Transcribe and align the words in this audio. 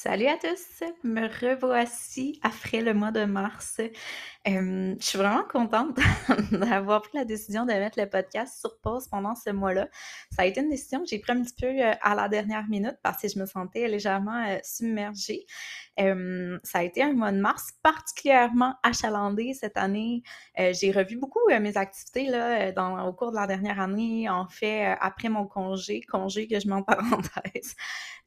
Salut 0.00 0.26
à 0.26 0.36
tous, 0.36 0.88
me 1.02 1.26
revoici 1.26 2.38
après 2.44 2.82
le 2.82 2.94
mois 2.94 3.10
de 3.10 3.24
mars. 3.24 3.80
je 4.46 4.96
suis 5.00 5.18
vraiment 5.18 5.42
contente 5.42 5.98
d'avoir 6.52 7.02
pris 7.02 7.18
la 7.18 7.24
décision 7.24 7.66
de 7.66 7.72
mettre 7.72 7.98
le 7.98 8.08
podcast 8.08 8.60
sur 8.60 8.78
pause 8.78 9.08
pendant 9.08 9.34
ce 9.34 9.50
mois-là. 9.50 9.88
Ça 10.30 10.42
a 10.42 10.46
été 10.46 10.60
une 10.60 10.70
décision 10.70 11.00
que 11.00 11.06
j'ai 11.08 11.18
prise 11.18 11.36
un 11.36 11.42
petit 11.42 11.54
peu 11.60 11.66
euh, 11.66 11.92
à 12.00 12.14
la 12.14 12.28
dernière 12.28 12.68
minute 12.68 12.96
parce 13.02 13.20
que 13.20 13.28
je 13.28 13.40
me 13.40 13.46
sentais 13.46 13.88
légèrement 13.88 14.44
euh, 14.46 14.58
submergée. 14.62 15.46
ça 15.96 16.78
a 16.78 16.82
été 16.84 17.02
un 17.02 17.14
mois 17.14 17.32
de 17.32 17.40
mars 17.40 17.72
particulièrement 17.82 18.74
achalandé 18.84 19.52
cette 19.54 19.76
année. 19.76 20.22
Euh, 20.60 20.72
j'ai 20.72 20.92
revu 20.92 21.16
beaucoup 21.16 21.40
mes 21.48 21.76
activités 21.76 22.28
là, 22.28 22.72
au 23.04 23.12
cours 23.14 23.32
de 23.32 23.36
la 23.36 23.48
dernière 23.48 23.80
année, 23.80 24.28
en 24.28 24.46
fait, 24.46 24.84
après 25.00 25.28
mon 25.28 25.46
congé, 25.46 26.02
congé 26.02 26.46
que 26.46 26.60
je 26.60 26.68
mets 26.68 26.74
en 26.74 26.82
parenthèse, 26.84 27.74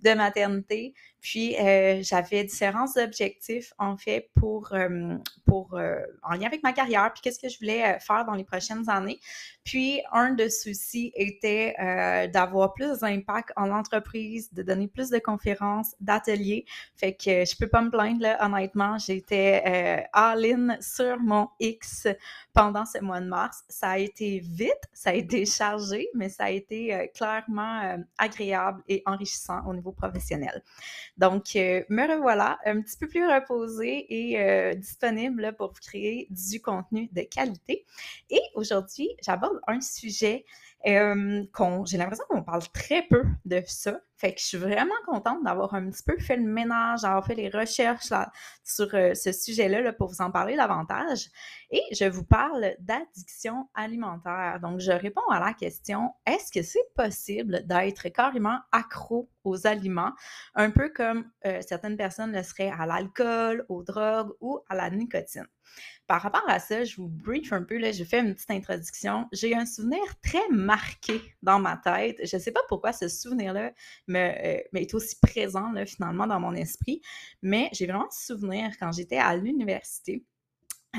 de 0.01 0.13
maternité. 0.13 0.93
Puis, 1.21 1.55
euh, 1.61 1.99
j'avais 2.01 2.43
différents 2.43 2.97
objectifs, 2.97 3.73
en 3.77 3.95
fait, 3.95 4.31
pour, 4.39 4.73
euh, 4.73 5.15
pour 5.45 5.75
euh, 5.75 5.99
en 6.23 6.33
lien 6.33 6.47
avec 6.47 6.63
ma 6.63 6.73
carrière, 6.73 7.11
puis 7.13 7.21
qu'est-ce 7.21 7.39
que 7.39 7.49
je 7.49 7.59
voulais 7.59 7.99
faire 7.99 8.25
dans 8.25 8.33
les 8.33 8.43
prochaines 8.43 8.89
années. 8.89 9.19
Puis, 9.63 10.01
un 10.11 10.31
de 10.31 10.47
ceux-ci 10.47 11.11
était 11.15 11.75
d'avoir 12.33 12.73
plus 12.73 12.99
d'impact 12.99 13.51
en 13.55 13.69
entreprise, 13.69 14.51
de 14.53 14.63
donner 14.63 14.87
plus 14.87 15.09
de 15.09 15.19
conférences, 15.19 15.93
d'ateliers. 15.99 16.65
Fait 16.95 17.13
que 17.13 17.45
je 17.45 17.55
peux 17.57 17.67
pas 17.67 17.81
me 17.81 17.91
plaindre, 17.91 18.21
là, 18.21 18.43
honnêtement. 18.43 18.97
J'étais 18.97 20.07
all-in 20.13 20.77
sur 20.81 21.19
mon 21.19 21.49
X 21.59 22.07
pendant 22.53 22.85
ce 22.85 22.99
mois 22.99 23.21
de 23.21 23.27
mars. 23.27 23.63
Ça 23.69 23.91
a 23.91 23.97
été 23.99 24.39
vite, 24.39 24.89
ça 24.93 25.11
a 25.11 25.13
été 25.13 25.45
chargé, 25.45 26.07
mais 26.15 26.29
ça 26.29 26.45
a 26.45 26.49
été 26.49 27.11
clairement 27.13 27.97
agréable 28.17 28.81
et 28.87 29.03
enrichissant 29.05 29.63
au 29.67 29.75
niveau 29.75 29.91
professionnel. 29.91 30.63
Donc, 31.17 31.50
me 31.55 32.15
revoilà 32.15 32.59
un 32.65 32.81
petit 32.81 32.97
peu 32.97 33.07
plus 33.07 33.25
reposée 33.25 34.05
et 34.09 34.39
euh, 34.39 34.73
disponible 34.73 35.53
pour 35.57 35.73
créer 35.73 36.27
du 36.29 36.61
contenu 36.61 37.09
de 37.11 37.21
qualité. 37.21 37.85
Et 38.29 38.41
aujourd'hui, 38.55 39.09
j'aborde 39.23 39.59
un 39.67 39.81
sujet 39.81 40.45
euh, 40.87 41.43
j'ai 41.85 41.97
l'impression 41.97 42.25
qu'on 42.29 42.43
parle 42.43 42.63
très 42.73 43.03
peu 43.03 43.23
de 43.45 43.61
ça. 43.65 43.99
Fait 44.17 44.33
que 44.33 44.39
je 44.39 44.45
suis 44.45 44.57
vraiment 44.57 44.93
contente 45.05 45.43
d'avoir 45.43 45.73
un 45.73 45.89
petit 45.89 46.03
peu 46.03 46.17
fait 46.19 46.37
le 46.37 46.43
ménage, 46.43 47.01
d'avoir 47.01 47.25
fait 47.25 47.33
les 47.33 47.49
recherches 47.49 48.09
là, 48.11 48.31
sur 48.63 48.91
ce 48.91 49.31
sujet-là 49.31 49.81
là, 49.81 49.93
pour 49.93 50.09
vous 50.09 50.21
en 50.21 50.29
parler 50.29 50.55
davantage. 50.55 51.29
Et 51.71 51.81
je 51.91 52.05
vous 52.05 52.23
parle 52.23 52.75
d'addiction 52.79 53.67
alimentaire. 53.73 54.59
Donc, 54.61 54.79
je 54.79 54.91
réponds 54.91 55.27
à 55.31 55.39
la 55.39 55.53
question, 55.53 56.11
est-ce 56.27 56.51
que 56.51 56.61
c'est 56.61 56.93
possible 56.95 57.65
d'être 57.65 58.09
carrément 58.09 58.59
accro 58.71 59.27
aux 59.43 59.65
aliments, 59.65 60.11
un 60.53 60.69
peu 60.69 60.89
comme 60.89 61.25
certaines 61.61 61.97
personnes 61.97 62.31
le 62.31 62.43
seraient 62.43 62.71
à 62.77 62.85
l'alcool, 62.85 63.65
aux 63.69 63.81
drogues 63.81 64.33
ou 64.39 64.59
à 64.69 64.75
la 64.75 64.91
nicotine? 64.91 65.47
Par 66.07 66.21
rapport 66.21 66.43
à 66.47 66.59
ça, 66.59 66.83
je 66.83 66.97
vous 66.97 67.07
brief 67.07 67.53
un 67.53 67.63
peu, 67.63 67.77
là, 67.77 67.91
je 67.91 68.03
fais 68.03 68.19
une 68.19 68.33
petite 68.33 68.51
introduction. 68.51 69.27
J'ai 69.31 69.55
un 69.55 69.65
souvenir 69.65 70.01
très 70.21 70.47
marqué 70.49 71.21
dans 71.41 71.59
ma 71.59 71.77
tête. 71.77 72.17
Je 72.25 72.35
ne 72.35 72.41
sais 72.41 72.51
pas 72.51 72.61
pourquoi 72.67 72.91
ce 72.91 73.07
souvenir-là 73.07 73.71
me, 74.07 74.19
est 74.19 74.93
aussi 74.93 75.15
présent 75.21 75.71
finalement 75.85 76.27
dans 76.27 76.39
mon 76.39 76.53
esprit, 76.53 77.01
mais 77.41 77.69
j'ai 77.71 77.85
vraiment 77.85 78.09
ce 78.11 78.33
souvenir 78.33 78.71
quand 78.79 78.91
j'étais 78.91 79.17
à 79.17 79.35
l'université. 79.37 80.25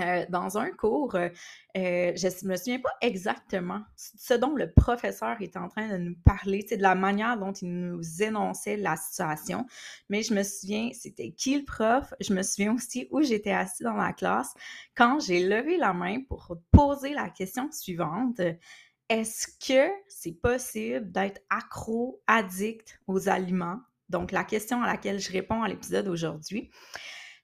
Euh, 0.00 0.24
dans 0.30 0.56
un 0.56 0.70
cours, 0.70 1.16
euh, 1.16 1.28
euh, 1.76 2.12
je 2.16 2.46
ne 2.46 2.48
me 2.50 2.56
souviens 2.56 2.80
pas 2.80 2.94
exactement 3.02 3.82
ce 3.94 4.32
dont 4.32 4.54
le 4.54 4.72
professeur 4.72 5.36
était 5.42 5.58
en 5.58 5.68
train 5.68 5.86
de 5.86 5.98
nous 5.98 6.14
parler, 6.24 6.66
de 6.70 6.80
la 6.80 6.94
manière 6.94 7.38
dont 7.38 7.52
il 7.52 7.70
nous 7.70 8.22
énonçait 8.22 8.78
la 8.78 8.96
situation, 8.96 9.66
mais 10.08 10.22
je 10.22 10.32
me 10.32 10.44
souviens, 10.44 10.88
c'était 10.94 11.32
qui 11.32 11.58
le 11.58 11.64
prof, 11.66 12.14
je 12.20 12.32
me 12.32 12.42
souviens 12.42 12.74
aussi 12.74 13.06
où 13.10 13.20
j'étais 13.20 13.52
assis 13.52 13.82
dans 13.82 13.92
la 13.92 14.14
classe 14.14 14.54
quand 14.94 15.20
j'ai 15.20 15.46
levé 15.46 15.76
la 15.76 15.92
main 15.92 16.22
pour 16.26 16.56
poser 16.70 17.12
la 17.12 17.28
question 17.28 17.70
suivante. 17.70 18.40
Est-ce 19.10 19.46
que 19.46 19.92
c'est 20.08 20.40
possible 20.40 21.12
d'être 21.12 21.42
accro, 21.50 22.22
addict 22.26 22.98
aux 23.06 23.28
aliments? 23.28 23.80
Donc, 24.08 24.32
la 24.32 24.44
question 24.44 24.82
à 24.82 24.86
laquelle 24.86 25.18
je 25.18 25.30
réponds 25.30 25.62
à 25.62 25.68
l'épisode 25.68 26.08
aujourd'hui. 26.08 26.70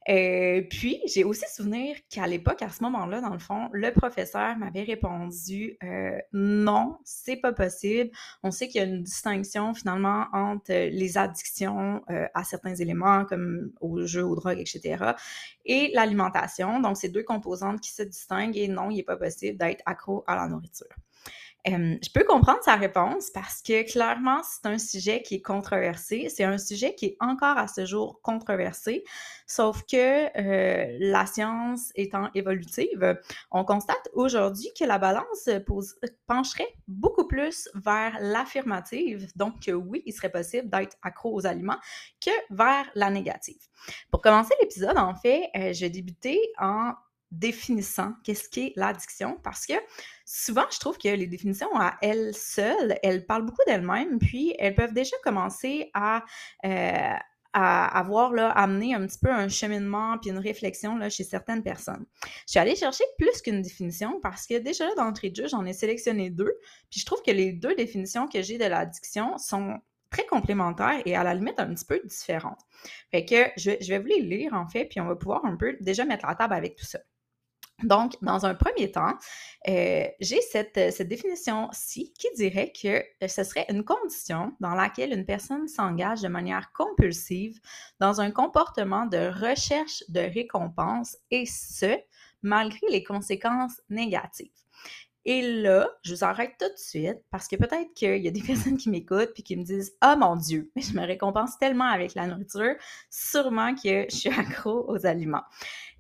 Euh, 0.09 0.63
puis, 0.71 1.01
j'ai 1.07 1.23
aussi 1.23 1.45
souvenir 1.53 1.97
qu'à 2.09 2.27
l'époque, 2.27 2.63
à 2.63 2.71
ce 2.71 2.83
moment-là, 2.85 3.21
dans 3.21 3.33
le 3.33 3.39
fond, 3.39 3.69
le 3.73 3.93
professeur 3.93 4.57
m'avait 4.57 4.83
répondu 4.83 5.77
euh, 5.83 6.19
non, 6.33 6.97
c'est 7.05 7.37
pas 7.37 7.53
possible. 7.53 8.11
On 8.43 8.51
sait 8.51 8.69
qu'il 8.69 8.81
y 8.81 8.85
a 8.85 8.87
une 8.87 9.03
distinction 9.03 9.75
finalement 9.75 10.27
entre 10.33 10.73
les 10.73 11.19
addictions 11.19 12.03
euh, 12.11 12.27
à 12.33 12.45
certains 12.45 12.75
éléments, 12.75 13.27
comme 13.27 13.71
aux 13.81 14.07
jeux, 14.07 14.25
aux 14.25 14.35
drogues, 14.35 14.61
etc., 14.61 15.13
et 15.67 15.91
l'alimentation. 15.95 16.81
Donc, 16.81 16.97
c'est 16.97 17.11
deux 17.11 17.25
composantes 17.25 17.81
qui 17.81 17.91
se 17.91 18.03
distinguent 18.03 18.57
et 18.57 18.69
non, 18.69 18.91
il 18.91 18.97
n'est 18.97 19.03
pas 19.03 19.17
possible 19.17 19.59
d'être 19.59 19.83
accro 19.85 20.25
à 20.27 20.37
la 20.37 20.49
nourriture 20.49 20.89
je 21.67 22.13
peux 22.13 22.25
comprendre 22.25 22.61
sa 22.63 22.77
réponse 22.77 23.31
parce 23.31 23.63
que 23.63 23.91
clairement, 23.91 24.41
c'est 24.43 24.69
un 24.69 24.79
sujet 24.79 25.23
qui 25.23 25.37
est 25.37 25.43
controversé. 25.43 26.29
C'est 26.35 26.45
un 26.45 26.59
sujet 26.59 26.95
qui 26.95 27.07
est 27.07 27.17
encore 27.21 27.59
à 27.59 27.69
ce 27.69 27.85
jour 27.85 28.21
controversé, 28.23 29.05
sauf 29.47 29.83
que 29.83 30.27
euh, 30.39 30.97
la 31.01 31.27
science 31.27 31.91
étant 31.95 32.31
évolutive, 32.35 33.19
on 33.51 33.65
constate 33.65 34.09
aujourd'hui 34.15 34.69
que 34.79 34.85
la 34.85 34.99
balance 34.99 35.49
pencherait 36.27 36.75
beaucoup 36.87 37.27
plus 37.27 37.69
vers 37.75 38.17
l'affirmative. 38.21 39.29
Donc, 39.37 39.71
oui, 39.73 40.03
il 40.07 40.13
serait 40.13 40.31
possible 40.31 40.71
d'être 40.71 40.97
accro 41.03 41.35
aux 41.35 41.47
aliments 41.47 41.79
que 42.21 42.31
vers 42.51 42.87
la 42.95 43.11
négative. 43.11 43.61
Pour 44.11 44.23
commencer 44.23 44.55
l'épisode, 44.61 44.99
en 44.99 45.15
fait, 45.15 45.51
euh, 45.57 45.73
je 45.73 45.81
vais 45.81 45.91
débuter 45.91 46.41
en 46.59 46.93
définissant 47.31 48.15
qu'est-ce 48.25 48.49
qu'est 48.49 48.73
l'addiction 48.77 49.39
parce 49.43 49.67
que 49.67 49.75
souvent 50.25 50.65
je 50.71 50.79
trouve 50.79 50.99
que 50.99 51.09
les 51.09 51.27
définitions 51.27 51.69
à 51.75 51.97
elles 52.01 52.35
seules, 52.35 52.99
elles 53.03 53.27
parlent 53.27 53.45
beaucoup 53.45 53.63
d'elles-mêmes 53.67 54.19
puis 54.19 54.55
elles 54.59 54.75
peuvent 54.75 54.95
déjà 54.95 55.17
commencer 55.23 55.91
à, 55.93 56.25
euh, 56.65 57.15
à 57.53 57.99
avoir 57.99 58.33
là, 58.33 58.51
amené 58.51 58.95
un 58.95 59.07
petit 59.07 59.19
peu 59.19 59.31
un 59.31 59.49
cheminement 59.49 60.17
puis 60.19 60.31
une 60.31 60.39
réflexion 60.39 60.97
là, 60.97 61.11
chez 61.11 61.25
certaines 61.25 61.63
personnes. 61.63 62.07
Je 62.23 62.53
suis 62.53 62.59
allée 62.59 62.77
chercher 62.77 63.05
plus 63.19 63.43
qu'une 63.43 63.63
définition 63.63 64.21
parce 64.21 64.47
que 64.47 64.59
déjà 64.59 64.87
d'entrée 64.95 65.31
de 65.31 65.37
jeu, 65.37 65.49
j'en 65.49 65.67
ai 65.67 65.75
sélectionné 65.75 66.31
deux 66.31 66.59
puis 66.91 67.01
je 67.01 67.07
trouve 67.07 67.23
que 67.23 67.31
les 67.31 67.53
deux 67.53 67.75
définitions 67.75 68.27
que 68.27 68.41
j'ai 68.41 68.57
de 68.57 68.65
l'addiction 68.65 69.37
sont 69.37 69.79
très 70.11 70.25
complémentaires 70.25 71.03
et 71.05 71.15
à 71.15 71.23
la 71.23 71.35
limite 71.35 71.61
un 71.61 71.75
petit 71.75 71.85
peu 71.85 72.01
différentes. 72.05 72.61
Fait 73.11 73.27
que 73.27 73.51
je, 73.59 73.73
je 73.81 73.89
vais 73.91 73.99
vous 73.99 74.07
les 74.07 74.23
lire 74.23 74.55
en 74.55 74.67
fait, 74.67 74.87
puis 74.87 75.01
on 75.01 75.07
va 75.07 75.17
pouvoir 75.17 75.45
un 75.45 75.57
peu 75.57 75.77
déjà 75.81 76.07
mettre 76.07 76.27
la 76.27 76.35
table 76.35 76.55
avec 76.55 76.77
tout 76.77 76.87
ça. 76.87 77.01
Donc, 77.85 78.15
dans 78.23 78.45
un 78.45 78.55
premier 78.55 78.91
temps, 78.91 79.15
euh, 79.69 80.05
j'ai 80.19 80.41
cette, 80.41 80.93
cette 80.93 81.07
définition-ci 81.07 82.13
qui 82.19 82.27
dirait 82.35 82.73
que 82.73 83.05
euh, 83.23 83.29
ce 83.29 83.45
serait 83.45 83.67
une 83.69 83.85
condition 83.85 84.53
dans 84.59 84.75
laquelle 84.75 85.13
une 85.13 85.25
personne 85.25 85.69
s'engage 85.69 86.23
de 86.23 86.29
manière 86.29 86.73
compulsive 86.73 87.61
dans 88.01 88.21
un 88.21 88.33
comportement 88.33 89.07
de 89.07 89.29
recherche 89.29 90.03
de 90.09 90.21
récompense 90.21 91.17
et 91.31 91.47
ce, 91.47 91.97
malgré 92.43 92.81
les 92.91 93.05
conséquences 93.05 93.81
négatives. 93.89 94.51
Et 95.25 95.43
là, 95.43 95.89
je 96.05 96.15
vous 96.15 96.25
arrête 96.25 96.55
tout 96.59 96.69
de 96.69 96.79
suite 96.79 97.19
parce 97.31 97.49
que 97.49 97.57
peut-être 97.57 97.93
qu'il 97.95 98.17
y 98.17 98.29
a 98.29 98.31
des 98.31 98.43
personnes 98.47 98.79
qui 98.79 98.89
m'écoutent 98.89 99.35
puis 99.35 99.43
qui 99.43 99.57
me 99.57 99.63
disent 99.63 99.93
Ah 100.01 100.17
mon 100.17 100.37
Dieu, 100.37 100.73
mais 100.75 100.83
je 100.83 100.95
me 100.95 101.07
récompense 101.07 101.59
tellement 101.59 101.85
avec 101.85 102.15
la 102.15 102.27
nourriture, 102.27 102.75
sûrement 103.11 103.75
que 103.75 104.07
je 104.11 104.17
suis 104.17 104.31
accro 104.37 104.87
aux 104.89 105.07
aliments. 105.07 105.45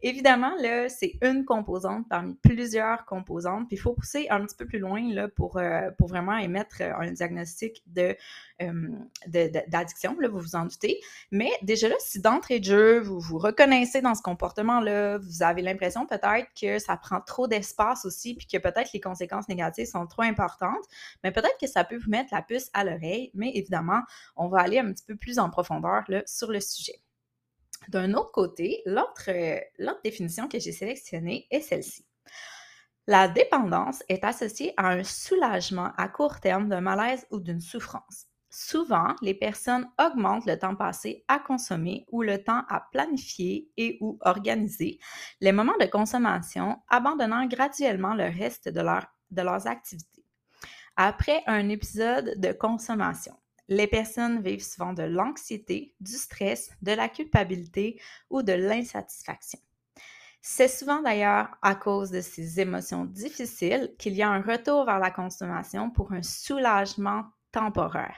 Évidemment, 0.00 0.54
là, 0.60 0.88
c'est 0.88 1.14
une 1.22 1.44
composante 1.44 2.08
parmi 2.08 2.34
plusieurs 2.36 3.04
composantes, 3.04 3.66
puis 3.66 3.76
il 3.76 3.80
faut 3.80 3.94
pousser 3.94 4.28
un 4.30 4.44
petit 4.44 4.54
peu 4.54 4.64
plus 4.64 4.78
loin 4.78 5.02
là, 5.12 5.26
pour, 5.28 5.56
euh, 5.56 5.90
pour 5.98 6.06
vraiment 6.06 6.36
émettre 6.36 6.82
un 6.82 7.10
diagnostic 7.10 7.82
de, 7.86 8.16
euh, 8.62 8.88
d'addiction, 9.26 10.16
là, 10.20 10.28
vous 10.28 10.38
vous 10.38 10.54
en 10.54 10.66
doutez. 10.66 11.00
Mais 11.32 11.50
déjà 11.62 11.88
là, 11.88 11.96
si 11.98 12.20
d'entrée 12.20 12.60
de 12.60 12.64
jeu, 12.64 13.00
vous 13.00 13.18
vous 13.18 13.38
reconnaissez 13.38 14.00
dans 14.00 14.14
ce 14.14 14.22
comportement-là, 14.22 15.18
vous 15.18 15.42
avez 15.42 15.62
l'impression 15.62 16.06
peut-être 16.06 16.48
que 16.60 16.78
ça 16.78 16.96
prend 16.96 17.20
trop 17.20 17.48
d'espace 17.48 18.04
aussi, 18.04 18.36
puis 18.36 18.46
que 18.46 18.58
peut-être 18.58 18.92
les 18.92 19.00
conséquences 19.00 19.48
négatives 19.48 19.86
sont 19.86 20.06
trop 20.06 20.22
importantes, 20.22 20.84
mais 21.24 21.32
peut-être 21.32 21.58
que 21.60 21.66
ça 21.66 21.82
peut 21.82 21.98
vous 21.98 22.10
mettre 22.10 22.32
la 22.32 22.42
puce 22.42 22.70
à 22.72 22.84
l'oreille, 22.84 23.32
mais 23.34 23.50
évidemment, 23.54 24.02
on 24.36 24.46
va 24.46 24.60
aller 24.60 24.78
un 24.78 24.92
petit 24.92 25.04
peu 25.04 25.16
plus 25.16 25.40
en 25.40 25.50
profondeur 25.50 26.04
là, 26.08 26.22
sur 26.24 26.52
le 26.52 26.60
sujet. 26.60 27.00
D'un 27.88 28.14
autre 28.14 28.32
côté, 28.32 28.82
euh, 28.86 29.60
l'autre 29.78 30.00
définition 30.02 30.48
que 30.48 30.58
j'ai 30.58 30.72
sélectionnée 30.72 31.46
est 31.50 31.60
celle-ci. 31.60 32.04
La 33.06 33.28
dépendance 33.28 34.02
est 34.08 34.24
associée 34.24 34.74
à 34.76 34.88
un 34.90 35.02
soulagement 35.04 35.92
à 35.96 36.08
court 36.08 36.40
terme 36.40 36.68
d'un 36.68 36.82
malaise 36.82 37.26
ou 37.30 37.40
d'une 37.40 37.60
souffrance. 37.60 38.26
Souvent, 38.50 39.14
les 39.22 39.34
personnes 39.34 39.88
augmentent 39.98 40.46
le 40.46 40.58
temps 40.58 40.74
passé 40.74 41.24
à 41.28 41.38
consommer 41.38 42.04
ou 42.10 42.22
le 42.22 42.42
temps 42.42 42.64
à 42.68 42.86
planifier 42.92 43.70
et 43.76 43.98
ou 44.00 44.18
organiser 44.22 44.98
les 45.40 45.52
moments 45.52 45.76
de 45.80 45.86
consommation, 45.86 46.76
abandonnant 46.88 47.46
graduellement 47.46 48.14
le 48.14 48.24
reste 48.24 48.68
de, 48.68 48.82
de 49.30 49.42
leurs 49.42 49.66
activités. 49.66 50.24
Après 50.96 51.42
un 51.46 51.68
épisode 51.68 52.34
de 52.38 52.52
consommation, 52.52 53.36
les 53.68 53.86
personnes 53.86 54.40
vivent 54.40 54.64
souvent 54.64 54.92
de 54.92 55.02
l'anxiété, 55.02 55.94
du 56.00 56.12
stress, 56.12 56.70
de 56.82 56.92
la 56.92 57.08
culpabilité 57.08 58.00
ou 58.30 58.42
de 58.42 58.52
l'insatisfaction. 58.52 59.58
C'est 60.40 60.68
souvent 60.68 61.02
d'ailleurs 61.02 61.48
à 61.62 61.74
cause 61.74 62.10
de 62.10 62.20
ces 62.20 62.60
émotions 62.60 63.04
difficiles 63.04 63.94
qu'il 63.98 64.14
y 64.14 64.22
a 64.22 64.30
un 64.30 64.40
retour 64.40 64.84
vers 64.84 64.98
la 64.98 65.10
consommation 65.10 65.90
pour 65.90 66.12
un 66.12 66.22
soulagement 66.22 67.24
temporaire. 67.50 68.16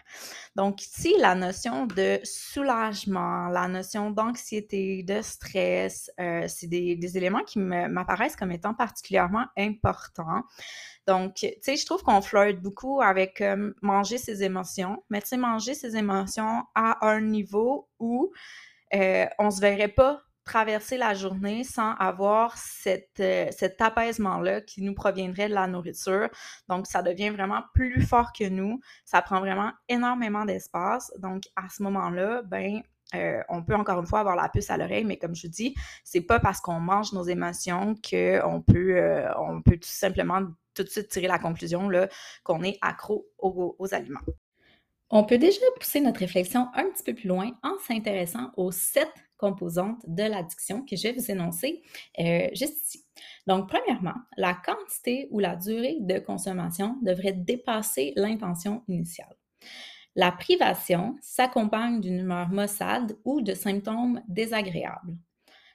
Donc 0.57 0.83
ici, 0.83 1.15
la 1.19 1.35
notion 1.35 1.87
de 1.87 2.19
soulagement, 2.25 3.49
la 3.49 3.69
notion 3.69 4.11
d'anxiété, 4.11 5.03
de 5.03 5.23
stress, 5.23 6.11
euh, 6.19 6.47
c'est 6.49 6.67
des, 6.67 6.97
des, 6.97 7.17
éléments 7.17 7.45
qui 7.45 7.59
m'apparaissent 7.59 8.37
comme 8.37 8.53
étant 8.53 8.75
particulièrement 8.75 9.47
importants. 9.57 10.43
Donc, 11.11 11.35
tu 11.35 11.49
sais, 11.61 11.75
je 11.75 11.85
trouve 11.85 12.05
qu'on 12.05 12.23
flirte 12.23 12.61
beaucoup 12.61 13.03
avec 13.03 13.41
euh, 13.41 13.73
manger 13.83 14.17
ses 14.17 14.45
émotions, 14.45 15.03
mais 15.11 15.21
tu 15.21 15.27
sais, 15.27 15.37
manger 15.37 15.75
ses 15.75 15.97
émotions 15.97 16.63
à 16.77 17.05
un 17.05 17.21
niveau 17.21 17.89
où 17.99 18.31
euh, 18.95 19.27
on 19.41 19.51
se 19.51 19.61
verrait 19.61 19.89
pas 19.89 20.23
traverser 20.45 20.99
la 20.99 21.15
journée 21.15 21.65
sans 21.65 21.95
avoir 21.95 22.57
cette, 22.57 23.19
euh, 23.19 23.49
cet 23.51 23.81
apaisement-là 23.81 24.61
qui 24.61 24.83
nous 24.83 24.95
proviendrait 24.95 25.49
de 25.49 25.55
la 25.55 25.67
nourriture. 25.67 26.29
Donc, 26.69 26.87
ça 26.87 27.03
devient 27.03 27.31
vraiment 27.31 27.65
plus 27.75 28.03
fort 28.03 28.33
que 28.33 28.49
nous. 28.49 28.81
Ça 29.05 29.21
prend 29.21 29.41
vraiment 29.41 29.73
énormément 29.89 30.45
d'espace. 30.45 31.13
Donc, 31.19 31.43
à 31.57 31.69
ce 31.69 31.83
moment-là, 31.83 32.43
ben, 32.43 32.83
euh, 33.15 33.43
on 33.49 33.63
peut 33.63 33.75
encore 33.75 33.99
une 34.01 34.07
fois 34.07 34.21
avoir 34.21 34.37
la 34.37 34.49
puce 34.49 34.71
à 34.71 34.77
l'oreille, 34.77 35.05
mais 35.05 35.17
comme 35.17 35.35
je 35.35 35.47
vous 35.47 35.53
dis, 35.53 35.75
c'est 36.05 36.21
pas 36.21 36.41
parce 36.41 36.61
qu'on 36.61 36.81
mange 36.81 37.13
nos 37.13 37.25
émotions 37.25 37.95
qu'on 37.95 38.63
peut, 38.63 38.97
euh, 38.97 39.29
on 39.39 39.63
peut 39.63 39.77
tout 39.77 39.89
simplement 39.89 40.43
tout 40.75 40.85
de 40.85 40.89
suite 40.89 41.09
tirer 41.09 41.27
la 41.27 41.39
conclusion 41.39 41.91
qu'on 42.45 42.63
est 42.63 42.79
accro 42.81 43.27
aux, 43.39 43.89
aliments. 43.93 44.21
On 45.11 45.25
peut 45.25 45.39
déjà 45.39 45.61
pousser 45.79 46.01
notre 46.01 46.21
réflexion 46.21 46.69
un 46.75 46.85
petit 46.91 47.03
peu 47.03 47.15
plus 47.15 47.29
loin 47.29 47.51
en 47.65 47.77
s'intéressant 47.87 48.53
aux 48.57 48.71
sept 48.71 49.11
composantes 49.37 50.03
de 50.07 50.23
l'addiction 50.23 50.85
que 50.85 50.95
je 50.95 51.05
vais 51.05 51.13
vous 51.15 51.31
énoncer 51.31 51.83
euh, 52.21 52.49
juste 52.53 52.81
ici. 52.87 53.05
Donc, 53.47 53.69
premièrement, 53.69 54.15
la 54.37 54.55
quantité 54.55 55.27
ou 55.31 55.41
la 55.41 55.57
durée 55.57 55.97
de 56.01 56.21
consommation 56.21 56.97
devrait 57.03 57.33
dépasser 57.33 58.13
l'intention 58.17 58.85
initiale. 58.87 59.35
La 60.17 60.33
privation 60.33 61.17
s'accompagne 61.21 62.01
d'une 62.01 62.21
humeur 62.21 62.49
maussade 62.49 63.17
ou 63.25 63.41
de 63.41 63.55
symptômes 63.55 64.23
désagréables. 64.29 65.17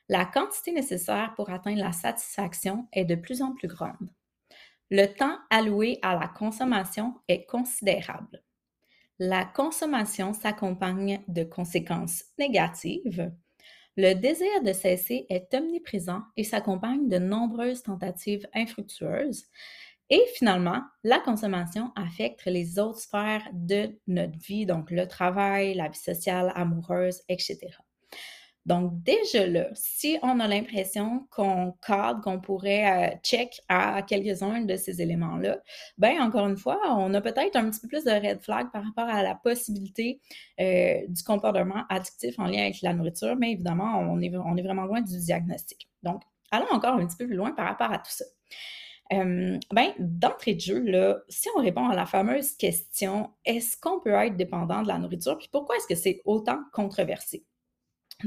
La 0.09 0.25
quantité 0.25 0.71
nécessaire 0.71 1.33
pour 1.35 1.49
atteindre 1.49 1.79
la 1.79 1.91
satisfaction 1.91 2.87
est 2.91 3.05
de 3.05 3.15
plus 3.15 3.41
en 3.41 3.53
plus 3.53 3.67
grande. 3.67 4.09
Le 4.91 5.07
temps 5.07 5.37
alloué 5.49 5.97
à 6.03 6.15
la 6.15 6.27
consommation 6.27 7.15
est 7.27 7.45
considérable. 7.45 8.43
La 9.17 9.45
consommation 9.45 10.33
s'accompagne 10.33 11.23
de 11.27 11.43
conséquences 11.43 12.25
négatives. 12.37 13.31
Le 13.97 14.13
désir 14.13 14.61
de 14.61 14.73
cesser 14.73 15.25
est 15.29 15.53
omniprésent 15.53 16.21
et 16.35 16.43
s'accompagne 16.43 17.07
de 17.07 17.17
nombreuses 17.17 17.81
tentatives 17.81 18.45
infructueuses. 18.53 19.45
Et 20.10 20.24
finalement, 20.36 20.81
la 21.04 21.19
consommation 21.19 21.92
affecte 21.96 22.46
les 22.46 22.78
autres 22.78 23.00
sphères 23.00 23.48
de 23.54 23.98
notre 24.07 24.38
vie, 24.38 24.66
donc 24.66 24.92
le 24.92 25.07
travail, 25.07 25.74
la 25.74 25.88
vie 25.88 25.98
sociale, 25.98 26.52
amoureuse, 26.56 27.22
etc. 27.28 27.57
Donc, 28.66 29.04
déjà 29.04 29.46
là, 29.46 29.68
si 29.74 30.18
on 30.24 30.40
a 30.40 30.48
l'impression 30.48 31.28
qu'on 31.30 31.74
cadre, 31.86 32.22
qu'on 32.22 32.40
pourrait 32.40 33.13
euh, 33.13 33.16
check 33.22 33.62
à 33.69 34.02
quelques-uns 34.02 34.62
de 34.62 34.75
ces 34.75 35.04
éléments-là, 35.04 35.60
ben 36.00 36.19
encore 36.19 36.48
une 36.48 36.57
fois, 36.57 36.80
on 36.98 37.13
a 37.13 37.22
peut-être 37.22 37.56
un 37.56 37.69
petit 37.69 37.80
peu 37.80 37.88
plus 37.88 38.04
de 38.04 38.10
red 38.10 38.42
flag 38.42 38.72
par 38.72 38.84
rapport 38.84 39.07
à 39.07 39.22
la 39.22 39.36
possibilité 39.36 40.19
euh, 40.60 41.02
du 41.07 41.24
comportement 41.24 41.84
addictif 41.90 42.40
en 42.40 42.46
lien 42.46 42.63
avec 42.63 42.81
la 42.81 42.94
nourriture, 42.94 43.36
mais 43.36 43.52
évidemment, 43.52 44.00
on 44.00 44.19
est, 44.19 44.36
on 44.36 44.57
est 44.57 44.63
vraiment 44.63 44.86
loin 44.86 45.02
du 45.02 45.16
diagnostic. 45.19 45.88
Donc, 46.02 46.24
allons 46.50 46.72
encore 46.72 46.96
un 46.96 47.06
petit 47.06 47.18
peu 47.18 47.28
plus 47.28 47.36
loin 47.36 47.52
par 47.52 47.68
rapport 47.68 47.92
à 47.92 48.00
tout 48.00 48.12
ça. 48.12 48.25
Euh, 49.13 49.60
ben, 49.72 49.94
d'entrée 50.00 50.56
de 50.56 50.60
jeu, 50.60 50.80
là, 50.80 51.19
si 51.30 51.48
on 51.56 51.62
répond 51.62 51.88
à 51.90 51.96
la 51.96 52.06
fameuse 52.07 52.54
question 52.54 53.30
est-ce 53.46 53.78
qu'on 53.78 54.00
peut 54.00 54.13
être 54.13 54.36
dépendant 54.36 54.81
de 54.81 54.88
la 54.88 54.98
nourriture, 54.98 55.38
puis 55.38 55.50
pourquoi 55.52 55.75
est-ce 55.78 55.88
que 55.88 55.96
c'est 55.96 56.22
autant 56.25 56.60
controversé? 56.74 57.46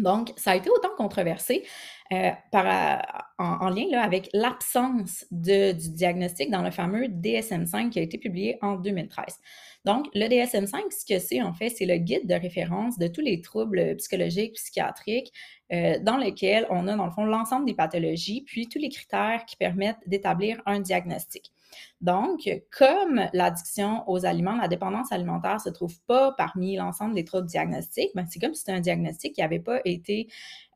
Donc, 0.02 0.32
ça 0.36 0.52
a 0.52 0.56
été 0.56 0.70
autant 0.70 0.90
controversé 0.96 1.64
euh, 2.12 2.30
euh, 2.54 2.96
en, 3.38 3.68
lien 3.68 3.98
avec 4.00 4.30
l'absence 4.32 5.26
du 5.30 5.74
diagnostic 5.74 6.50
dans 6.50 6.62
le 6.62 6.70
fameux 6.70 7.06
DSM-5 7.06 7.90
qui 7.90 7.98
a 7.98 8.02
été 8.02 8.18
publié 8.18 8.58
en 8.62 8.76
2013. 8.76 9.38
Donc, 9.84 10.06
le 10.14 10.26
DSM-5, 10.26 10.80
ce 10.90 11.04
que 11.04 11.18
c'est 11.18 11.42
en 11.42 11.52
fait, 11.52 11.70
c'est 11.70 11.86
le 11.86 11.96
guide 11.96 12.26
de 12.26 12.34
référence 12.34 12.98
de 12.98 13.08
tous 13.08 13.20
les 13.20 13.40
troubles 13.40 13.96
psychologiques, 13.96 14.54
psychiatriques, 14.54 15.32
euh, 15.72 15.98
dans 16.00 16.16
lequel 16.16 16.66
on 16.70 16.88
a 16.88 16.96
dans 16.96 17.04
le 17.04 17.12
fond 17.12 17.24
l'ensemble 17.24 17.66
des 17.66 17.74
pathologies, 17.74 18.42
puis 18.46 18.68
tous 18.68 18.78
les 18.78 18.88
critères 18.88 19.44
qui 19.46 19.56
permettent 19.56 19.98
d'établir 20.06 20.60
un 20.66 20.80
diagnostic. 20.80 21.52
Donc, 22.00 22.48
comme 22.76 23.28
l'addiction 23.32 24.08
aux 24.08 24.24
aliments, 24.24 24.56
la 24.56 24.68
dépendance 24.68 25.10
alimentaire 25.12 25.54
ne 25.54 25.58
se 25.60 25.70
trouve 25.70 26.00
pas 26.06 26.32
parmi 26.32 26.76
l'ensemble 26.76 27.14
des 27.14 27.24
troubles 27.24 27.46
diagnostiques, 27.46 28.10
ben, 28.14 28.26
c'est 28.28 28.38
comme 28.38 28.54
si 28.54 28.60
c'était 28.60 28.72
un 28.72 28.80
diagnostic 28.80 29.34
qui 29.34 29.40
n'avait 29.40 29.58
pas 29.58 29.80
été 29.84 30.28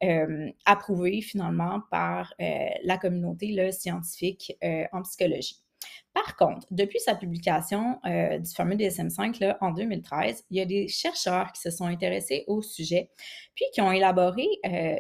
euh, 0.02 0.50
approuvé 0.64 1.20
finalement 1.20 1.80
par 1.90 2.34
euh, 2.40 2.66
la 2.82 2.98
communauté 2.98 3.70
scientifique 3.70 4.56
euh, 4.64 4.84
en 4.92 5.02
psychologie. 5.02 5.62
Par 6.12 6.36
contre, 6.36 6.66
depuis 6.70 7.00
sa 7.00 7.14
publication 7.14 7.98
du 8.04 8.50
fameux 8.54 8.76
DSM-5 8.76 9.56
en 9.62 9.70
2013, 9.70 10.44
il 10.50 10.58
y 10.58 10.60
a 10.60 10.66
des 10.66 10.86
chercheurs 10.86 11.50
qui 11.52 11.62
se 11.62 11.70
sont 11.70 11.86
intéressés 11.86 12.44
au 12.48 12.60
sujet, 12.60 13.10
puis 13.54 13.64
qui 13.72 13.80
ont 13.80 13.90
élaboré 13.90 14.46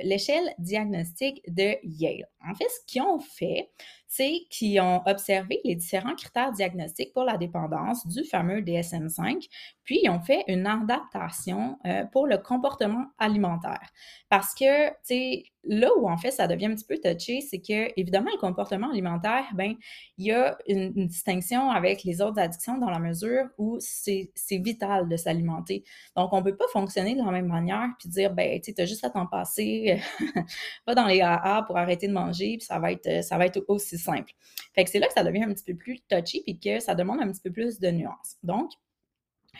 l'échelle 0.02 0.54
diagnostique 0.58 1.42
de 1.46 1.76
Yale. 1.82 2.26
En 2.48 2.54
fait, 2.54 2.64
ce 2.64 2.86
qu'ils 2.86 3.02
ont 3.02 3.20
fait, 3.20 3.70
c'est 4.14 4.42
qu'ils 4.50 4.78
ont 4.78 5.00
observé 5.06 5.62
les 5.64 5.74
différents 5.74 6.14
critères 6.14 6.52
diagnostiques 6.52 7.14
pour 7.14 7.24
la 7.24 7.38
dépendance 7.38 8.06
du 8.06 8.24
fameux 8.24 8.60
DSM-5, 8.60 9.48
puis 9.84 10.00
ils 10.02 10.10
ont 10.10 10.20
fait 10.20 10.44
une 10.48 10.66
adaptation 10.66 11.78
euh, 11.86 12.04
pour 12.04 12.26
le 12.26 12.36
comportement 12.36 13.06
alimentaire. 13.16 13.90
Parce 14.28 14.54
que, 14.54 14.90
tu 14.90 14.94
sais, 15.04 15.44
là 15.64 15.88
où 15.96 16.08
en 16.08 16.16
fait 16.16 16.32
ça 16.32 16.48
devient 16.48 16.66
un 16.66 16.74
petit 16.74 16.84
peu 16.84 16.98
touché, 16.98 17.40
c'est 17.40 17.60
que, 17.60 17.90
évidemment, 17.98 18.30
le 18.34 18.38
comportement 18.38 18.90
alimentaire, 18.90 19.44
ben, 19.54 19.74
il 20.18 20.26
y 20.26 20.32
a 20.32 20.58
une, 20.66 20.92
distinction 21.06 21.70
avec 21.70 22.04
les 22.04 22.20
autres 22.20 22.38
addictions 22.38 22.76
dans 22.76 22.90
la 22.90 22.98
mesure 22.98 23.46
où 23.56 23.78
c'est 23.80 24.30
vital 24.50 25.08
de 25.08 25.16
s'alimenter. 25.16 25.84
Donc, 26.16 26.34
on 26.34 26.38
ne 26.38 26.44
peut 26.44 26.56
pas 26.56 26.66
fonctionner 26.72 27.14
de 27.14 27.22
la 27.24 27.30
même 27.30 27.46
manière 27.46 27.88
puis 27.98 28.10
dire, 28.10 28.34
ben, 28.34 28.60
tu 28.60 28.72
sais, 28.72 28.82
as 28.82 28.84
juste 28.84 29.04
à 29.04 29.10
t'en 29.10 29.26
passer, 29.26 30.02
pas 30.84 30.94
dans 30.94 31.06
les 31.06 31.22
AA 31.22 31.62
pour 31.66 31.78
arrêter 31.78 32.08
de 32.08 32.12
manger, 32.12 32.58
puis 32.58 32.66
ça 32.66 32.78
va 32.78 32.92
être, 32.92 33.24
ça 33.24 33.38
va 33.38 33.46
être 33.46 33.64
aussi 33.68 34.01
simple. 34.02 34.32
Fait 34.74 34.84
que 34.84 34.90
c'est 34.90 34.98
là 34.98 35.06
que 35.06 35.14
ça 35.14 35.24
devient 35.24 35.44
un 35.44 35.52
petit 35.52 35.64
peu 35.64 35.76
plus 35.76 36.00
touchy 36.08 36.42
puis 36.42 36.58
que 36.58 36.80
ça 36.80 36.94
demande 36.94 37.20
un 37.20 37.30
petit 37.30 37.42
peu 37.42 37.52
plus 37.52 37.80
de 37.80 37.90
nuances. 37.90 38.36
Donc, 38.42 38.70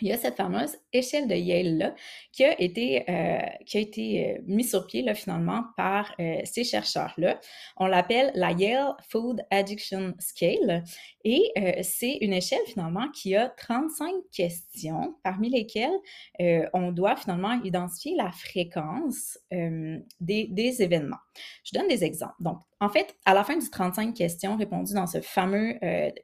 il 0.00 0.08
y 0.08 0.12
a 0.12 0.16
cette 0.16 0.36
fameuse 0.36 0.78
échelle 0.92 1.28
de 1.28 1.34
Yale-là 1.34 1.94
qui 2.32 2.44
a 2.44 2.58
été, 2.60 3.04
euh, 3.10 3.46
été 3.74 4.30
euh, 4.30 4.38
mise 4.46 4.70
sur 4.70 4.86
pied 4.86 5.02
là, 5.02 5.14
finalement 5.14 5.64
par 5.76 6.14
euh, 6.18 6.40
ces 6.44 6.64
chercheurs-là. 6.64 7.38
On 7.76 7.86
l'appelle 7.86 8.32
la 8.34 8.52
Yale 8.52 8.94
Food 9.10 9.44
Addiction 9.50 10.14
Scale 10.18 10.82
et 11.24 11.52
c'est 11.82 12.18
une 12.20 12.32
échelle 12.32 12.64
finalement 12.66 13.08
qui 13.10 13.36
a 13.36 13.48
35 13.48 14.12
questions 14.32 15.14
parmi 15.22 15.50
lesquelles 15.50 15.90
on 16.72 16.90
doit 16.90 17.14
finalement 17.14 17.52
identifier 17.62 18.16
la 18.16 18.32
fréquence 18.32 19.38
des, 19.50 20.48
des 20.48 20.82
événements. 20.82 21.20
Je 21.64 21.78
donne 21.78 21.86
des 21.86 22.02
exemples. 22.02 22.34
Donc, 22.40 22.58
en 22.82 22.88
fait, 22.88 23.14
à 23.24 23.32
la 23.32 23.44
fin 23.44 23.56
du 23.56 23.70
35 23.70 24.12
questions 24.12 24.56
répondues 24.56 24.94
dans 24.94 25.06
ce 25.06 25.20
fameux 25.20 25.78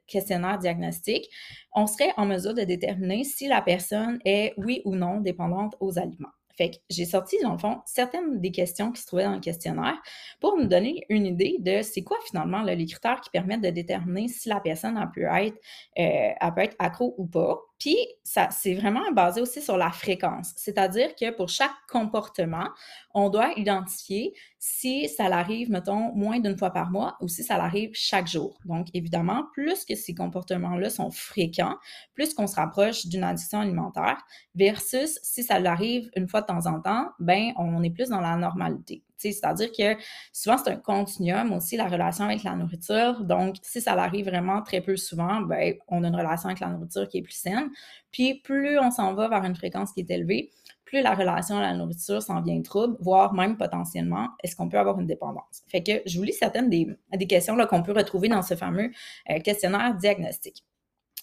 questionnaire 0.09 0.59
diagnostique, 0.59 1.31
on 1.73 1.87
serait 1.87 2.13
en 2.17 2.27
mesure 2.27 2.53
de 2.53 2.63
déterminer 2.63 3.23
si 3.23 3.47
la 3.47 3.63
personne 3.63 4.19
est 4.25 4.55
oui 4.57 4.83
ou 4.85 4.97
non 4.97 5.21
dépendante 5.21 5.77
aux 5.79 6.01
aliments. 6.01 6.33
Fait 6.57 6.71
que 6.71 6.77
j'ai 6.91 7.05
sorti, 7.05 7.37
dans 7.45 7.53
le 7.53 7.59
fond, 7.59 7.79
certaines 7.87 8.41
des 8.41 8.51
questions 8.51 8.91
qui 8.91 9.01
se 9.01 9.07
trouvaient 9.07 9.23
dans 9.23 9.35
le 9.35 9.41
questionnaire 9.41 9.97
pour 10.41 10.57
nous 10.57 10.67
donner 10.67 11.07
une 11.09 11.27
idée 11.27 11.59
de 11.61 11.83
c'est 11.83 12.03
quoi 12.03 12.17
finalement 12.27 12.63
les 12.63 12.85
critères 12.87 13.21
qui 13.21 13.31
permettent 13.31 13.61
de 13.61 13.71
déterminer 13.71 14.27
si 14.27 14.49
la 14.49 14.59
personne 14.59 14.97
a 14.97 15.07
pu 15.07 15.27
être, 15.27 15.57
euh, 15.97 16.33
être 16.57 16.77
accro 16.81 17.15
ou 17.17 17.27
pas. 17.27 17.61
Puis, 17.79 17.97
ça, 18.25 18.49
c'est 18.51 18.75
vraiment 18.75 19.13
basé 19.13 19.41
aussi 19.41 19.63
sur 19.63 19.77
la 19.77 19.91
fréquence. 19.91 20.53
C'est-à-dire 20.57 21.15
que 21.15 21.31
pour 21.31 21.49
chaque 21.49 21.71
comportement, 21.89 22.69
on 23.15 23.31
doit 23.31 23.53
identifier 23.57 24.35
si 24.59 25.09
ça 25.09 25.29
l'arrive, 25.29 25.71
mettons, 25.71 26.13
moins 26.15 26.41
d'une 26.41 26.59
fois 26.59 26.71
par 26.71 26.91
mois 26.91 27.17
ou 27.21 27.29
si 27.29 27.45
ça 27.45 27.57
l'arrive 27.57 27.91
chaque 27.95 28.27
jour. 28.27 28.59
Donc, 28.65 28.89
évidemment, 28.95 29.45
plus 29.53 29.85
que 29.85 29.95
ces 29.95 30.15
comportements-là 30.15 30.91
sont 30.91 31.11
fréquents, 31.11 31.77
plus 32.15 32.35
qu'on 32.35 32.49
se 32.49 32.57
rapproche 32.57 33.07
d'une 33.07 33.23
addiction 33.23 33.61
alimentaire 33.61 34.19
versus 34.55 35.19
si 35.23 35.45
ça 35.45 35.61
l'arrive 35.61 36.11
une 36.17 36.29
fois 36.29 36.41
de 36.41 36.47
temps 36.47 36.67
en 36.67 36.81
temps, 36.81 37.11
ben, 37.21 37.53
on 37.57 37.83
est 37.83 37.91
plus 37.91 38.09
dans 38.09 38.21
la 38.21 38.37
normalité. 38.37 39.05
C'est-à-dire 39.19 39.71
que 39.73 40.01
souvent, 40.33 40.57
c'est 40.59 40.71
un 40.71 40.77
continuum 40.77 41.53
aussi, 41.53 41.77
la 41.77 41.89
relation 41.89 42.25
avec 42.25 42.43
la 42.43 42.55
nourriture. 42.55 43.25
Donc, 43.25 43.57
si 43.63 43.81
ça 43.81 43.93
arrive 43.93 44.29
vraiment 44.29 44.63
très 44.63 44.81
peu 44.81 44.97
souvent, 44.97 45.41
ben, 45.43 45.75
on 45.89 46.05
a 46.05 46.09
une 46.09 46.17
relation 46.17 46.49
avec 46.49 46.61
la 46.61 46.69
nourriture 46.69 47.09
qui 47.09 47.19
est 47.19 47.23
plus 47.23 47.39
saine. 47.39 47.71
Puis, 48.11 48.41
plus 48.43 48.79
on 48.79 48.91
s'en 48.91 49.15
va 49.15 49.29
vers 49.29 49.45
une 49.45 49.57
fréquence 49.57 49.93
qui 49.93 50.01
est 50.01 50.11
élevée, 50.11 50.51
plus 50.85 51.03
la 51.03 51.15
relation 51.15 51.59
à 51.59 51.61
la 51.61 51.75
nourriture 51.75 52.23
s'en 52.23 52.41
vient 52.41 52.61
trouble, 52.63 52.97
voire 53.01 53.35
même 53.35 53.57
potentiellement, 53.59 54.29
est-ce 54.43 54.57
qu'on 54.57 54.69
peut 54.69 54.79
avoir 54.79 54.99
une 54.99 55.07
dépendance? 55.07 55.63
Fait 55.67 55.83
que 55.83 56.01
je 56.07 56.19
vous 56.19 56.25
lis 56.25 56.33
certaines 56.33 56.71
des, 56.71 56.89
des 57.15 57.27
questions 57.27 57.57
qu'on 57.67 57.83
peut 57.83 57.93
retrouver 57.93 58.29
dans 58.29 58.43
ce 58.43 58.55
fameux 58.55 58.91
euh, 59.31 59.39
questionnaire 59.41 59.95
diagnostique. 59.95 60.65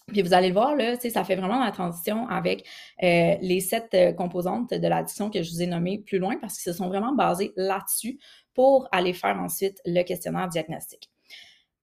Puis 0.07 0.21
vous 0.21 0.33
allez 0.33 0.49
le 0.49 0.53
voir, 0.53 0.75
là, 0.75 0.95
ça 0.97 1.23
fait 1.23 1.35
vraiment 1.35 1.63
la 1.63 1.71
transition 1.71 2.27
avec 2.27 2.67
euh, 3.01 3.35
les 3.41 3.59
sept 3.59 3.93
euh, 3.95 4.13
composantes 4.13 4.71
de 4.71 4.87
l'addiction 4.87 5.31
que 5.31 5.41
je 5.41 5.49
vous 5.49 5.63
ai 5.63 5.67
nommées 5.67 5.97
plus 5.99 6.19
loin 6.19 6.37
parce 6.39 6.55
qu'ils 6.55 6.71
se 6.71 6.77
sont 6.77 6.87
vraiment 6.87 7.13
basés 7.13 7.53
là-dessus 7.55 8.19
pour 8.53 8.87
aller 8.91 9.13
faire 9.13 9.37
ensuite 9.39 9.81
le 9.85 10.03
questionnaire 10.03 10.47
diagnostique. 10.47 11.09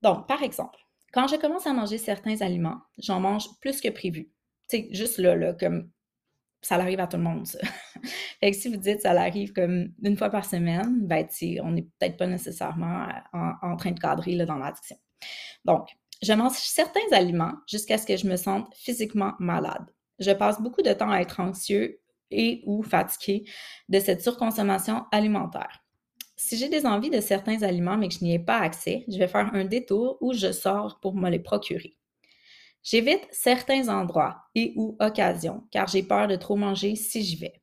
Donc, 0.02 0.28
par 0.28 0.42
exemple, 0.42 0.78
quand 1.12 1.26
je 1.26 1.36
commence 1.36 1.66
à 1.66 1.72
manger 1.72 1.98
certains 1.98 2.40
aliments, 2.42 2.78
j'en 2.98 3.18
mange 3.18 3.48
plus 3.60 3.80
que 3.80 3.88
prévu. 3.88 4.30
Tu 4.68 4.78
sais, 4.78 4.88
juste 4.92 5.18
là, 5.18 5.34
là, 5.34 5.52
comme 5.54 5.90
ça 6.62 6.76
arrive 6.76 7.00
à 7.00 7.08
tout 7.08 7.16
le 7.16 7.24
monde, 7.24 7.46
ça. 7.46 7.58
fait 8.40 8.52
que 8.52 8.56
si 8.56 8.68
vous 8.68 8.76
dites 8.76 9.02
ça 9.02 9.10
arrive 9.10 9.52
comme 9.52 9.92
une 10.00 10.16
fois 10.16 10.30
par 10.30 10.44
semaine, 10.44 11.06
ben, 11.06 11.26
on 11.62 11.72
n'est 11.72 11.82
peut-être 11.98 12.16
pas 12.16 12.28
nécessairement 12.28 13.08
en, 13.32 13.52
en, 13.62 13.76
train 13.76 13.90
de 13.90 13.98
cadrer 13.98 14.36
là, 14.36 14.46
dans 14.46 14.56
l'addiction. 14.58 14.96
Donc, 15.64 15.88
je 16.22 16.32
mange 16.32 16.56
certains 16.56 17.10
aliments 17.10 17.54
jusqu'à 17.66 17.98
ce 17.98 18.06
que 18.06 18.16
je 18.16 18.26
me 18.26 18.36
sente 18.36 18.72
physiquement 18.74 19.32
malade. 19.40 19.90
Je 20.20 20.30
passe 20.30 20.60
beaucoup 20.60 20.82
de 20.82 20.92
temps 20.92 21.10
à 21.10 21.20
être 21.20 21.40
anxieux 21.40 22.00
et 22.30 22.62
ou 22.64 22.82
fatigué 22.82 23.44
de 23.88 23.98
cette 23.98 24.22
surconsommation 24.22 25.04
alimentaire. 25.10 25.84
Si 26.36 26.56
j'ai 26.56 26.68
des 26.68 26.86
envies 26.86 27.10
de 27.10 27.20
certains 27.20 27.62
aliments 27.62 27.96
mais 27.96 28.08
que 28.08 28.14
je 28.14 28.24
n'y 28.24 28.34
ai 28.34 28.38
pas 28.38 28.58
accès, 28.58 29.04
je 29.08 29.18
vais 29.18 29.28
faire 29.28 29.52
un 29.52 29.64
détour 29.64 30.18
ou 30.20 30.32
je 30.32 30.52
sors 30.52 31.00
pour 31.00 31.14
me 31.14 31.28
les 31.28 31.40
procurer. 31.40 31.96
J'évite 32.84 33.26
certains 33.30 33.88
endroits 33.88 34.44
et 34.54 34.72
ou 34.76 34.96
occasions 35.00 35.64
car 35.70 35.88
j'ai 35.88 36.02
peur 36.02 36.28
de 36.28 36.36
trop 36.36 36.56
manger 36.56 36.96
si 36.96 37.22
j'y 37.22 37.36
vais. 37.36 37.62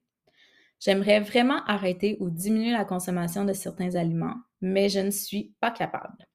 J'aimerais 0.80 1.20
vraiment 1.20 1.64
arrêter 1.66 2.18
ou 2.20 2.30
diminuer 2.30 2.72
la 2.72 2.86
consommation 2.86 3.44
de 3.44 3.52
certains 3.52 3.96
aliments, 3.96 4.36
mais 4.62 4.88
je 4.88 5.00
ne 5.00 5.12
suis 5.12 5.54
pas 5.60 5.72
capable. 5.72 6.26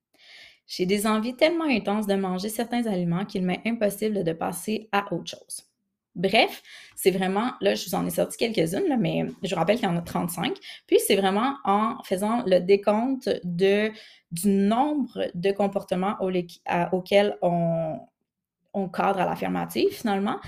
J'ai 0.66 0.87
des 0.87 1.06
envies 1.06 1.37
tellement 1.37 1.64
intenses 1.64 2.06
de 2.06 2.14
manger 2.14 2.49
certains 2.49 2.87
aliments 2.87 3.25
qu'il 3.25 3.44
m'est 3.44 3.62
impossible 3.66 4.25
de 4.25 4.33
passer 4.33 4.88
à 4.92 5.12
autre 5.12 5.30
chose. 5.30 5.64
Bref, 6.14 6.62
c'est 6.94 7.11
vraiment, 7.11 7.52
là, 7.61 7.75
je 7.75 7.87
vous 7.87 7.94
en 7.97 8.06
ai 8.06 8.11
sorti 8.11 8.37
quelques-unes, 8.37 8.97
mais 9.00 9.26
je 9.42 9.54
rappelle 9.54 9.76
qu'il 9.76 9.88
y 9.88 9.90
en 9.90 9.97
a 9.97 10.02
35. 10.02 10.56
Puis, 10.87 10.99
c'est 11.04 11.16
vraiment 11.16 11.56
en 11.64 11.97
faisant 12.04 12.44
le 12.47 12.61
décompte 12.61 13.28
du 13.42 13.92
nombre 14.44 15.26
de 15.35 15.50
comportements 15.50 16.16
auxquels 16.92 17.37
on, 17.42 17.99
on 18.75 18.88
cadre 18.88 19.21
à 19.21 19.26
l'affirmative, 19.26 19.90
finalement, 19.90 20.38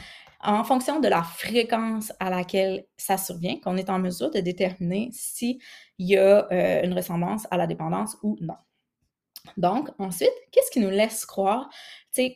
en 0.41 0.63
fonction 0.63 1.01
de 1.01 1.09
la 1.09 1.23
fréquence 1.23 2.13
à 2.21 2.31
laquelle 2.31 2.85
ça 2.97 3.17
survient, 3.17 3.59
qu'on 3.59 3.77
est 3.77 3.91
en 3.91 3.99
mesure 3.99 4.31
de 4.31 4.39
déterminer 4.39 5.09
s'il 5.13 5.59
y 5.99 6.17
a 6.17 6.47
euh, 6.53 6.83
une 6.85 6.93
ressemblance 6.93 7.49
à 7.51 7.57
la 7.57 7.67
dépendance 7.67 8.17
ou 8.23 8.37
non. 8.41 8.55
Donc, 9.57 9.89
ensuite, 9.99 10.33
qu'est-ce 10.51 10.71
qui 10.71 10.81
nous 10.81 10.91
laisse 10.91 11.25
croire, 11.25 11.69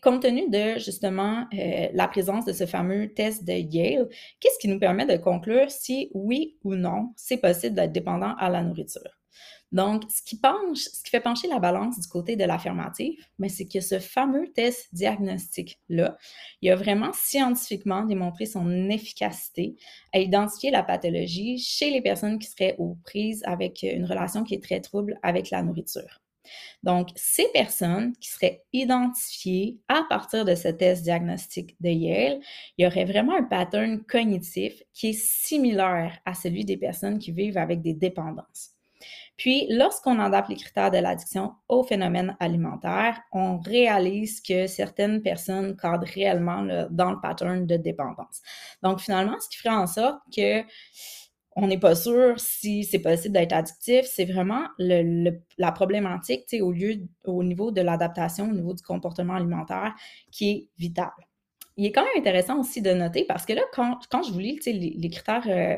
compte 0.02 0.23
tenu 0.23 0.49
de 0.50 0.79
justement 0.79 1.47
euh, 1.55 1.88
la 1.93 2.09
présence 2.09 2.45
de 2.45 2.52
ce 2.52 2.67
fameux 2.67 3.12
test 3.14 3.45
de 3.45 3.52
Yale, 3.52 4.09
qu'est-ce 4.40 4.59
qui 4.59 4.69
nous 4.69 4.79
permet 4.79 5.07
de 5.07 5.17
conclure 5.17 5.71
si 5.71 6.11
oui 6.14 6.59
ou 6.64 6.75
non 6.75 7.12
c'est 7.17 7.38
possible 7.38 7.75
d'être 7.75 7.93
dépendant 7.93 8.35
à 8.38 8.50
la 8.50 8.62
nourriture? 8.62 9.21
Donc, 9.73 10.02
ce 10.11 10.21
qui 10.23 10.37
penche, 10.37 10.79
ce 10.79 11.02
qui 11.02 11.11
fait 11.11 11.21
pencher 11.21 11.47
la 11.47 11.61
balance 11.61 12.00
du 12.00 12.09
côté 12.09 12.35
de 12.35 12.45
l'affirmative, 12.45 13.25
ben, 13.38 13.49
c'est 13.49 13.69
que 13.69 13.81
ce 13.81 14.00
fameux 14.00 14.50
test 14.52 14.88
diagnostique-là, 14.93 16.19
il 16.61 16.71
a 16.71 16.76
vraiment 16.76 17.12
scientifiquement 17.12 18.05
démontré 18.05 18.47
son 18.47 18.90
efficacité 18.90 19.76
à 20.12 20.19
identifier 20.19 20.73
la 20.73 20.83
pathologie 20.83 21.59
chez 21.59 21.90
les 21.93 22.02
personnes 22.02 22.40
qui 22.40 22.49
seraient 22.49 22.75
aux 22.79 22.97
prises 23.05 23.43
avec 23.47 23.85
une 23.85 24.07
relation 24.07 24.43
qui 24.43 24.55
est 24.55 24.62
très 24.62 24.81
trouble 24.81 25.21
avec 25.23 25.50
la 25.50 25.62
nourriture. 25.62 26.21
Donc, 26.83 27.09
ces 27.17 27.47
personnes 27.53 28.15
qui 28.21 28.31
seraient 28.31 28.63
identifiées 28.73 29.79
à 29.89 30.05
partir 30.09 30.45
de 30.45 30.55
ce 30.55 30.69
test 30.69 31.03
diagnostique 31.03 31.77
de 31.81 31.91
Yale, 31.91 32.41
il 32.79 32.85
y 32.85 32.87
aurait 32.87 33.05
vraiment 33.05 33.37
un 33.37 33.45
pattern 33.45 34.03
cognitif 34.05 34.83
qui 34.95 35.11
est 35.11 35.21
similaire 35.21 36.19
à 36.25 36.35
celui 36.35 36.65
des 36.65 36.77
personnes 36.77 37.19
qui 37.19 37.33
vivent 37.33 37.59
avec 37.59 37.83
des 37.83 37.95
dépendances. 37.95 38.71
Puis, 39.37 39.67
lorsqu'on 39.71 40.19
adapte 40.19 40.51
les 40.51 40.57
critères 40.57 40.91
de 40.91 40.99
l'addiction 40.99 41.55
au 41.69 41.83
phénomène 41.83 42.37
alimentaire, 42.41 43.23
on 43.33 43.59
réalise 43.59 44.43
que 44.43 44.67
certaines 44.67 45.23
personnes 45.23 45.77
cadrent 45.79 46.05
réellement 46.15 46.63
dans 46.91 47.13
le 47.13 47.21
pattern 47.23 47.67
de 47.67 47.79
dépendance. 47.79 48.43
Donc, 48.83 49.01
finalement, 49.01 49.37
ce 49.41 49.49
qui 49.49 49.57
ferait 49.57 49.75
en 49.75 49.87
sorte 49.87 50.21
que 50.37 50.63
on 51.57 51.66
n'est 51.66 51.78
pas 51.78 51.95
sûr 51.95 52.38
si 52.38 52.85
c'est 52.85 53.00
possible 53.00 53.35
d'être 53.35 53.52
addictif. 53.52 54.07
C'est 54.07 54.25
vraiment 54.25 54.66
la 54.78 55.73
problématique 55.73 56.45
au, 56.61 57.42
niveau 57.42 57.71
de 57.71 57.80
l'adaptation, 57.80 58.49
au 58.49 58.54
niveau 58.54 58.75
du 58.75 58.83
comportement 58.83 59.35
alimentaire 59.35 59.95
qui 60.30 60.50
est 60.50 60.69
vital. 60.78 61.11
Il 61.76 61.87
est 61.87 61.92
quand 61.92 62.02
même 62.02 62.19
intéressant 62.19 62.61
aussi 62.61 62.83
de 62.83 62.92
noter 62.92 63.25
parce 63.25 63.47
que 63.47 63.52
là, 63.52 63.62
quand, 63.73 64.23
je 64.23 64.33
vous 64.33 64.38
lis 64.38 64.61
les, 64.66 65.11
critères, 65.11 65.47
euh, 65.49 65.76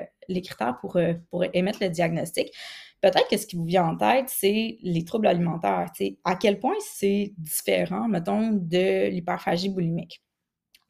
euh, 0.97 1.15
pour 1.31 1.45
émettre 1.55 1.79
le 1.81 1.89
diagnostic, 1.89 2.53
peut-être 3.01 3.29
que 3.29 3.37
ce 3.37 3.47
qui 3.47 3.57
vous 3.57 3.65
vient 3.65 3.87
en 3.87 3.97
tête, 3.97 4.29
c'est 4.29 4.79
les 4.83 5.05
troubles 5.05 5.27
alimentaires. 5.27 5.91
À 6.25 6.37
quel 6.37 6.59
point 6.59 6.75
c'est 6.81 7.33
différent, 7.39 8.09
mettons, 8.09 8.51
de 8.53 9.09
l'hyperphagie 9.09 9.69
boulimique? 9.69 10.23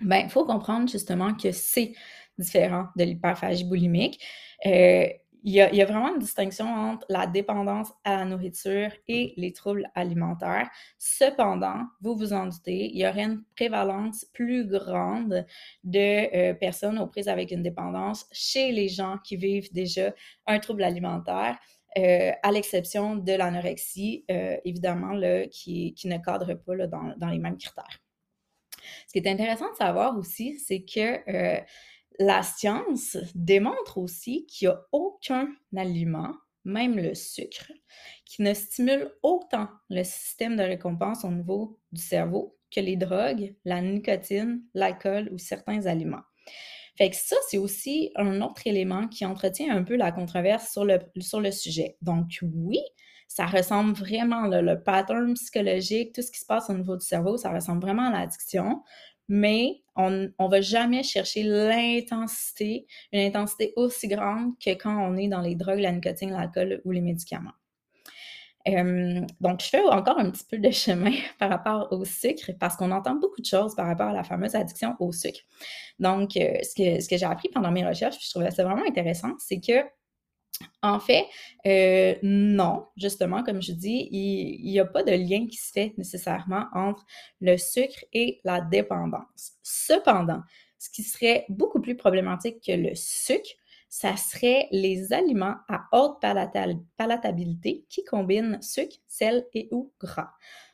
Bien, 0.00 0.20
il 0.24 0.30
faut 0.30 0.44
comprendre 0.44 0.88
justement 0.88 1.34
que 1.34 1.52
c'est 1.52 1.92
différent 2.38 2.86
de 2.96 3.04
l'hyperphagie 3.04 3.64
boulimique. 3.64 4.22
Euh, 4.66 5.06
il, 5.44 5.54
y 5.54 5.60
a, 5.60 5.84
vraiment 5.84 6.14
une 6.14 6.20
distinction 6.20 6.66
entre 6.66 7.04
la 7.08 7.26
dépendance 7.26 7.88
à 8.04 8.18
la 8.18 8.24
nourriture 8.24 8.92
et 9.08 9.34
les 9.36 9.52
troubles 9.52 9.90
alimentaires. 9.96 10.70
Cependant, 10.98 11.80
vous 12.00 12.14
vous 12.14 12.32
en 12.32 12.46
doutez, 12.46 12.92
il 12.92 12.98
y 12.98 13.06
aurait 13.06 13.24
une 13.24 13.42
prévalence 13.56 14.24
plus 14.32 14.68
grande 14.68 15.44
de 15.82 16.36
euh, 16.36 16.54
personnes 16.54 17.00
aux 17.00 17.08
prises 17.08 17.26
avec 17.26 17.50
une 17.50 17.62
dépendance 17.62 18.26
chez 18.30 18.70
les 18.70 18.88
gens 18.88 19.18
qui 19.24 19.36
vivent 19.36 19.72
déjà 19.72 20.14
un 20.46 20.60
trouble 20.60 20.84
alimentaire. 20.84 21.58
Euh, 21.98 22.30
à 22.42 22.52
l'exception 22.52 23.16
de 23.16 23.32
l'anorexie, 23.32 24.24
évidemment, 24.64 25.12
là, 25.12 25.46
qui, 25.48 25.94
ne 26.04 26.16
cadre 26.18 26.54
pas 26.54 26.74
là, 26.74 26.86
dans, 26.86 27.12
dans, 27.18 27.28
les 27.28 27.38
mêmes 27.38 27.58
critères. 27.58 28.00
Ce 29.06 29.12
qui 29.12 29.18
est 29.18 29.30
intéressant 29.30 29.70
de 29.70 29.76
savoir 29.76 30.16
aussi, 30.16 30.58
c'est 30.58 30.84
que 30.84 31.18
la 32.18 32.42
science 32.42 33.16
démontre 33.34 33.98
aussi 33.98 34.46
qu'il 34.46 34.68
n'y 34.68 34.74
a 34.74 34.82
aucun 34.92 35.48
aliment, 35.76 36.34
même 36.64 36.96
le 36.96 37.14
sucre, 37.14 37.72
qui 38.24 38.42
ne 38.42 38.54
stimule 38.54 39.12
autant 39.22 39.68
le 39.90 40.04
système 40.04 40.56
de 40.56 40.62
récompense 40.62 41.24
au 41.24 41.30
niveau 41.30 41.78
du 41.90 42.00
cerveau 42.00 42.56
que 42.70 42.80
les 42.80 42.96
drogues, 42.96 43.54
la 43.64 43.80
nicotine, 43.80 44.62
l'alcool 44.74 45.28
ou 45.32 45.38
certains 45.38 45.86
aliments. 45.86 46.22
Fait 46.96 47.10
que 47.10 47.16
ça, 47.16 47.36
c'est 47.48 47.58
aussi 47.58 48.10
un 48.16 48.40
autre 48.42 48.66
élément 48.66 49.08
qui 49.08 49.24
entretient 49.24 49.74
un 49.74 49.82
peu 49.82 49.96
la 49.96 50.12
controverse 50.12 50.70
sur 50.70 50.84
le, 50.84 50.98
sur 51.20 51.40
le 51.40 51.50
sujet. 51.50 51.96
Donc 52.02 52.26
oui, 52.42 52.80
ça 53.28 53.46
ressemble 53.46 53.94
vraiment, 53.94 54.46
le 54.46 54.82
pattern 54.82 55.32
psychologique, 55.34 56.14
tout 56.14 56.20
ce 56.20 56.30
qui 56.30 56.38
se 56.38 56.44
passe 56.44 56.68
au 56.68 56.74
niveau 56.74 56.96
du 56.96 57.04
cerveau, 57.04 57.38
ça 57.38 57.50
ressemble 57.50 57.80
vraiment 57.80 58.08
à 58.08 58.10
l'addiction 58.10 58.82
mais 59.32 59.82
on 59.96 60.10
ne 60.10 60.48
va 60.50 60.60
jamais 60.60 61.02
chercher 61.02 61.42
l'intensité, 61.42 62.86
une 63.12 63.20
intensité 63.20 63.72
aussi 63.76 64.06
grande 64.06 64.52
que 64.62 64.70
quand 64.74 64.94
on 64.94 65.16
est 65.16 65.28
dans 65.28 65.40
les 65.40 65.54
drogues, 65.54 65.78
la 65.78 65.90
nicotine, 65.90 66.32
l'alcool 66.32 66.82
ou 66.84 66.90
les 66.90 67.00
médicaments. 67.00 67.54
donc, 68.66 69.62
je 69.62 69.68
fais 69.70 69.82
encore 69.84 70.18
un 70.18 70.30
petit 70.30 70.44
peu 70.44 70.58
de 70.58 70.70
chemin 70.70 71.14
par 71.38 71.48
rapport 71.48 71.88
au 71.92 72.04
sucre 72.04 72.52
parce 72.60 72.76
qu'on 72.76 72.90
entend 72.90 73.14
beaucoup 73.14 73.40
de 73.40 73.46
choses 73.46 73.74
par 73.74 73.86
rapport 73.86 74.08
à 74.08 74.12
la 74.12 74.22
fameuse 74.22 74.54
addiction 74.54 74.96
au 75.00 75.12
sucre. 75.12 75.40
Donc, 75.98 76.36
euh, 76.36 76.58
ce 76.62 76.74
que, 76.74 77.00
ce 77.00 77.08
que 77.08 77.16
j'ai 77.16 77.24
appris 77.24 77.48
pendant 77.48 77.70
mes 77.70 77.86
recherches, 77.86 78.18
je 78.22 78.28
trouvais 78.28 78.50
ça 78.50 78.64
vraiment 78.64 78.84
intéressant, 78.86 79.32
c'est 79.38 79.60
que 79.60 79.82
en 80.82 81.00
fait, 81.00 81.26
euh, 81.66 82.14
non, 82.22 82.86
justement, 82.96 83.42
comme 83.42 83.62
je 83.62 83.72
dis, 83.72 84.08
il 84.10 84.70
n'y 84.70 84.80
a 84.80 84.84
pas 84.84 85.02
de 85.02 85.12
lien 85.12 85.46
qui 85.46 85.56
se 85.56 85.72
fait 85.72 85.94
nécessairement 85.96 86.66
entre 86.74 87.04
le 87.40 87.56
sucre 87.56 88.04
et 88.12 88.40
la 88.44 88.60
dépendance. 88.60 89.52
Cependant, 89.62 90.42
ce 90.78 90.90
qui 90.90 91.02
serait 91.02 91.46
beaucoup 91.48 91.80
plus 91.80 91.96
problématique 91.96 92.62
que 92.66 92.72
le 92.72 92.94
sucre, 92.94 93.50
ça 93.88 94.16
serait 94.16 94.68
les 94.72 95.12
aliments 95.12 95.56
à 95.68 95.86
haute 95.92 96.20
palatabilité 96.20 97.84
qui 97.88 98.04
combinent 98.04 98.60
sucre, 98.62 98.96
sel 99.06 99.46
et 99.54 99.68
ou 99.70 99.92
gras. 100.00 100.32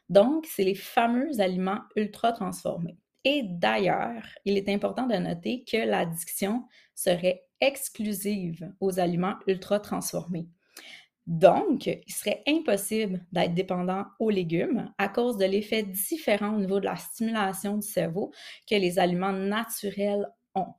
Donc, 0.08 0.46
c'est 0.46 0.64
les 0.64 0.76
fameux 0.76 1.40
aliments 1.40 1.80
ultra 1.96 2.32
transformés. 2.32 2.96
Et 3.24 3.42
d'ailleurs, 3.44 4.22
il 4.44 4.56
est 4.56 4.68
important 4.68 5.06
de 5.06 5.16
noter 5.16 5.64
que 5.64 5.76
l'addiction 5.76 6.64
serait 6.94 7.47
exclusive 7.60 8.72
aux 8.80 9.00
aliments 9.00 9.36
ultra 9.46 9.80
transformés. 9.80 10.48
Donc, 11.26 11.86
il 11.86 12.12
serait 12.12 12.42
impossible 12.48 13.26
d'être 13.32 13.52
dépendant 13.52 14.06
aux 14.18 14.30
légumes 14.30 14.90
à 14.96 15.08
cause 15.10 15.36
de 15.36 15.44
l'effet 15.44 15.82
différent 15.82 16.54
au 16.54 16.58
niveau 16.58 16.80
de 16.80 16.86
la 16.86 16.96
stimulation 16.96 17.76
du 17.76 17.86
cerveau 17.86 18.32
que 18.68 18.74
les 18.76 18.98
aliments 18.98 19.32
naturels 19.32 20.26
ont. 20.54 20.72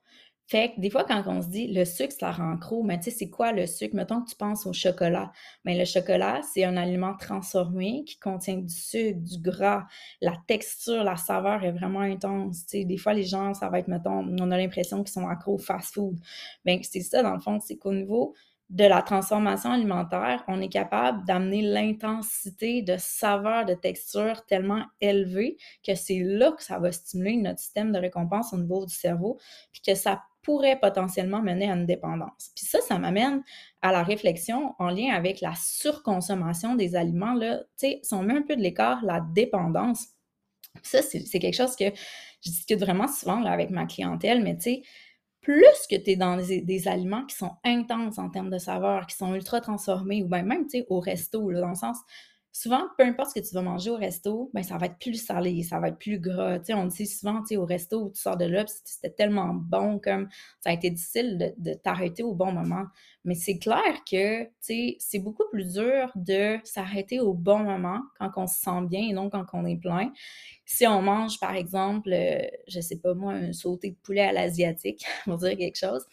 Fait 0.49 0.73
que 0.73 0.81
des 0.81 0.89
fois, 0.89 1.03
quand 1.03 1.21
on 1.27 1.43
se 1.43 1.47
dit 1.47 1.67
le 1.67 1.85
sucre, 1.85 2.11
ça 2.19 2.31
rend 2.31 2.55
gros, 2.55 2.81
mais 2.81 2.97
tu 2.97 3.11
sais, 3.11 3.11
c'est 3.11 3.29
quoi 3.29 3.51
le 3.51 3.67
sucre? 3.67 3.95
Mettons 3.95 4.23
que 4.23 4.29
tu 4.31 4.35
penses 4.35 4.65
au 4.65 4.73
chocolat. 4.73 5.31
Mais 5.63 5.77
le 5.77 5.85
chocolat, 5.85 6.41
c'est 6.41 6.63
un 6.63 6.75
aliment 6.75 7.15
transformé 7.15 8.03
qui 8.03 8.17
contient 8.17 8.57
du 8.57 8.73
sucre, 8.73 9.19
du 9.19 9.39
gras. 9.39 9.85
La 10.21 10.33
texture, 10.47 11.03
la 11.03 11.17
saveur 11.17 11.63
est 11.63 11.71
vraiment 11.71 11.99
intense. 11.99 12.65
Tu 12.65 12.79
sais, 12.79 12.85
des 12.85 12.97
fois, 12.97 13.13
les 13.13 13.25
gens, 13.25 13.53
ça 13.53 13.69
va 13.69 13.77
être, 13.77 13.87
mettons, 13.87 14.25
on 14.39 14.49
a 14.49 14.57
l'impression 14.57 15.03
qu'ils 15.03 15.13
sont 15.13 15.27
accros 15.27 15.53
au 15.53 15.57
fast-food. 15.59 16.17
Bien, 16.65 16.79
c'est 16.81 17.01
ça, 17.01 17.21
dans 17.21 17.35
le 17.35 17.41
fond, 17.41 17.59
c'est 17.59 17.77
qu'au 17.77 17.93
niveau 17.93 18.33
de 18.71 18.85
la 18.85 19.03
transformation 19.03 19.71
alimentaire, 19.71 20.43
on 20.47 20.61
est 20.61 20.69
capable 20.69 21.25
d'amener 21.25 21.61
l'intensité 21.61 22.81
de 22.81 22.97
saveur, 22.97 23.65
de 23.65 23.75
texture 23.75 24.45
tellement 24.47 24.83
élevée 24.99 25.57
que 25.85 25.93
c'est 25.93 26.19
là 26.19 26.51
que 26.51 26.63
ça 26.63 26.79
va 26.79 26.91
stimuler 26.91 27.37
notre 27.37 27.59
système 27.59 27.91
de 27.91 27.99
récompense 27.99 28.53
au 28.53 28.57
niveau 28.57 28.85
du 28.85 28.93
cerveau, 28.93 29.39
puis 29.71 29.81
que 29.81 29.95
ça 29.95 30.21
pourrait 30.41 30.79
potentiellement 30.79 31.41
mener 31.41 31.69
à 31.69 31.75
une 31.75 31.85
dépendance. 31.85 32.51
Puis 32.55 32.65
ça, 32.65 32.79
ça 32.81 32.97
m'amène 32.97 33.43
à 33.81 33.91
la 33.91 34.03
réflexion 34.03 34.73
en 34.79 34.89
lien 34.89 35.13
avec 35.13 35.41
la 35.41 35.53
surconsommation 35.55 36.75
des 36.75 36.95
aliments. 36.95 37.33
Là, 37.33 37.61
si 37.77 37.99
on 38.11 38.23
met 38.23 38.35
un 38.35 38.41
peu 38.41 38.55
de 38.55 38.61
l'écart, 38.61 39.03
la 39.03 39.19
dépendance, 39.19 40.07
ça, 40.83 41.01
c'est 41.01 41.39
quelque 41.39 41.55
chose 41.55 41.75
que 41.75 41.85
je 41.85 42.51
discute 42.51 42.79
vraiment 42.79 43.07
souvent 43.07 43.39
là, 43.39 43.51
avec 43.51 43.69
ma 43.69 43.85
clientèle, 43.85 44.43
mais 44.43 44.55
tu 44.55 44.63
sais, 44.63 44.81
plus 45.41 45.87
que 45.89 45.95
tu 45.95 46.11
es 46.11 46.15
dans 46.15 46.37
des, 46.37 46.87
aliments 46.87 47.25
qui 47.25 47.35
sont 47.35 47.53
intenses 47.63 48.17
en 48.17 48.29
termes 48.29 48.49
de 48.49 48.57
saveur, 48.57 49.07
qui 49.07 49.15
sont 49.15 49.33
ultra 49.33 49.61
transformés, 49.61 50.23
ou 50.23 50.27
bien 50.27 50.43
même, 50.43 50.67
au 50.89 50.99
resto, 50.99 51.51
dans 51.51 51.69
le 51.69 51.75
sens, 51.75 51.97
souvent, 52.51 52.87
peu 52.97 53.03
importe 53.03 53.31
ce 53.35 53.39
que 53.39 53.47
tu 53.47 53.53
vas 53.53 53.61
manger 53.61 53.89
au 53.89 53.95
resto, 53.95 54.49
ben, 54.53 54.63
ça 54.63 54.77
va 54.77 54.87
être 54.87 54.97
plus 54.97 55.23
salé, 55.23 55.63
ça 55.63 55.79
va 55.79 55.89
être 55.89 55.97
plus 55.97 56.19
gras. 56.19 56.59
on 56.69 56.85
dit 56.85 57.05
souvent, 57.05 57.43
au 57.51 57.65
resto 57.65 58.05
où 58.05 58.09
tu 58.11 58.19
sors 58.19 58.37
de 58.37 58.45
là, 58.45 58.65
c'était 58.83 59.13
tellement 59.13 59.53
bon, 59.53 59.99
comme 59.99 60.27
ça 60.59 60.71
a 60.71 60.73
été 60.73 60.89
difficile 60.89 61.53
de, 61.57 61.73
t'arrêter 61.73 62.23
au 62.23 62.33
bon 62.33 62.51
moment. 62.51 62.85
Mais 63.25 63.35
c'est 63.35 63.59
clair 63.59 64.03
que, 64.09 64.47
c'est 64.59 65.19
beaucoup 65.19 65.43
plus 65.51 65.73
dur 65.73 66.11
de 66.15 66.57
s'arrêter 66.63 67.19
au 67.19 67.33
bon 67.33 67.59
moment 67.59 68.01
quand 68.19 68.31
on 68.37 68.47
se 68.47 68.59
sent 68.59 68.81
bien 68.89 69.01
et 69.01 69.13
non 69.13 69.29
quand 69.29 69.45
on 69.53 69.65
est 69.65 69.77
plein 69.77 70.11
si 70.71 70.85
on 70.85 71.01
mange, 71.01 71.39
par 71.39 71.55
exemple, 71.55 72.13
euh, 72.13 72.43
je 72.67 72.79
sais 72.79 72.97
pas 72.97 73.15
moi, 73.15 73.33
un 73.33 73.53
sauté 73.53 73.89
de 73.89 73.95
poulet 74.03 74.21
à 74.21 74.31
l'asiatique, 74.31 75.03
pour 75.25 75.37
dire 75.37 75.57
quelque 75.57 75.79
chose, 75.79 76.05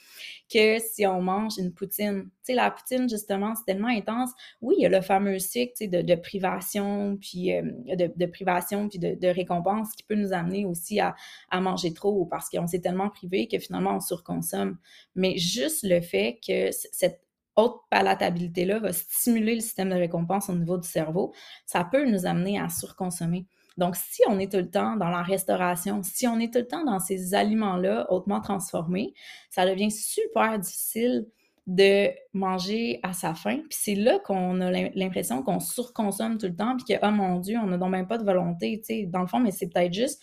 que 0.51 0.79
si 0.79 1.07
on 1.07 1.21
mange 1.21 1.59
une 1.59 1.75
poutine. 1.75 2.23
Tu 2.25 2.31
sais, 2.43 2.55
la 2.55 2.71
poutine, 2.71 3.07
justement, 3.07 3.55
c'est 3.55 3.67
tellement 3.67 3.89
intense. 3.89 4.31
Oui, 4.63 4.77
il 4.79 4.83
y 4.83 4.87
a 4.87 4.89
le 4.89 5.03
fameux 5.03 5.39
cycle 5.39 5.91
de, 5.91 6.01
de 6.01 6.15
privation, 6.15 7.19
puis 7.21 7.53
euh, 7.53 7.61
de, 7.97 8.27
privation, 8.27 8.89
puis 8.89 8.99
de, 8.99 9.29
récompense 9.29 9.93
qui 9.93 10.05
peut 10.05 10.15
nous 10.15 10.33
amener 10.33 10.65
aussi 10.65 11.01
à 11.01 11.15
manger 11.61 11.93
trop 11.93 12.25
parce 12.25 12.49
qu'on 12.49 12.67
s'est 12.67 12.81
tellement 12.81 13.11
privé 13.11 13.49
que 13.49 13.59
finalement 13.59 13.97
on 13.97 14.01
surconsomme. 14.01 14.79
Mais 15.15 15.37
juste 15.37 15.83
le 15.83 16.01
fait 16.01 16.41
que 16.47 16.71
cette 16.71 17.21
haute 17.57 17.83
palatabilité-là 17.91 18.79
va 18.79 18.95
stimuler 18.95 19.57
le 19.57 19.61
système 19.61 19.91
de 19.91 19.97
récompense 19.97 20.49
au 20.49 20.55
niveau 20.55 20.79
du 20.79 20.89
cerveau, 20.89 21.35
ça 21.67 21.85
peut 21.85 22.09
nous 22.09 22.25
amener 22.25 22.59
à 22.59 22.71
surconsommer. 22.71 23.47
Donc, 23.77 23.97
si 23.97 24.23
on 24.29 24.39
est 24.39 24.51
tout 24.51 24.59
le 24.59 24.71
temps 24.71 24.97
dans 24.97 25.11
la 25.11 25.23
restauration, 25.23 26.03
si 26.03 26.27
on 26.27 26.39
est 26.39 26.53
tout 26.53 26.61
le 26.61 26.67
temps 26.67 26.85
dans 26.85 26.99
ces 26.99 27.35
aliments-là 27.35 28.11
hautement 28.11 28.41
transformés, 28.41 29.13
ça 29.51 29.67
devient 29.67 29.91
super 29.91 30.59
difficile 30.59 31.27
de 31.67 32.11
manger 32.33 33.01
à 33.03 33.13
sa 33.13 33.35
faim. 33.35 33.59
Puis 33.69 33.79
c'est 33.83 33.95
là 33.97 34.19
qu'on 34.21 34.61
a 34.61 34.71
l'impression 34.71 35.43
qu'on 35.43 35.61
surconsomme 35.61 36.39
tout 36.39 36.47
le 36.47 36.55
temps, 36.57 36.77
puis 36.77 36.85
que, 36.95 37.07
oh 37.07 37.11
mon 37.11 37.39
Dieu, 37.39 37.59
on 37.63 37.67
n'a 37.67 37.77
donc 37.77 37.91
même 37.91 38.07
pas 38.07 38.19
de 38.19 38.25
volonté, 38.25 38.79
tu 38.79 38.87
sais, 38.87 39.07
dans 39.07 39.21
le 39.21 39.27
fond, 39.27 39.41
mais 39.41 39.51
c'est 39.51 39.69
peut-être 39.69 39.93
juste, 39.93 40.23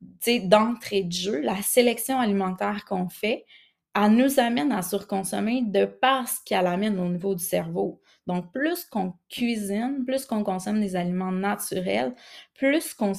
tu 0.00 0.08
sais, 0.20 0.40
d'entrée 0.40 1.04
de 1.04 1.12
jeu, 1.12 1.40
la 1.40 1.56
sélection 1.62 2.20
alimentaire 2.20 2.84
qu'on 2.84 3.08
fait, 3.08 3.46
elle 3.94 4.12
nous 4.12 4.40
amène 4.40 4.72
à 4.72 4.82
surconsommer 4.82 5.62
de 5.62 5.84
par 5.84 6.28
ce 6.28 6.38
qu'elle 6.44 6.66
amène 6.66 6.98
au 6.98 7.08
niveau 7.08 7.34
du 7.34 7.44
cerveau. 7.44 8.00
Donc, 8.26 8.52
plus 8.52 8.84
qu'on 8.84 9.14
cuisine, 9.28 10.04
plus 10.06 10.26
qu'on 10.26 10.42
consomme 10.42 10.80
des 10.80 10.96
aliments 10.96 11.32
naturels, 11.32 12.14
plus 12.54 12.94
qu'on 12.94 13.12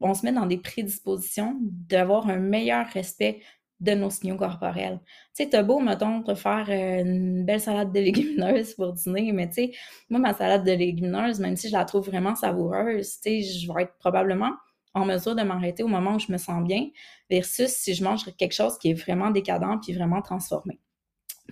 on 0.00 0.14
se 0.14 0.26
met 0.26 0.32
dans 0.32 0.46
des 0.46 0.58
prédispositions 0.58 1.56
d'avoir 1.60 2.28
un 2.28 2.38
meilleur 2.38 2.86
respect 2.88 3.40
de 3.80 3.92
nos 3.92 4.10
signaux 4.10 4.36
corporels. 4.36 5.00
Tu 5.34 5.42
sais, 5.44 5.48
t'as 5.48 5.62
beau, 5.62 5.80
mettons, 5.80 6.22
te 6.22 6.34
faire 6.34 6.66
euh, 6.68 7.02
une 7.04 7.44
belle 7.44 7.60
salade 7.60 7.92
de 7.92 8.00
légumineuses 8.00 8.74
pour 8.74 8.92
dîner, 8.92 9.32
mais 9.32 9.48
tu 9.48 9.54
sais, 9.54 9.72
moi, 10.08 10.20
ma 10.20 10.34
salade 10.34 10.64
de 10.64 10.72
légumineuses, 10.72 11.40
même 11.40 11.56
si 11.56 11.68
je 11.68 11.72
la 11.72 11.84
trouve 11.84 12.06
vraiment 12.06 12.36
savoureuse, 12.36 13.20
tu 13.20 13.42
sais, 13.42 13.42
je 13.42 13.72
vais 13.72 13.82
être 13.82 13.96
probablement 13.98 14.52
en 14.94 15.04
mesure 15.04 15.34
de 15.34 15.42
m'arrêter 15.42 15.82
au 15.82 15.88
moment 15.88 16.16
où 16.16 16.18
je 16.18 16.30
me 16.30 16.38
sens 16.38 16.62
bien, 16.64 16.88
versus 17.30 17.70
si 17.70 17.94
je 17.94 18.04
mange 18.04 18.24
quelque 18.36 18.52
chose 18.52 18.78
qui 18.78 18.90
est 18.90 18.94
vraiment 18.94 19.30
décadent 19.30 19.80
puis 19.82 19.92
vraiment 19.92 20.22
transformé. 20.22 20.78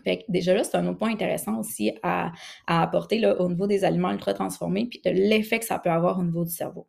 Fait 0.05 0.19
que 0.19 0.23
déjà 0.29 0.55
là, 0.55 0.65
c'est 0.65 0.77
un 0.77 0.87
autre 0.87 0.99
point 0.99 1.13
intéressant 1.13 1.59
aussi 1.59 1.93
à, 2.03 2.33
apporter 2.67 3.19
là, 3.19 3.39
au 3.41 3.49
niveau 3.49 3.67
des 3.67 3.85
aliments 3.85 4.11
ultra 4.13 4.35
transformés, 4.35 4.87
puis 4.87 5.01
l'effet 5.05 5.59
que 5.59 5.65
ça 5.65 5.79
peut 5.79 5.91
avoir 5.91 6.19
au 6.19 6.23
niveau 6.23 6.45
du 6.45 6.53
cerveau. 6.53 6.87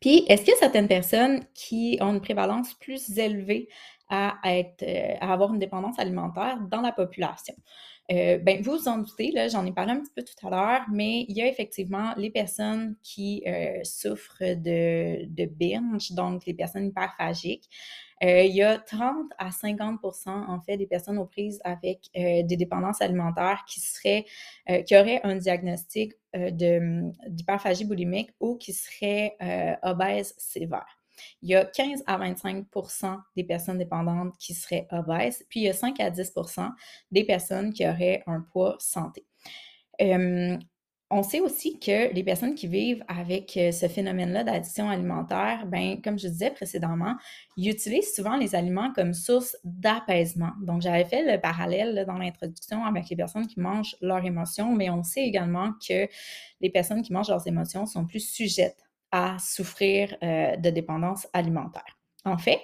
Puis, 0.00 0.24
est-ce 0.28 0.42
qu'il 0.42 0.50
y 0.50 0.56
a 0.56 0.58
certaines 0.58 0.88
personnes 0.88 1.44
qui 1.54 1.96
ont 2.00 2.12
une 2.12 2.20
prévalence 2.20 2.74
plus 2.74 3.16
élevée 3.16 3.68
à, 4.08 4.34
euh, 4.46 5.14
à 5.20 5.32
avoir 5.32 5.52
une 5.54 5.60
dépendance 5.60 5.98
alimentaire 5.98 6.58
dans 6.70 6.80
la 6.80 6.92
population? 6.92 7.54
Euh, 8.10 8.38
ben, 8.38 8.60
vous 8.62 8.72
vous 8.72 8.88
en 8.88 8.98
doutez, 8.98 9.30
là, 9.30 9.48
j'en 9.48 9.64
ai 9.64 9.72
parlé 9.72 9.92
un 9.92 10.00
petit 10.00 10.12
peu 10.14 10.22
tout 10.22 10.46
à 10.46 10.50
l'heure, 10.50 10.86
mais 10.90 11.24
il 11.28 11.36
y 11.36 11.42
a 11.42 11.46
effectivement 11.46 12.12
les 12.16 12.30
personnes 12.30 12.96
qui 13.02 13.42
euh, 13.46 13.78
souffrent 13.84 14.42
de, 14.42 15.46
binge, 15.46 16.12
donc 16.12 16.44
les 16.46 16.54
personnes 16.54 16.86
hyperphagiques. 16.86 17.68
Euh, 18.22 18.42
il 18.42 18.54
y 18.54 18.62
a 18.62 18.78
30 18.78 19.30
à 19.38 19.50
50 19.50 20.00
en 20.26 20.60
fait 20.60 20.76
des 20.76 20.86
personnes 20.86 21.18
aux 21.18 21.26
prises 21.26 21.60
avec 21.64 22.08
des 22.14 22.56
dépendances 22.56 23.02
alimentaires 23.02 23.64
qui 23.66 23.80
seraient, 23.80 24.24
qui 24.86 24.96
auraient 24.96 25.20
un 25.24 25.34
diagnostic 25.36 26.12
d'hyperphagie 26.32 27.84
boulimique 27.84 28.30
ou 28.38 28.56
qui 28.56 28.72
seraient 28.72 29.36
obèses 29.82 30.34
sévères. 30.38 31.01
Il 31.42 31.50
y 31.50 31.54
a 31.54 31.64
15 31.64 32.04
à 32.06 32.18
25% 32.18 33.18
des 33.36 33.44
personnes 33.44 33.78
dépendantes 33.78 34.36
qui 34.38 34.54
seraient 34.54 34.86
obèses, 34.90 35.44
puis 35.48 35.60
il 35.60 35.64
y 35.64 35.68
a 35.68 35.72
5 35.72 36.00
à 36.00 36.10
10% 36.10 36.70
des 37.10 37.24
personnes 37.24 37.72
qui 37.72 37.86
auraient 37.86 38.22
un 38.26 38.40
poids 38.40 38.76
santé. 38.78 39.26
On 41.14 41.22
sait 41.22 41.40
aussi 41.40 41.78
que 41.78 42.10
les 42.14 42.24
personnes 42.24 42.54
qui 42.54 42.66
vivent 42.66 43.04
avec 43.06 43.54
euh, 43.58 43.70
ce 43.70 43.86
phénomène-là 43.86 44.44
d'addiction 44.44 44.88
alimentaire, 44.88 45.66
ben, 45.66 46.00
comme 46.00 46.18
je 46.18 46.26
disais 46.26 46.50
précédemment, 46.50 47.16
utilisent 47.58 48.14
souvent 48.14 48.38
les 48.38 48.54
aliments 48.54 48.94
comme 48.94 49.12
source 49.12 49.54
d'apaisement. 49.62 50.52
Donc, 50.62 50.80
j'avais 50.80 51.04
fait 51.04 51.22
le 51.30 51.38
parallèle 51.38 52.06
dans 52.06 52.16
l'introduction 52.16 52.86
avec 52.86 53.10
les 53.10 53.16
personnes 53.16 53.46
qui 53.46 53.60
mangent 53.60 53.94
leurs 54.00 54.24
émotions, 54.24 54.74
mais 54.74 54.88
on 54.88 55.02
sait 55.02 55.20
également 55.20 55.74
que 55.86 56.08
les 56.62 56.70
personnes 56.70 57.02
qui 57.02 57.12
mangent 57.12 57.28
leurs 57.28 57.46
émotions 57.46 57.84
sont 57.84 58.06
plus 58.06 58.26
sujettes 58.26 58.82
à 59.12 59.38
souffrir 59.38 60.16
euh, 60.22 60.56
de 60.56 60.70
dépendance 60.70 61.28
alimentaire. 61.32 61.98
En 62.24 62.38
fait, 62.38 62.60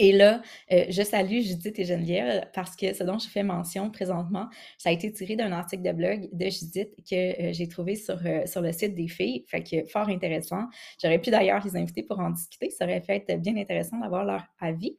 Et 0.00 0.10
là, 0.10 0.42
euh, 0.72 0.86
je 0.88 1.02
salue 1.02 1.40
Judith 1.40 1.78
et 1.78 1.84
Geneviève 1.84 2.48
parce 2.52 2.74
que 2.74 2.92
ce 2.92 3.04
dont 3.04 3.18
je 3.18 3.28
fais 3.28 3.44
mention 3.44 3.92
présentement, 3.92 4.48
ça 4.76 4.88
a 4.88 4.92
été 4.92 5.12
tiré 5.12 5.36
d'un 5.36 5.52
article 5.52 5.84
de 5.84 5.92
blog 5.92 6.28
de 6.32 6.50
Judith 6.50 6.90
que 7.08 7.14
euh, 7.14 7.52
j'ai 7.52 7.68
trouvé 7.68 7.94
sur, 7.94 8.18
euh, 8.26 8.44
sur 8.44 8.60
le 8.60 8.72
site 8.72 8.96
des 8.96 9.06
filles. 9.06 9.44
Fait 9.46 9.62
que 9.62 9.86
fort 9.86 10.08
intéressant. 10.08 10.64
J'aurais 11.00 11.20
pu 11.20 11.30
d'ailleurs 11.30 11.64
les 11.64 11.76
inviter 11.76 12.02
pour 12.02 12.18
en 12.18 12.30
discuter. 12.30 12.70
Ça 12.70 12.86
aurait 12.86 13.02
fait 13.02 13.24
bien 13.38 13.56
intéressant 13.56 13.98
d'avoir 13.98 14.24
leur 14.24 14.42
avis. 14.60 14.98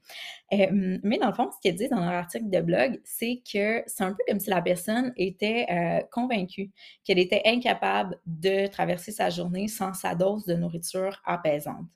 mais 0.52 1.18
dans 1.18 1.28
le 1.28 1.34
fond, 1.34 1.50
ce 1.52 1.58
qu'elle 1.62 1.76
dit 1.76 1.90
dans 1.90 2.00
leur 2.00 2.14
article 2.14 2.50
de 2.50 2.62
blog, 2.62 3.02
c'est 3.04 3.42
que 3.52 3.84
c'est 3.88 4.04
un 4.04 4.12
peu 4.12 4.24
comme 4.30 4.40
si 4.40 4.50
la 4.50 4.62
personne 4.62 5.12
était 5.18 5.66
convaincue 6.12 6.72
qu'elle 7.04 7.20
était 7.20 7.42
incapable 7.46 8.18
de 8.26 8.68
traverser 8.68 9.12
sa 9.12 9.30
journée 9.30 9.68
sans 9.68 9.94
sa 9.94 10.16
dose 10.16 10.46
de 10.46 10.56
nourriture 10.56 11.22
apaisante 11.26 11.88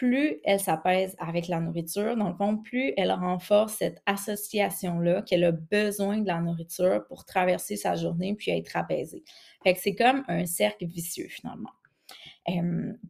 plus 0.00 0.40
elle 0.44 0.58
s'apaise 0.58 1.14
avec 1.18 1.46
la 1.46 1.60
nourriture, 1.60 2.16
dans 2.16 2.30
le 2.30 2.34
fond, 2.34 2.56
plus 2.56 2.94
elle 2.96 3.12
renforce 3.12 3.74
cette 3.74 4.00
association-là 4.06 5.20
qu'elle 5.20 5.44
a 5.44 5.52
besoin 5.52 6.16
de 6.16 6.26
la 6.26 6.40
nourriture 6.40 7.04
pour 7.06 7.26
traverser 7.26 7.76
sa 7.76 7.96
journée 7.96 8.34
puis 8.34 8.50
être 8.50 8.78
apaisée. 8.78 9.22
Fait 9.62 9.74
que 9.74 9.78
c'est 9.78 9.94
comme 9.94 10.24
un 10.26 10.46
cercle 10.46 10.86
vicieux 10.86 11.28
finalement. 11.28 11.68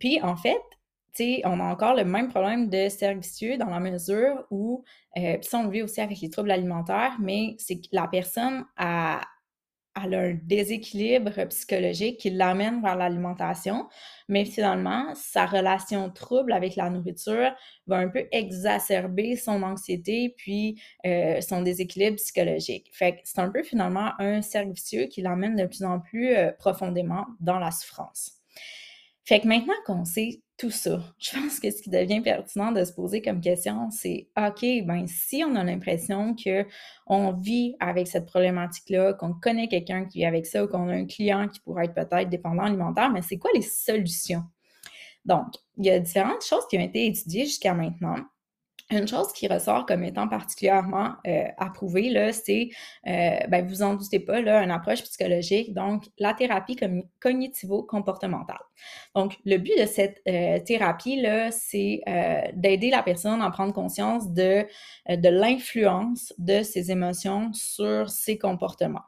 puis 0.00 0.20
en 0.20 0.34
fait, 0.34 0.60
on 1.44 1.60
a 1.60 1.64
encore 1.64 1.94
le 1.94 2.04
même 2.04 2.28
problème 2.28 2.68
de 2.68 2.88
cercle 2.88 3.20
vicieux 3.20 3.56
dans 3.56 3.70
la 3.70 3.78
mesure 3.78 4.44
où, 4.50 4.82
euh, 5.16 5.38
puis 5.38 5.48
ça 5.48 5.58
on 5.58 5.64
le 5.66 5.70
vit 5.70 5.82
aussi 5.82 6.00
avec 6.00 6.20
les 6.20 6.28
troubles 6.28 6.50
alimentaires, 6.50 7.18
mais 7.20 7.54
c'est 7.58 7.76
que 7.76 7.86
la 7.92 8.08
personne 8.08 8.64
a, 8.76 9.20
elle 10.04 10.14
a 10.14 10.20
un 10.20 10.38
déséquilibre 10.42 11.44
psychologique 11.48 12.18
qui 12.18 12.30
l'amène 12.30 12.82
vers 12.82 12.96
l'alimentation, 12.96 13.88
mais 14.28 14.44
finalement, 14.44 15.14
sa 15.14 15.46
relation 15.46 16.10
trouble 16.10 16.52
avec 16.52 16.76
la 16.76 16.90
nourriture 16.90 17.52
va 17.86 17.96
un 17.96 18.08
peu 18.08 18.26
exacerber 18.32 19.36
son 19.36 19.62
anxiété 19.62 20.34
puis 20.36 20.80
euh, 21.06 21.40
son 21.40 21.62
déséquilibre 21.62 22.16
psychologique. 22.16 22.90
Fait 22.92 23.16
que 23.16 23.18
c'est 23.24 23.40
un 23.40 23.50
peu 23.50 23.62
finalement 23.62 24.12
un 24.18 24.42
cercle 24.42 24.72
vicieux 24.72 25.06
qui 25.06 25.22
l'amène 25.22 25.56
de 25.56 25.66
plus 25.66 25.84
en 25.84 26.00
plus 26.00 26.34
euh, 26.34 26.52
profondément 26.58 27.26
dans 27.40 27.58
la 27.58 27.70
souffrance. 27.70 28.39
Fait 29.24 29.40
que 29.40 29.46
maintenant 29.46 29.74
qu'on 29.86 30.04
sait 30.04 30.42
tout 30.56 30.70
ça, 30.70 31.02
je 31.18 31.30
pense 31.32 31.60
que 31.60 31.70
ce 31.70 31.82
qui 31.82 31.90
devient 31.90 32.20
pertinent 32.20 32.72
de 32.72 32.84
se 32.84 32.92
poser 32.92 33.22
comme 33.22 33.40
question, 33.40 33.90
c'est 33.90 34.28
OK, 34.36 34.64
ben 34.84 35.06
si 35.06 35.44
on 35.44 35.54
a 35.54 35.64
l'impression 35.64 36.34
que 36.34 36.66
on 37.06 37.32
vit 37.32 37.76
avec 37.80 38.06
cette 38.06 38.26
problématique-là, 38.26 39.14
qu'on 39.14 39.34
connaît 39.34 39.68
quelqu'un 39.68 40.04
qui 40.04 40.18
vit 40.18 40.26
avec 40.26 40.46
ça 40.46 40.64
ou 40.64 40.68
qu'on 40.68 40.88
a 40.88 40.92
un 40.92 41.06
client 41.06 41.48
qui 41.48 41.60
pourrait 41.60 41.86
être 41.86 41.94
peut-être 41.94 42.28
dépendant 42.28 42.64
alimentaire, 42.64 43.10
mais 43.10 43.22
c'est 43.22 43.38
quoi 43.38 43.50
les 43.54 43.62
solutions? 43.62 44.44
Donc, 45.24 45.46
il 45.76 45.86
y 45.86 45.90
a 45.90 45.98
différentes 45.98 46.44
choses 46.44 46.66
qui 46.68 46.78
ont 46.78 46.82
été 46.82 47.06
étudiées 47.06 47.44
jusqu'à 47.44 47.74
maintenant. 47.74 48.16
Une 48.90 49.06
chose 49.06 49.32
qui 49.32 49.46
ressort 49.46 49.86
comme 49.86 50.02
étant 50.02 50.26
particulièrement 50.26 51.12
euh, 51.26 51.44
approuvée, 51.58 52.10
là, 52.10 52.32
c'est, 52.32 52.70
euh, 53.06 53.38
ben, 53.48 53.64
vous 53.64 53.82
en 53.82 53.94
doutez 53.94 54.18
pas, 54.18 54.40
là, 54.40 54.62
une 54.62 54.70
approche 54.72 55.02
psychologique, 55.02 55.72
donc 55.74 56.06
la 56.18 56.34
thérapie 56.34 56.76
cognitivo-comportementale. 57.20 58.58
Donc, 59.14 59.36
le 59.44 59.58
but 59.58 59.78
de 59.78 59.86
cette 59.86 60.20
euh, 60.26 60.58
thérapie-là, 60.58 61.52
c'est 61.52 62.00
euh, 62.08 62.40
d'aider 62.54 62.90
la 62.90 63.04
personne 63.04 63.42
à 63.42 63.50
prendre 63.50 63.72
conscience 63.72 64.32
de, 64.32 64.66
de 65.08 65.28
l'influence 65.28 66.34
de 66.38 66.62
ses 66.62 66.90
émotions 66.90 67.52
sur 67.52 68.10
ses 68.10 68.38
comportements. 68.38 69.04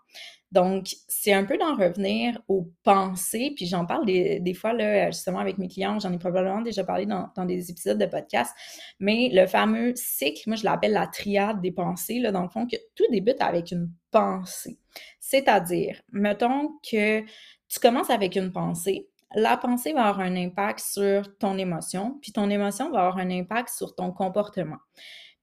Donc, 0.53 0.89
c'est 1.09 1.33
un 1.33 1.45
peu 1.45 1.57
d'en 1.57 1.75
revenir 1.75 2.39
aux 2.47 2.71
pensées, 2.83 3.55
puis 3.57 3.65
j'en 3.65 3.87
parle 3.87 4.05
des, 4.05 4.55
fois, 4.55 4.75
là, 4.75 5.11
justement, 5.11 5.39
avec 5.39 5.57
mes 5.57 5.67
clients, 5.67 5.99
j'en 5.99 6.13
ai 6.13 6.19
probablement 6.19 6.61
déjà 6.61 6.85
parlé 6.85 7.07
dans, 7.07 7.47
des 7.47 7.71
épisodes 7.71 7.97
de 7.97 8.05
podcast, 8.05 8.55
mais 9.01 9.31
le 9.33 9.47
fameux 9.47 9.95
cycle, 9.97 10.43
moi, 10.47 10.57
je 10.57 10.65
l'appelle 10.65 10.93
la 10.93 11.07
triade 11.07 11.63
des 11.63 11.73
pensées, 11.73 12.21
là, 12.21 12.33
dans 12.33 12.43
le 12.43 12.51
fond, 12.51 12.67
que 12.67 12.77
tout 12.95 13.05
débute 13.11 13.41
avec 13.41 13.71
une 13.71 13.91
pensée. 14.11 14.79
C'est-à-dire, 15.21 16.03
mettons 16.13 16.73
que 16.89 17.23
tu 17.23 17.81
commences 17.81 18.11
avec 18.11 18.37
une 18.37 18.53
pensée, 18.53 19.09
la 19.35 19.57
pensée 19.57 19.95
va 19.95 20.09
avoir 20.09 20.21
un 20.21 20.37
impact 20.37 20.81
sur 20.81 21.35
ton 21.39 21.57
émotion, 21.57 22.19
puis 22.21 22.31
ton 22.31 22.51
émotion 22.51 22.91
va 22.91 23.07
avoir 23.07 23.17
un 23.17 23.31
impact 23.31 23.71
sur 23.71 23.95
ton 23.95 24.13
comportement. 24.13 24.77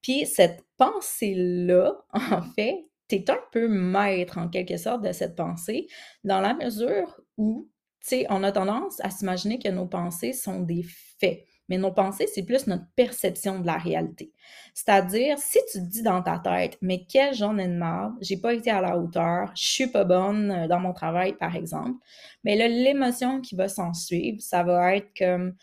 Puis 0.03 0.27
cette 0.27 0.63
pensée-là, 0.77 1.95
en 2.13 2.43
fait, 2.55 2.88
tu 3.09 3.15
es 3.15 3.29
un 3.31 3.39
peu 3.51 3.67
maître 3.67 4.37
en 4.37 4.47
quelque 4.47 4.77
sorte 4.77 5.03
de 5.03 5.11
cette 5.11 5.35
pensée, 5.35 5.87
dans 6.23 6.41
la 6.41 6.53
mesure 6.53 7.19
où, 7.37 7.67
tu 8.01 8.09
sais, 8.09 8.25
on 8.29 8.43
a 8.43 8.51
tendance 8.51 8.99
à 9.01 9.09
s'imaginer 9.09 9.59
que 9.59 9.69
nos 9.69 9.87
pensées 9.87 10.33
sont 10.33 10.61
des 10.61 10.83
faits. 11.19 11.43
Mais 11.67 11.77
nos 11.77 11.91
pensées, 11.91 12.25
c'est 12.33 12.43
plus 12.43 12.65
notre 12.65 12.85
perception 12.95 13.59
de 13.59 13.67
la 13.67 13.77
réalité. 13.77 14.33
C'est-à-dire, 14.73 15.37
si 15.37 15.59
tu 15.71 15.79
te 15.79 15.85
dis 15.85 16.01
dans 16.01 16.23
ta 16.23 16.39
tête, 16.39 16.77
mais 16.81 17.05
quelle 17.05 17.35
journée 17.35 17.67
de 17.67 17.73
merde, 17.73 18.13
j'ai 18.21 18.37
pas 18.37 18.55
été 18.55 18.71
à 18.71 18.81
la 18.81 18.97
hauteur, 18.97 19.51
je 19.55 19.63
suis 19.63 19.87
pas 19.87 20.03
bonne 20.03 20.49
euh, 20.49 20.67
dans 20.67 20.79
mon 20.79 20.93
travail, 20.93 21.33
par 21.33 21.55
exemple, 21.55 21.99
mais 22.43 22.55
là, 22.55 22.67
l'émotion 22.67 23.39
qui 23.41 23.55
va 23.55 23.67
s'en 23.67 23.93
suivre, 23.93 24.41
ça 24.41 24.63
va 24.63 24.95
être 24.95 25.11
comme, 25.15 25.55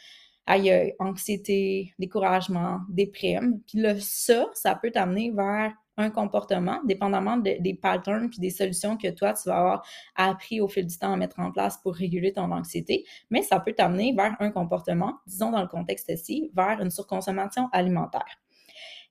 aïe, 0.46 0.94
anxiété, 1.00 1.92
découragement, 1.98 2.80
déprime. 2.88 3.60
Puis 3.66 3.80
là, 3.80 3.94
ça, 3.98 4.46
ça 4.54 4.76
peut 4.76 4.92
t'amener 4.92 5.32
vers 5.32 5.72
un 5.96 6.10
comportement, 6.10 6.80
dépendamment 6.84 7.36
des 7.38 7.78
patterns 7.80 8.28
puis 8.28 8.40
des 8.40 8.50
solutions 8.50 8.96
que 8.96 9.08
toi, 9.08 9.32
tu 9.32 9.48
vas 9.48 9.58
avoir 9.58 9.86
appris 10.14 10.60
au 10.60 10.68
fil 10.68 10.86
du 10.86 10.98
temps 10.98 11.12
à 11.12 11.16
mettre 11.16 11.40
en 11.40 11.50
place 11.50 11.78
pour 11.78 11.94
réguler 11.94 12.32
ton 12.32 12.50
anxiété, 12.52 13.04
mais 13.30 13.42
ça 13.42 13.60
peut 13.60 13.72
t'amener 13.72 14.14
vers 14.14 14.36
un 14.40 14.50
comportement, 14.50 15.14
disons 15.26 15.50
dans 15.50 15.62
le 15.62 15.68
contexte-ci, 15.68 16.50
vers 16.54 16.80
une 16.80 16.90
surconsommation 16.90 17.68
alimentaire. 17.72 18.38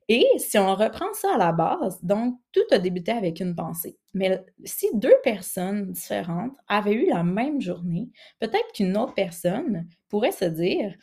Et 0.08 0.28
si 0.38 0.58
on 0.60 0.76
reprend 0.76 1.12
ça 1.13 1.34
à 1.34 1.38
la 1.38 1.52
base, 1.52 2.00
donc 2.04 2.39
tout 2.52 2.62
a 2.71 2.78
débuté 2.78 3.12
avec 3.12 3.39
une 3.39 3.56
pensée. 3.56 3.98
Mais 4.13 4.45
si 4.63 4.88
deux 4.93 5.15
personnes 5.24 5.91
différentes 5.91 6.56
avaient 6.67 6.93
eu 6.93 7.10
la 7.10 7.24
même 7.24 7.60
journée, 7.60 8.12
peut-être 8.39 8.71
qu'une 8.74 8.95
autre 8.98 9.15
personne 9.15 9.88
pourrait 10.10 10.32
se 10.32 10.45
dire 10.45 10.95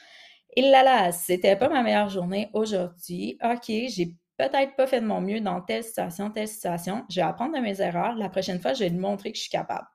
Et 0.57 0.63
là 0.63 0.85
là, 0.85 1.11
c'était 1.11 1.57
pas 1.57 1.69
ma 1.69 1.83
meilleure 1.83 2.11
journée 2.11 2.49
aujourd'hui. 2.53 3.39
OK, 3.43 3.67
j'ai 3.67 4.15
peut-être 4.49 4.75
pas 4.75 4.87
fait 4.87 5.01
de 5.01 5.07
mon 5.07 5.21
mieux 5.21 5.41
dans 5.41 5.61
telle 5.61 5.85
situation, 5.85 6.31
telle 6.31 6.49
situation. 6.49 7.05
Je 7.09 7.17
vais 7.17 7.27
apprendre 7.27 7.55
de 7.55 7.61
mes 7.61 7.81
erreurs. 7.81 8.17
La 8.17 8.29
prochaine 8.29 8.61
fois, 8.61 8.73
je 8.73 8.81
vais 8.81 8.91
lui 8.91 8.99
montrer 8.99 9.31
que 9.31 9.37
je 9.37 9.43
suis 9.43 9.51
capable. 9.51 9.87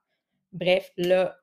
Bref, 0.53 0.91
là, 0.97 1.35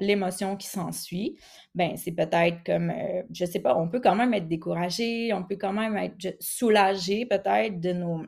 l'émotion 0.00 0.56
qui 0.56 0.66
s'ensuit, 0.66 1.38
ben 1.74 1.96
c'est 1.96 2.12
peut-être 2.12 2.64
comme, 2.64 2.90
je 2.90 3.18
euh, 3.18 3.22
je 3.32 3.44
sais 3.44 3.60
pas, 3.60 3.76
on 3.76 3.88
peut 3.88 4.00
quand 4.00 4.16
même 4.16 4.34
être 4.34 4.48
découragé, 4.48 5.32
on 5.32 5.44
peut 5.44 5.56
quand 5.56 5.72
même 5.72 5.96
être 5.96 6.36
soulagé 6.40 7.26
peut-être 7.26 7.78
de 7.80 7.92
nos, 7.92 8.22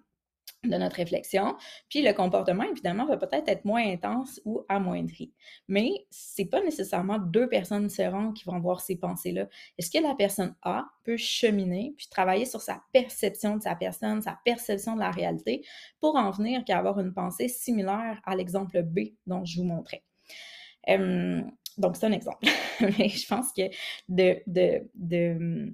de 0.65 0.77
notre 0.77 0.97
réflexion. 0.97 1.57
Puis 1.89 2.03
le 2.03 2.13
comportement, 2.13 2.65
évidemment, 2.65 3.07
va 3.07 3.17
peut-être 3.17 3.49
être 3.49 3.65
moins 3.65 3.87
intense 3.87 4.41
ou 4.45 4.65
amoindri. 4.69 5.33
Mais 5.69 5.91
c'est 6.11 6.45
pas 6.45 6.63
nécessairement 6.63 7.19
deux 7.19 7.49
personnes 7.49 7.87
différentes 7.87 8.37
qui 8.37 8.45
vont 8.45 8.61
voir 8.61 8.81
ces 8.81 8.97
pensées-là. 8.97 9.49
Est-ce 9.79 9.91
que 9.91 10.03
la 10.03 10.15
personne 10.15 10.55
A 10.63 10.85
peut 11.05 11.17
cheminer 11.17 11.95
puis 11.97 12.09
travailler 12.09 12.45
sur 12.45 12.61
sa 12.61 12.83
perception 12.93 13.57
de 13.57 13.63
sa 13.63 13.75
personne, 13.75 14.21
sa 14.21 14.39
perception 14.45 14.95
de 14.95 15.01
la 15.01 15.11
réalité 15.11 15.65
pour 16.01 16.17
en 16.17 16.31
venir 16.31 16.65
qu'à 16.65 16.79
avoir 16.79 17.01
une 17.01 17.15
pensée 17.15 17.49
similaire 17.49 18.21
à 18.25 18.37
l'exemple 18.37 18.83
B 18.83 19.15
dont 19.27 19.45
je 19.45 19.59
vous 19.59 19.65
montrais? 19.65 20.03
donc, 21.79 21.97
c'est 21.97 22.07
un 22.07 22.13
exemple. 22.13 22.47
Mais 22.81 23.09
je 23.09 23.27
pense 23.29 23.53
que 23.53 23.63
de, 24.09 24.43
de, 24.47 24.91
de 24.95 25.73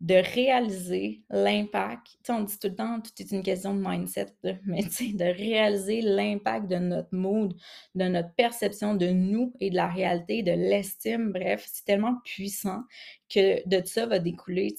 de 0.00 0.14
réaliser 0.14 1.22
l'impact. 1.30 2.16
On 2.28 2.42
dit 2.42 2.58
tout 2.58 2.68
le 2.68 2.74
temps, 2.74 3.00
tout 3.00 3.10
est 3.18 3.30
une 3.30 3.42
question 3.42 3.74
de 3.74 3.80
mindset, 3.80 4.34
mais 4.64 4.82
de 4.82 5.36
réaliser 5.36 6.00
l'impact 6.02 6.68
de 6.68 6.76
notre 6.76 7.14
mood, 7.14 7.54
de 7.94 8.04
notre 8.04 8.34
perception 8.34 8.94
de 8.94 9.08
nous 9.08 9.54
et 9.60 9.70
de 9.70 9.76
la 9.76 9.88
réalité, 9.88 10.42
de 10.42 10.52
l'estime, 10.52 11.32
bref, 11.32 11.66
c'est 11.70 11.84
tellement 11.84 12.16
puissant 12.24 12.82
que 13.28 13.66
de 13.68 13.84
ça 13.86 14.06
va 14.06 14.18
découler, 14.18 14.74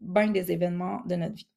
bien 0.00 0.28
des 0.28 0.50
événements 0.50 1.02
de 1.06 1.16
notre 1.16 1.34
vie 1.34 1.48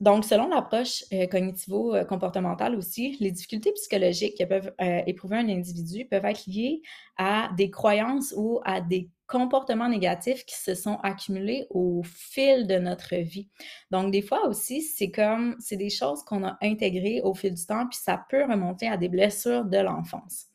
donc, 0.00 0.24
selon 0.24 0.48
l'approche 0.48 1.04
euh, 1.12 1.26
cognitivo-comportementale 1.26 2.76
aussi, 2.76 3.16
les 3.20 3.30
difficultés 3.30 3.72
psychologiques 3.72 4.38
que 4.38 4.44
peuvent 4.44 4.72
euh, 4.80 5.02
éprouver 5.06 5.38
un 5.38 5.48
individu 5.48 6.06
peuvent 6.06 6.24
être 6.24 6.46
liées 6.46 6.82
à 7.16 7.50
des 7.56 7.70
croyances 7.70 8.32
ou 8.36 8.60
à 8.64 8.80
des 8.80 9.10
comportements 9.30 9.88
négatifs 9.88 10.44
qui 10.44 10.56
se 10.56 10.74
sont 10.74 10.96
accumulés 11.02 11.66
au 11.70 12.02
fil 12.02 12.66
de 12.66 12.78
notre 12.78 13.14
vie. 13.14 13.48
Donc, 13.90 14.10
des 14.10 14.22
fois 14.22 14.46
aussi, 14.48 14.82
c'est 14.82 15.10
comme, 15.10 15.56
c'est 15.60 15.76
des 15.76 15.88
choses 15.88 16.22
qu'on 16.24 16.44
a 16.44 16.58
intégrées 16.60 17.20
au 17.22 17.32
fil 17.32 17.54
du 17.54 17.64
temps, 17.64 17.86
puis 17.86 17.98
ça 18.02 18.22
peut 18.28 18.42
remonter 18.42 18.88
à 18.88 18.96
des 18.96 19.08
blessures 19.08 19.64
de 19.64 19.78
l'enfance. 19.78 20.46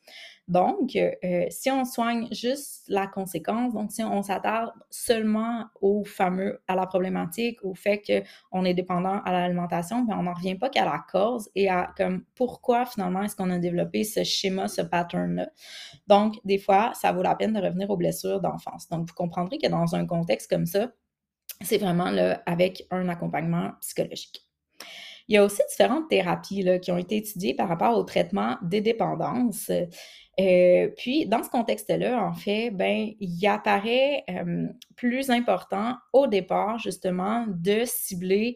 Donc, 0.48 0.96
euh, 0.96 1.46
si 1.50 1.72
on 1.72 1.86
soigne 1.86 2.28
juste 2.32 2.84
la 2.88 3.08
conséquence, 3.08 3.74
donc 3.74 3.92
si 3.92 4.04
on 4.04 4.22
s'attarde 4.22 4.72
seulement 4.92 5.66
au 5.82 6.04
fameux, 6.04 6.62
à 6.68 6.76
la 6.76 6.86
problématique, 6.86 7.64
au 7.64 7.74
fait 7.74 8.02
qu'on 8.52 8.64
est 8.64 8.76
dépendant 8.76 9.22
à 9.26 9.32
l'alimentation, 9.32 10.06
mais 10.06 10.14
on 10.14 10.24
n'en 10.24 10.34
revient 10.34 10.56
pas 10.56 10.70
qu'à 10.70 10.86
la 10.86 11.04
cause 11.12 11.50
et 11.56 11.70
à 11.70 11.92
comme 11.98 12.24
pourquoi 12.36 12.86
finalement 12.86 13.24
est-ce 13.24 13.36
qu'on 13.36 13.50
a 13.50 13.58
développé 13.58 14.04
ce 14.04 14.24
schéma, 14.24 14.68
ce 14.68 14.82
pattern-là? 14.82 15.50
Donc, 16.08 16.36
des 16.46 16.60
fois, 16.60 16.92
ça 16.94 17.12
vaut 17.12 17.24
la 17.24 17.36
peine 17.36 17.54
de 17.54 17.60
revenir 17.60 17.90
aux 17.90 17.98
blessures 17.98 18.40
d'enfance. 18.40 18.88
Donc, 18.90 19.08
vous 19.08 19.16
comprendrez 19.16 19.58
que 19.58 19.68
dans 19.68 19.96
un 19.96 20.06
contexte 20.06 20.50
comme 20.50 20.68
ça, 20.68 20.92
c'est 21.62 21.78
vraiment 21.78 22.12
là, 22.12 22.44
avec 22.46 22.86
un 22.92 23.10
accompagnement 23.10 23.72
psychologique. 23.82 24.46
Il 25.28 25.36
y 25.36 25.38
a 25.38 25.44
aussi 25.44 25.62
différentes 25.70 26.10
thérapies 26.10 26.62
là, 26.62 26.80
qui 26.80 26.92
ont 26.92 26.98
été 26.98 27.18
étudiées 27.18 27.54
par 27.54 27.68
rapport 27.68 27.98
au 27.98 28.04
traitement 28.04 28.58
des 28.62 28.82
dépendances. 28.82 29.72
Euh, 30.40 30.90
puis, 30.98 31.26
dans 31.26 31.44
ce 31.44 31.50
contexte-là, 31.50 32.22
en 32.22 32.34
fait, 32.34 32.70
ben, 32.72 33.12
il 33.20 33.48
apparaît 33.48 34.24
euh, 34.30 34.68
plus 34.96 35.30
important 35.30 35.96
au 36.14 36.28
départ, 36.28 36.78
justement, 36.80 37.46
de 37.48 37.84
cibler 37.86 38.56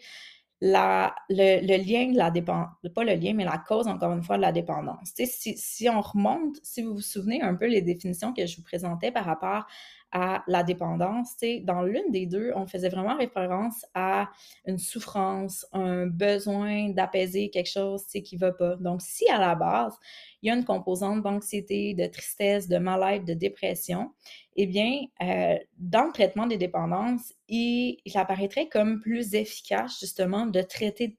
la, 0.61 1.15
le, 1.29 1.77
lien 1.77 2.11
de 2.11 2.17
la 2.17 2.31
dépendance, 2.31 2.69
pas 2.93 3.05
le 3.05 3.15
lien, 3.15 3.33
mais 3.33 3.45
la 3.45 3.57
cause, 3.65 3.87
encore 3.87 4.11
une 4.11 4.23
fois, 4.23 4.35
de 4.35 4.41
la 4.41 4.51
dépendance. 4.51 5.11
Si, 5.15 5.57
si 5.57 5.89
on 5.89 6.01
remonte, 6.01 6.57
si 6.63 6.81
vous 6.81 6.95
vous 6.95 7.01
souvenez 7.01 7.41
un 7.41 7.55
peu 7.55 7.67
les 7.67 7.81
définitions 7.81 8.33
que 8.33 8.45
je 8.45 8.57
vous 8.57 8.63
présentais 8.63 9.11
par 9.11 9.23
rapport 9.23 9.65
à 10.11 10.43
la 10.47 10.63
dépendance, 10.63 11.35
dans 11.63 11.83
l'une 11.83 12.11
des 12.11 12.25
deux, 12.25 12.51
on 12.55 12.65
faisait 12.65 12.89
vraiment 12.89 13.15
référence 13.15 13.85
à 13.93 14.29
une 14.65 14.77
souffrance, 14.77 15.65
un 15.71 16.07
besoin 16.07 16.89
d'apaiser 16.89 17.49
quelque 17.49 17.69
chose 17.69 18.05
qui 18.07 18.35
ne 18.35 18.39
va 18.39 18.51
pas. 18.51 18.75
Donc, 18.77 19.01
si 19.01 19.29
à 19.29 19.37
la 19.37 19.55
base, 19.55 19.95
il 20.41 20.47
y 20.47 20.51
a 20.51 20.55
une 20.55 20.65
composante 20.65 21.21
d'anxiété, 21.21 21.93
de 21.93 22.07
tristesse, 22.07 22.67
de 22.67 22.77
mal-être, 22.77 23.25
de 23.25 23.33
dépression, 23.33 24.11
eh 24.55 24.65
bien, 24.65 25.05
euh, 25.21 25.57
dans 25.77 26.05
le 26.05 26.11
traitement 26.11 26.47
des 26.47 26.57
dépendances, 26.57 27.33
il, 27.47 27.97
il, 28.03 28.17
apparaîtrait 28.17 28.67
comme 28.67 28.99
plus 28.99 29.35
efficace, 29.35 29.99
justement, 29.99 30.45
de 30.45 30.61
traiter 30.61 31.17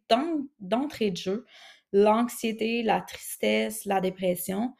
d'entrée 0.61 1.11
de 1.11 1.16
jeu 1.16 1.46
l'anxiété, 1.92 2.83
la 2.83 3.00
tristesse, 3.00 3.85
la 3.85 4.00
dépression, 4.00 4.74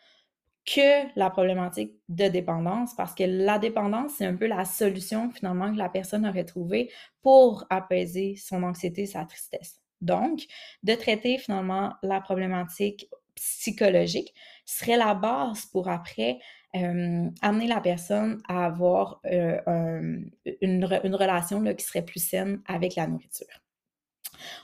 que 0.67 1.19
la 1.19 1.31
problématique 1.31 1.95
de 2.09 2.29
dépendance, 2.29 2.95
parce 2.95 3.15
que 3.15 3.25
la 3.25 3.59
dépendance, 3.59 4.13
c'est 4.19 4.27
un 4.27 4.37
peu 4.37 4.47
la 4.47 4.65
solution 4.65 5.31
finalement 5.31 5.73
que 5.73 5.79
la 5.79 5.89
personne 5.89 6.27
aurait 6.27 6.45
trouvée 6.45 6.91
pour 7.23 7.65
apaiser 7.71 8.37
son 8.37 8.63
anxiété, 8.63 9.07
sa 9.07 9.25
tristesse. 9.25 9.81
Donc, 10.01 10.47
de 10.83 10.95
traiter 10.95 11.39
finalement 11.39 11.95
la 12.03 12.21
problématique 12.21 13.09
psychologique 13.35 14.35
serait 14.65 14.97
la 14.97 15.15
base 15.15 15.67
pour 15.67 15.89
après 15.89 16.39
euh, 16.77 17.29
amener 17.43 17.67
la 17.67 17.81
personne 17.81 18.41
à 18.49 18.67
avoir 18.67 19.21
euh, 19.27 20.21
une, 20.61 20.85
relation 20.85 21.63
qui 21.75 21.85
serait 21.85 22.05
plus 22.05 22.25
saine 22.25 22.63
avec 22.67 22.95
la 22.95 23.07
nourriture. 23.07 23.47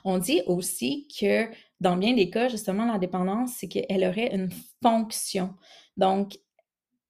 On 0.05 0.19
dit 0.19 0.43
aussi 0.47 1.09
que 1.21 1.49
dans 1.81 1.97
bien 1.97 2.15
des 2.15 2.31
cas, 2.31 2.49
justement, 2.49 2.87
la 2.87 2.99
dépendance, 2.99 3.55
c'est 3.59 3.69
qu'elle 3.69 4.05
aurait 4.05 4.35
une 4.35 4.51
fonction. 4.83 5.55
Donc, 5.97 6.39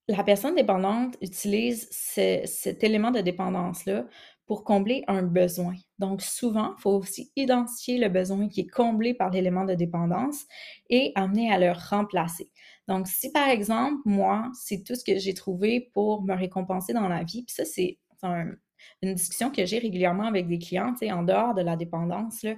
la 0.09 0.22
personne 0.22 0.55
dépendante 0.55 1.16
utilise 1.20 1.88
cet 1.90 2.85
élément 2.85 3.11
de 3.11 3.20
dépendance-là 3.20 4.07
pour 4.46 4.62
combler 4.62 5.03
un 5.09 5.22
besoin. 5.22 5.75
Donc, 5.99 6.22
souvent, 6.22 6.75
il 6.79 6.81
faut 6.81 6.92
aussi 6.92 7.33
identifier 7.35 7.99
le 7.99 8.09
besoin 8.09 8.49
qui 8.49 8.61
est 8.61 8.66
comblé 8.68 9.12
par 9.12 9.31
l'élément 9.31 9.64
de 9.64 9.75
dépendance 9.75 10.44
et 10.88 11.11
amener 11.16 11.53
à 11.53 11.59
le 11.59 11.72
remplacer. 11.72 12.53
Donc, 12.87 13.09
si 13.09 13.33
par 13.33 13.49
exemple, 13.49 14.01
moi, 14.05 14.49
c'est 14.55 14.85
tout 14.85 14.94
ce 14.94 15.03
que 15.03 15.18
j'ai 15.18 15.35
trouvé 15.35 15.90
pour 15.92 16.22
me 16.22 16.35
récompenser 16.35 16.92
dans 16.92 17.09
la 17.09 17.25
vie, 17.25 17.42
puis 17.42 17.55
ça, 17.55 17.64
c'est 17.64 17.99
une 19.03 19.14
discussion 19.14 19.51
que 19.51 19.66
j'ai 19.66 19.79
régulièrement 19.79 20.27
avec 20.27 20.46
des 20.46 20.59
clients, 20.59 20.94
en 21.11 21.22
dehors 21.25 21.55
de 21.55 21.62
la 21.62 21.75
dépendance, 21.75 22.44
là, 22.44 22.55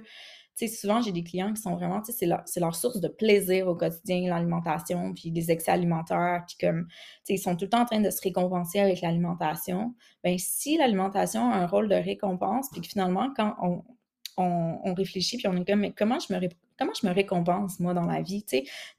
souvent, 0.67 1.01
j'ai 1.01 1.11
des 1.11 1.23
clients 1.23 1.53
qui 1.53 1.61
sont 1.61 1.75
vraiment, 1.75 2.01
c'est 2.03 2.25
leur, 2.59 2.75
source 2.75 2.99
de 2.99 3.07
plaisir 3.07 3.67
au 3.67 3.75
quotidien, 3.75 4.29
l'alimentation, 4.29 5.13
puis 5.13 5.31
les 5.31 5.51
excès 5.51 5.71
alimentaires, 5.71 6.43
puis 6.47 6.57
comme, 6.59 6.87
ils 7.27 7.39
sont 7.39 7.55
tout 7.55 7.65
le 7.65 7.69
temps 7.69 7.81
en 7.81 7.85
train 7.85 8.01
de 8.01 8.09
se 8.09 8.21
récompenser 8.21 8.79
avec 8.79 9.01
l'alimentation. 9.01 9.95
Ben 10.23 10.37
si 10.37 10.77
l'alimentation 10.77 11.49
a 11.49 11.55
un 11.55 11.67
rôle 11.67 11.87
de 11.87 11.95
récompense, 11.95 12.69
puis 12.71 12.81
que 12.81 12.87
finalement, 12.87 13.31
quand 13.35 13.55
on, 14.37 14.93
réfléchit, 14.93 15.37
puis 15.37 15.47
on 15.47 15.55
est 15.55 15.65
comme, 15.65 15.81
mais 15.81 15.91
comment 15.91 16.17
je 16.19 16.33
me, 16.33 16.39
comment 16.79 16.93
je 16.99 17.05
me 17.05 17.13
récompense, 17.13 17.79
moi, 17.79 17.93
dans 17.93 18.05
la 18.05 18.21
vie? 18.21 18.45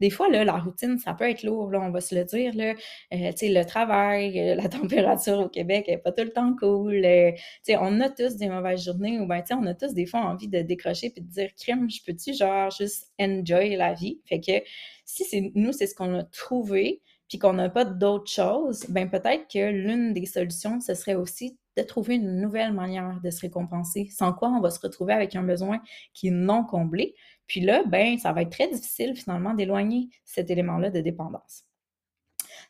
Des 0.01 0.11
fois, 0.11 0.29
là, 0.29 0.45
la 0.45 0.59
routine, 0.59 0.99
ça 0.99 1.15
peut 1.15 1.29
être 1.29 1.43
lourd, 1.43 1.71
on 1.73 1.91
va 1.91 2.01
se 2.01 2.15
le 2.15 2.25
dire. 2.25 2.55
Là, 2.55 2.75
euh, 3.15 3.33
le 3.43 3.63
travail, 3.65 4.39
euh, 4.39 4.55
la 4.55 4.69
température 4.69 5.41
au 5.41 5.49
Québec 5.49 5.87
n'est 5.89 5.99
pas 5.99 6.13
tout 6.13 6.25
le 6.25 6.33
temps 6.33 6.55
cool. 6.57 7.05
Euh, 7.05 7.33
on 7.81 8.01
a 8.01 8.11
tous 8.11 8.37
des 8.37 8.49
mauvaises 8.49 8.85
journées 8.85 9.19
ou 9.19 9.27
ben, 9.27 9.43
on 9.53 9.67
a 9.67 9.75
tous 9.75 9.95
des 9.95 10.07
fois 10.07 10.21
envie 10.21 10.49
de 10.49 10.61
décrocher 10.61 11.11
puis 11.11 11.23
de 11.23 11.29
dire 11.29 11.51
crime, 11.59 11.89
je 11.91 12.01
peux-tu 12.05 12.35
genre 12.35 12.71
juste 12.71 13.11
enjoy 13.19 13.77
la 13.77 13.95
vie? 13.95 14.21
Fait 14.27 14.41
que 14.41 14.63
si 15.05 15.25
c'est 15.25 15.51
nous, 15.55 15.73
c'est 15.73 15.87
ce 15.87 15.95
qu'on 15.95 16.15
a 16.15 16.25
trouvé, 16.25 17.01
puis 17.31 17.39
qu'on 17.39 17.53
n'a 17.53 17.71
pas 17.71 17.85
d'autres 17.85 18.31
choses, 18.31 18.85
ben 18.89 19.09
peut-être 19.09 19.47
que 19.49 19.71
l'une 19.71 20.13
des 20.13 20.27
solutions, 20.27 20.81
ce 20.81 20.95
serait 20.95 21.15
aussi 21.15 21.57
de 21.77 21.83
trouver 21.83 22.17
une 22.17 22.41
nouvelle 22.41 22.73
manière 22.73 23.21
de 23.23 23.31
se 23.31 23.41
récompenser, 23.41 24.09
sans 24.11 24.33
quoi 24.33 24.49
on 24.49 24.61
va 24.61 24.71
se 24.71 24.81
retrouver 24.81 25.13
avec 25.13 25.37
un 25.37 25.45
besoin 25.45 25.81
qui 26.13 26.29
est 26.29 26.33
non 26.33 26.65
comblé. 26.65 27.15
Puis 27.51 27.59
là, 27.59 27.83
ben, 27.85 28.17
ça 28.17 28.33
va 28.33 28.43
être 28.43 28.53
très 28.53 28.69
difficile 28.69 29.17
finalement 29.17 29.55
d'éloigner 29.55 30.09
cet 30.25 30.51
élément-là 30.51 30.91
de 30.91 31.01
dépendance. 31.01 31.65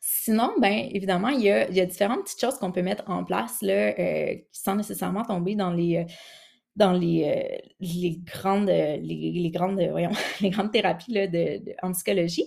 Sinon, 0.00 0.54
bien 0.58 0.88
évidemment, 0.90 1.28
il 1.28 1.42
y, 1.42 1.50
a, 1.50 1.66
différentes 1.84 2.22
petites 2.22 2.40
choses 2.40 2.56
qu'on 2.56 2.72
peut 2.72 2.80
mettre 2.80 3.04
en 3.10 3.22
place 3.22 3.60
là, 3.60 3.92
euh, 3.98 4.36
sans 4.52 4.76
nécessairement 4.76 5.22
tomber 5.22 5.54
dans 5.54 5.70
les, 5.70 5.98
euh, 5.98 6.04
dans 6.76 6.92
les, 6.92 7.24
euh, 7.24 7.68
les 7.80 8.20
grandes, 8.24 8.68
les, 8.68 9.50
grandes, 9.52 9.80
voyons, 9.90 10.10
les 10.40 10.50
grandes 10.50 10.72
thérapies 10.72 11.12
là, 11.12 11.26
de, 11.26 11.60
en 11.82 11.92
psychologie. 11.92 12.44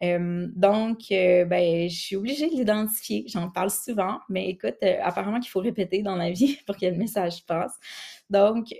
donc, 0.00 0.98
ben, 1.10 1.88
je 1.88 1.94
suis 1.94 2.16
obligée 2.16 2.48
de 2.48 2.54
l'identifier. 2.54 3.24
J'en 3.28 3.50
parle 3.50 3.70
souvent, 3.70 4.18
mais 4.28 4.48
écoute, 4.48 4.76
apparemment 5.02 5.40
qu'il 5.40 5.50
faut 5.50 5.60
répéter 5.60 6.02
dans 6.02 6.16
la 6.16 6.30
vie 6.30 6.58
pour 6.66 6.76
que 6.76 6.86
le 6.86 6.96
message 6.96 7.44
passe. 7.46 7.74
Donc, 8.28 8.74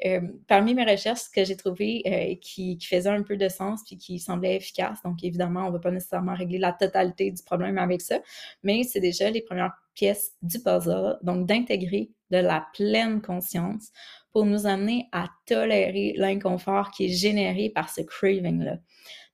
parmi 0.48 0.74
mes 0.74 0.84
recherches, 0.84 1.20
ce 1.20 1.30
que 1.30 1.44
j'ai 1.44 1.56
trouvé 1.56 2.38
qui, 2.42 2.78
qui, 2.78 2.86
faisait 2.86 3.10
un 3.10 3.22
peu 3.22 3.36
de 3.36 3.48
sens 3.48 3.82
puis 3.86 3.96
qui 3.96 4.18
semblait 4.18 4.56
efficace, 4.56 4.98
donc 5.04 5.22
évidemment, 5.22 5.64
on 5.64 5.68
ne 5.68 5.72
va 5.72 5.78
pas 5.78 5.92
nécessairement 5.92 6.34
régler 6.34 6.58
la 6.58 6.72
totalité 6.72 7.30
du 7.30 7.42
problème 7.44 7.78
avec 7.78 8.00
ça, 8.00 8.18
mais 8.62 8.82
c'est 8.82 9.00
déjà 9.00 9.30
les 9.30 9.42
premières 9.42 9.72
pièces 9.94 10.34
du 10.42 10.60
puzzle, 10.60 11.18
donc 11.22 11.46
d'intégrer 11.46 12.10
de 12.30 12.38
la 12.38 12.66
pleine 12.74 13.20
conscience 13.22 13.90
pour 14.36 14.44
nous 14.44 14.66
amener 14.66 15.08
à 15.12 15.28
tolérer 15.46 16.12
l'inconfort 16.18 16.90
qui 16.90 17.06
est 17.06 17.08
généré 17.08 17.70
par 17.70 17.88
ce 17.88 18.02
craving-là. 18.02 18.76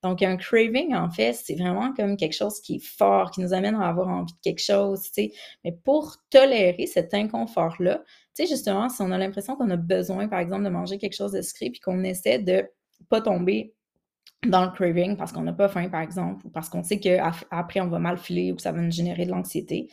Donc, 0.00 0.22
un 0.22 0.36
craving, 0.36 0.94
en 0.94 1.10
fait, 1.10 1.32
c'est 1.32 1.56
vraiment 1.56 1.92
comme 1.92 2.16
quelque 2.16 2.36
chose 2.36 2.60
qui 2.60 2.76
est 2.76 2.86
fort, 2.86 3.32
qui 3.32 3.40
nous 3.40 3.52
amène 3.52 3.74
à 3.74 3.88
avoir 3.88 4.06
envie 4.06 4.32
de 4.32 4.38
quelque 4.44 4.62
chose, 4.62 5.02
tu 5.02 5.10
sais. 5.12 5.32
Mais 5.64 5.72
pour 5.72 6.18
tolérer 6.30 6.86
cet 6.86 7.14
inconfort-là, 7.14 8.04
tu 8.36 8.44
sais, 8.44 8.46
justement, 8.46 8.88
si 8.88 9.02
on 9.02 9.10
a 9.10 9.18
l'impression 9.18 9.56
qu'on 9.56 9.70
a 9.70 9.76
besoin, 9.76 10.28
par 10.28 10.38
exemple, 10.38 10.62
de 10.62 10.68
manger 10.68 10.98
quelque 10.98 11.16
chose 11.16 11.32
de 11.32 11.42
sucré, 11.42 11.70
puis 11.70 11.80
qu'on 11.80 12.04
essaie 12.04 12.38
de 12.38 12.70
pas 13.08 13.20
tomber 13.20 13.74
dans 14.46 14.64
le 14.64 14.70
craving 14.70 15.16
parce 15.16 15.32
qu'on 15.32 15.42
n'a 15.42 15.52
pas 15.52 15.68
faim, 15.68 15.88
par 15.88 16.02
exemple, 16.02 16.46
ou 16.46 16.50
parce 16.50 16.68
qu'on 16.68 16.84
sait 16.84 17.00
qu'après, 17.00 17.80
on 17.80 17.88
va 17.88 17.98
mal 17.98 18.18
filer 18.18 18.52
ou 18.52 18.54
que 18.54 18.62
ça 18.62 18.70
va 18.70 18.80
nous 18.80 18.92
générer 18.92 19.24
de 19.24 19.32
l'anxiété, 19.32 19.88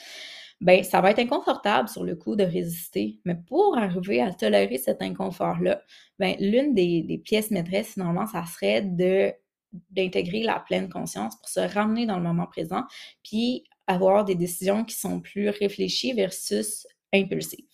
ben 0.62 0.84
ça 0.84 1.02
va 1.02 1.12
être 1.12 1.20
inconfortable 1.20 1.88
sur 1.88 2.04
le 2.04 2.16
coup 2.16 2.36
de 2.36 2.44
résister. 2.44 3.20
Mais 3.26 3.36
pour 3.36 3.78
arriver 3.78 4.22
à 4.22 4.34
tolérer 4.34 4.78
cet 4.78 5.02
inconfort-là, 5.02 5.82
ben 6.20 6.36
l'une 6.40 6.74
des, 6.74 7.22
pièces 7.24 7.52
maîtresses, 7.52 7.94
finalement, 7.94 8.26
ça 8.26 8.46
serait 8.46 8.82
d'intégrer 8.82 10.44
la 10.44 10.60
pleine 10.60 10.90
conscience 10.90 11.38
pour 11.38 11.50
se 11.50 11.62
ramener 11.62 12.06
dans 12.06 12.18
le 12.18 12.24
moment 12.24 12.48
présent, 12.48 12.84
puis 13.24 13.64
avoir 13.88 14.26
des 14.26 14.36
décisions 14.36 14.84
qui 14.84 14.96
sont 14.96 15.20
plus 15.20 15.50
réfléchies 15.50 16.14
versus 16.14 16.86
impulsives. 17.14 17.66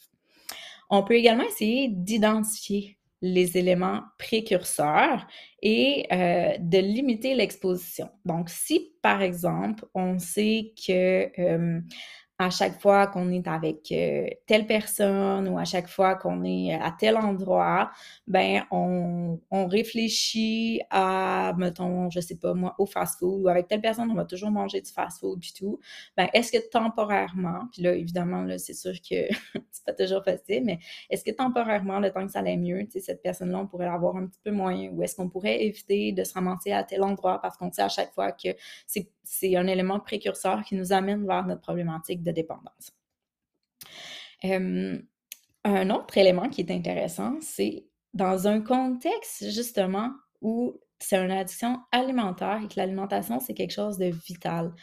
On 0.90 1.04
peut 1.04 1.16
également 1.16 1.44
essayer 1.44 1.90
d'identifier 1.90 2.98
les 3.22 3.58
éléments 3.58 4.04
précurseurs 4.20 5.26
et 5.62 6.06
euh, 6.12 6.58
de 6.60 6.78
limiter 6.78 7.34
l'exposition. 7.34 8.10
Donc, 8.24 8.50
si 8.50 8.94
par 9.02 9.22
exemple, 9.22 9.86
on 9.96 10.20
sait 10.20 10.74
que 10.86 11.32
euh, 11.40 11.82
à 12.38 12.50
chaque 12.50 12.82
fois 12.82 13.08
qu'on 13.08 13.32
est 13.32 13.48
avec 13.48 13.92
euh, 13.92 14.28
telle 14.46 14.68
personne 14.68 15.48
ou 15.48 15.58
à 15.58 15.64
chaque 15.64 15.88
fois 15.88 16.16
qu'on 16.16 16.44
est 16.44 16.74
à 16.74 16.92
tel 16.92 17.16
endroit, 17.16 17.92
ben 18.28 18.64
on, 18.72 19.40
on, 19.52 19.68
réfléchit 19.68 20.82
à, 20.90 21.54
mettons, 21.58 22.10
je 22.10 22.20
sais 22.20 22.36
pas 22.36 22.54
moi, 22.54 22.76
au 22.78 22.86
fast-food 22.86 23.44
ou 23.44 23.48
avec 23.48 23.68
telle 23.68 23.80
personne, 23.80 24.12
on 24.12 24.16
va 24.16 24.26
toujours 24.26 24.52
manger 24.52 24.82
du 24.82 24.92
fast-food 24.92 25.40
puis 25.40 25.54
tout. 25.58 25.80
Ben 26.18 26.28
est-ce 26.34 26.52
que 26.52 26.70
temporairement, 26.70 27.68
puis 27.72 27.82
là 27.84 27.94
évidemment 27.94 28.44
là 28.44 28.58
c'est 28.58 28.74
sûr 28.74 28.94
que 28.94 29.28
c'est 29.72 29.86
pas 29.86 29.94
toujours 29.94 30.24
facile, 30.24 30.64
mais 30.66 30.80
est-ce 31.10 31.24
que 31.24 31.32
temporairement 31.32 32.00
le 32.00 32.12
temps 32.12 32.26
que 32.26 32.32
ça 32.34 32.40
allait 32.40 32.58
mieux, 32.58 32.86
cette 33.00 33.22
personne-là 33.22 33.60
on 33.60 33.68
pourrait 33.68 33.86
l'avoir 33.86 34.18
un 34.18 34.28
petit 34.28 34.40
peu 34.44 34.52
moins 34.52 34.90
ou 34.90 35.04
est-ce 35.04 35.16
qu'on 35.16 35.30
pourrait 35.30 35.64
éviter 35.64 36.12
de 36.12 36.24
se 36.26 36.34
ramasser 36.34 36.74
à 36.74 36.84
tel 36.84 37.04
endroit 37.04 37.40
parce 37.42 37.56
qu'on 37.56 37.72
sait 37.72 37.82
à 37.82 37.90
chaque 37.90 38.14
fois 38.14 38.34
que 38.34 38.50
c'est 38.88 39.10
c'est 39.26 39.56
un 39.56 39.68
élément 39.68 40.00
précurseur 40.00 40.64
qui 40.64 40.76
nous 40.76 40.94
amène 40.94 41.26
vers 41.26 41.46
notre 41.46 41.62
problématique 41.62 42.24
de 42.24 42.32
dépendance. 42.32 42.92
un 44.44 45.90
autre 45.90 46.18
élément 46.18 46.50
qui 46.50 46.62
est 46.62 46.72
intéressant, 46.72 47.38
c'est 47.42 47.86
dans 48.14 48.48
un 48.48 48.62
contexte 48.62 49.50
justement 49.50 50.12
où 50.42 50.80
c'est 51.00 51.18
une 51.18 51.32
addiction 51.32 51.80
alimentaire 51.92 52.62
et 52.64 52.68
que 52.68 52.76
l'alimentation, 52.78 53.40
c'est 53.40 53.54
quelque 53.54 53.74
chose 53.74 53.98
de 53.98 54.06
vital. 54.06 54.74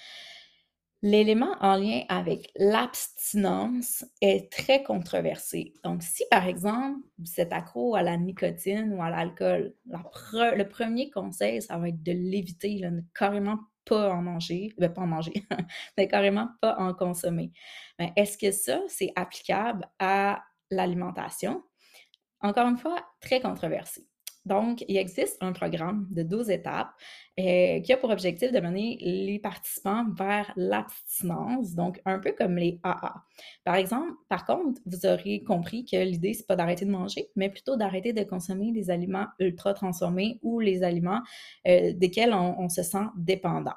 L'élément 1.05 1.57
en 1.61 1.77
lien 1.77 2.03
avec 2.09 2.53
l'abstinence 2.55 4.05
est 4.21 4.53
très 4.53 4.85
controversé. 4.85 5.73
Donc, 5.83 6.03
si 6.05 6.23
par 6.31 6.47
exemple, 6.47 7.01
vous 7.19 7.33
êtes 7.39 7.53
accro 7.53 7.97
à 7.97 8.03
la 8.03 8.17
nicotine 8.17 8.93
ou 8.95 9.03
à 9.03 9.11
l'alcool, 9.11 9.75
le 9.85 10.63
premier 10.65 11.11
conseil, 11.11 11.61
ça 11.61 11.77
va 11.79 11.89
être 11.89 12.03
de 12.05 12.13
l'éviter, 12.13 12.79
ne 12.89 13.01
carrément 13.19 13.59
pas 13.85 14.11
en 14.12 14.23
manger, 14.23 14.73
ben, 14.79 14.92
pas 14.92 15.03
en 15.03 15.07
manger, 15.07 15.33
mais 15.97 16.09
carrément 16.09 16.49
pas 16.61 16.77
en 16.79 16.95
consommer. 16.95 17.53
Mais 17.99 18.12
est-ce 18.16 18.38
que 18.38 18.53
ça, 18.53 18.81
c'est 18.88 19.12
applicable 19.16 19.88
à 19.99 20.42
l'alimentation? 20.71 21.62
Encore 22.40 22.68
une 22.68 22.79
fois, 22.79 23.05
très 23.21 23.40
controversé. 23.40 24.09
Donc, 24.45 24.85
il 24.89 24.97
existe 24.97 25.37
un 25.41 25.53
programme 25.53 26.07
de 26.11 26.23
12 26.23 26.51
étapes 26.51 26.91
euh, 27.39 27.81
qui 27.81 27.93
a 27.93 27.97
pour 27.97 28.11
objectif 28.11 28.51
de 28.51 28.59
mener 28.59 28.99
les 29.01 29.39
participants 29.39 30.05
vers 30.17 30.53
l'abstinence, 30.57 31.75
donc 31.75 32.01
un 32.05 32.19
peu 32.19 32.33
comme 32.33 32.57
les 32.57 32.81
AA. 32.83 33.15
Par 33.65 33.77
exemple, 33.77 34.13
par 34.29 34.45
contre, 34.45 34.81
vous 34.85 35.07
aurez 35.07 35.45
compris 35.45 35.85
que 35.85 35.97
l'idée, 35.97 36.35
c'est 36.35 36.47
pas 36.47 36.57
d'arrêter 36.57 36.85
de 36.85 36.91
manger, 36.91 37.29
mais 37.37 37.51
plutôt 37.51 37.77
d'arrêter 37.77 38.13
de 38.13 38.25
consommer 38.25 38.73
des 38.73 38.91
aliments 38.91 39.27
ultra 39.39 39.75
transformés 39.75 40.41
ou 40.43 40.59
les 40.59 40.83
aliments 40.83 41.23
euh, 41.69 41.93
desquels 41.95 42.35
on, 42.35 42.69
se 42.69 42.83
sent 42.83 43.07
dépendant. 43.17 43.75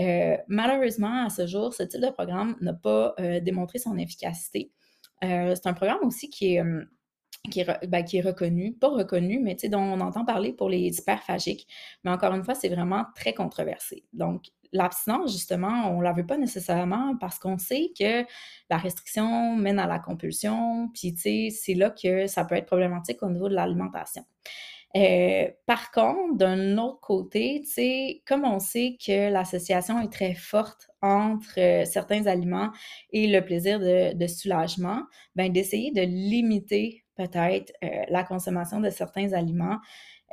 Euh, 0.00 0.36
malheureusement, 0.48 1.26
à 1.26 1.30
ce 1.30 1.46
jour, 1.46 1.72
ce 1.72 1.84
type 1.84 2.00
de 2.00 2.10
programme 2.10 2.56
n'a 2.60 2.72
pas 2.72 3.14
démontré 3.42 3.78
son 3.78 3.96
efficacité. 3.96 4.72
c'est 5.20 5.66
un 5.66 5.74
programme 5.74 6.00
aussi 6.02 6.30
qui 6.30 6.56
est 6.56 6.62
qui 7.50 7.60
est, 7.60 7.86
ben, 7.86 8.04
reconnu, 8.24 8.72
pas 8.72 8.88
reconnu, 8.88 9.40
mais 9.40 9.56
dont 9.68 9.80
on 9.80 10.00
entend 10.00 10.24
parler 10.24 10.52
pour 10.52 10.68
les 10.68 10.98
hyperphagiques. 10.98 11.66
Mais 12.04 12.10
encore 12.10 12.34
une 12.34 12.44
fois, 12.44 12.54
c'est 12.54 12.68
vraiment 12.68 13.04
très 13.14 13.32
controversé. 13.32 14.04
Donc, 14.12 14.46
l'abstinence, 14.72 15.32
justement, 15.32 15.90
on 15.90 15.98
ne 15.98 16.04
la 16.04 16.12
veut 16.12 16.26
pas 16.26 16.36
nécessairement 16.36 17.16
parce 17.18 17.38
qu'on 17.38 17.58
sait 17.58 17.90
que 17.98 18.24
la 18.68 18.76
restriction 18.76 19.56
mène 19.56 19.78
à 19.78 19.86
la 19.86 19.98
compulsion, 19.98 20.90
puis 20.94 21.14
c'est 21.16 21.74
là 21.74 21.90
que 21.90 22.26
ça 22.26 22.44
peut 22.44 22.54
être 22.54 22.66
problématique 22.66 23.22
au 23.22 23.30
niveau 23.30 23.48
de 23.48 23.54
l'alimentation. 23.54 24.24
Euh, 24.96 25.48
par 25.66 25.92
contre, 25.92 26.36
d'un 26.36 26.76
autre 26.76 26.98
côté, 27.00 27.62
comme 28.26 28.44
on 28.44 28.58
sait 28.58 28.96
que 29.04 29.30
l'association 29.30 30.00
est 30.00 30.12
très 30.12 30.34
forte 30.34 30.88
entre 31.00 31.58
euh, 31.58 31.84
certains 31.84 32.26
aliments 32.26 32.70
et 33.12 33.28
le 33.28 33.40
plaisir 33.44 33.78
de, 33.78 34.14
de 34.14 34.26
soulagement, 34.26 35.02
ben, 35.36 35.52
d'essayer 35.52 35.92
de 35.92 36.02
limiter 36.02 37.04
peut-être 37.20 37.72
euh, 37.84 38.04
la 38.08 38.24
consommation 38.24 38.80
de 38.80 38.90
certains 38.90 39.32
aliments, 39.32 39.78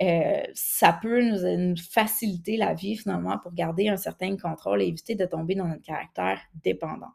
euh, 0.02 0.44
ça 0.54 0.98
peut 1.02 1.22
nous, 1.22 1.76
faciliter 1.92 2.56
la 2.56 2.74
vie 2.74 2.96
finalement 2.96 3.38
pour 3.40 3.54
garder 3.54 3.90
un 3.90 3.98
certain 3.98 4.38
contrôle 4.38 4.82
et 4.82 4.86
éviter 4.86 5.16
de 5.16 5.26
tomber 5.26 5.56
dans 5.56 5.68
notre 5.68 5.82
caractère 5.82 6.40
dépendant. 6.64 7.12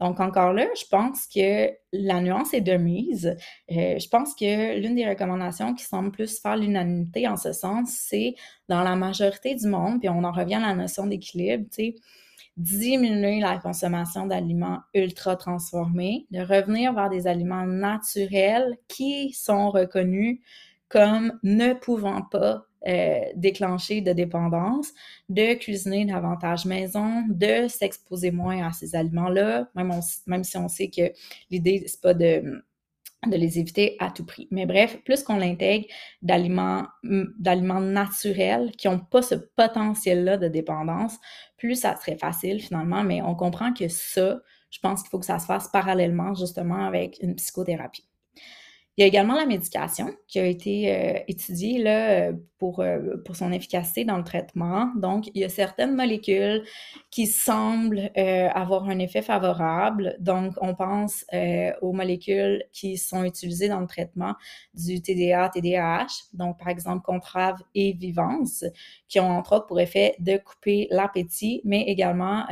Donc 0.00 0.20
encore 0.20 0.52
là, 0.52 0.66
je 0.78 0.84
pense 0.90 1.26
que 1.26 1.70
la 1.92 2.20
nuance 2.20 2.52
est 2.52 2.60
de 2.60 2.76
mise. 2.76 3.34
Euh, 3.70 3.98
je 3.98 4.08
pense 4.08 4.34
que 4.34 4.78
l'une 4.78 4.96
des 4.96 5.08
recommandations 5.08 5.72
qui 5.74 5.84
semble 5.84 6.10
plus 6.10 6.38
faire 6.38 6.56
l'unanimité 6.56 7.26
en 7.26 7.36
ce 7.36 7.52
sens, 7.52 7.90
c'est 7.90 8.34
dans 8.68 8.82
la 8.82 8.96
majorité 8.96 9.54
du 9.54 9.68
monde, 9.68 10.00
puis 10.00 10.10
on 10.10 10.24
en 10.24 10.32
revient 10.32 10.56
à 10.56 10.60
la 10.60 10.74
notion 10.74 11.06
d'équilibre, 11.06 11.64
tu 11.70 11.84
sais, 11.84 11.94
diminuer 12.56 13.40
la 13.40 13.58
consommation 13.58 14.26
d'aliments 14.26 14.80
ultra 14.94 15.36
transformés, 15.36 16.26
de 16.30 16.40
revenir 16.40 16.94
vers 16.94 17.10
des 17.10 17.26
aliments 17.26 17.66
naturels 17.66 18.76
qui 18.88 19.32
sont 19.32 19.70
reconnus 19.70 20.40
comme 20.88 21.38
ne 21.42 21.74
pouvant 21.74 22.22
pas 22.22 22.66
euh, 22.86 23.20
déclencher 23.34 24.00
de 24.00 24.12
dépendance, 24.12 24.92
de 25.28 25.54
cuisiner 25.54 26.04
davantage 26.04 26.66
maison, 26.66 27.24
de 27.28 27.66
s'exposer 27.68 28.30
moins 28.30 28.68
à 28.68 28.72
ces 28.72 28.94
aliments-là, 28.94 29.68
même, 29.74 29.90
même 30.26 30.44
si 30.44 30.56
on 30.56 30.68
sait 30.68 30.88
que 30.88 31.12
l'idée, 31.50 31.84
c'est 31.86 32.00
pas 32.00 32.14
de 32.14 32.62
de 33.26 33.36
les 33.36 33.58
éviter 33.58 33.96
à 33.98 34.10
tout 34.10 34.24
prix. 34.24 34.48
Mais 34.50 34.66
bref, 34.66 34.98
plus 35.04 35.22
qu'on 35.22 35.36
l'intègre 35.36 35.86
d'aliments, 36.22 36.86
d'aliments 37.02 37.80
naturels 37.80 38.72
qui 38.72 38.88
n'ont 38.88 38.98
pas 38.98 39.22
ce 39.22 39.34
potentiel-là 39.34 40.36
de 40.36 40.48
dépendance, 40.48 41.16
plus 41.56 41.76
ça 41.76 41.96
serait 41.96 42.18
facile 42.18 42.60
finalement. 42.60 43.04
Mais 43.04 43.22
on 43.22 43.34
comprend 43.34 43.72
que 43.72 43.88
ça, 43.88 44.40
je 44.70 44.78
pense 44.80 45.02
qu'il 45.02 45.10
faut 45.10 45.18
que 45.18 45.26
ça 45.26 45.38
se 45.38 45.46
fasse 45.46 45.68
parallèlement 45.68 46.34
justement 46.34 46.86
avec 46.86 47.18
une 47.22 47.34
psychothérapie. 47.34 48.06
Il 48.96 49.02
y 49.02 49.04
a 49.04 49.08
également 49.08 49.34
la 49.34 49.44
médication 49.44 50.14
qui 50.26 50.38
a 50.38 50.46
été 50.46 50.90
euh, 50.90 51.18
étudiée 51.28 51.82
là, 51.82 52.32
pour, 52.58 52.80
euh, 52.80 53.18
pour 53.26 53.36
son 53.36 53.52
efficacité 53.52 54.06
dans 54.06 54.16
le 54.16 54.24
traitement. 54.24 54.90
Donc, 54.96 55.26
il 55.34 55.42
y 55.42 55.44
a 55.44 55.50
certaines 55.50 55.94
molécules 55.94 56.64
qui 57.10 57.26
semblent 57.26 58.10
euh, 58.16 58.48
avoir 58.48 58.88
un 58.88 58.98
effet 58.98 59.20
favorable. 59.20 60.16
Donc, 60.18 60.54
on 60.62 60.74
pense 60.74 61.26
aux 61.82 61.92
molécules 61.92 62.64
qui 62.72 62.96
sont 62.96 63.22
utilisées 63.24 63.68
dans 63.68 63.80
le 63.80 63.86
traitement 63.86 64.34
du 64.72 65.02
TDA, 65.02 65.50
TDAH. 65.50 66.06
Donc, 66.32 66.58
par 66.58 66.68
exemple, 66.68 67.02
Contrave 67.04 67.62
et 67.74 67.92
Vivance, 67.92 68.64
qui 69.08 69.20
ont 69.20 69.28
entre 69.30 69.56
autres 69.56 69.66
pour 69.66 69.78
effet 69.78 70.14
de 70.20 70.38
couper 70.38 70.88
l'appétit, 70.90 71.60
mais 71.64 71.82
également 71.82 72.46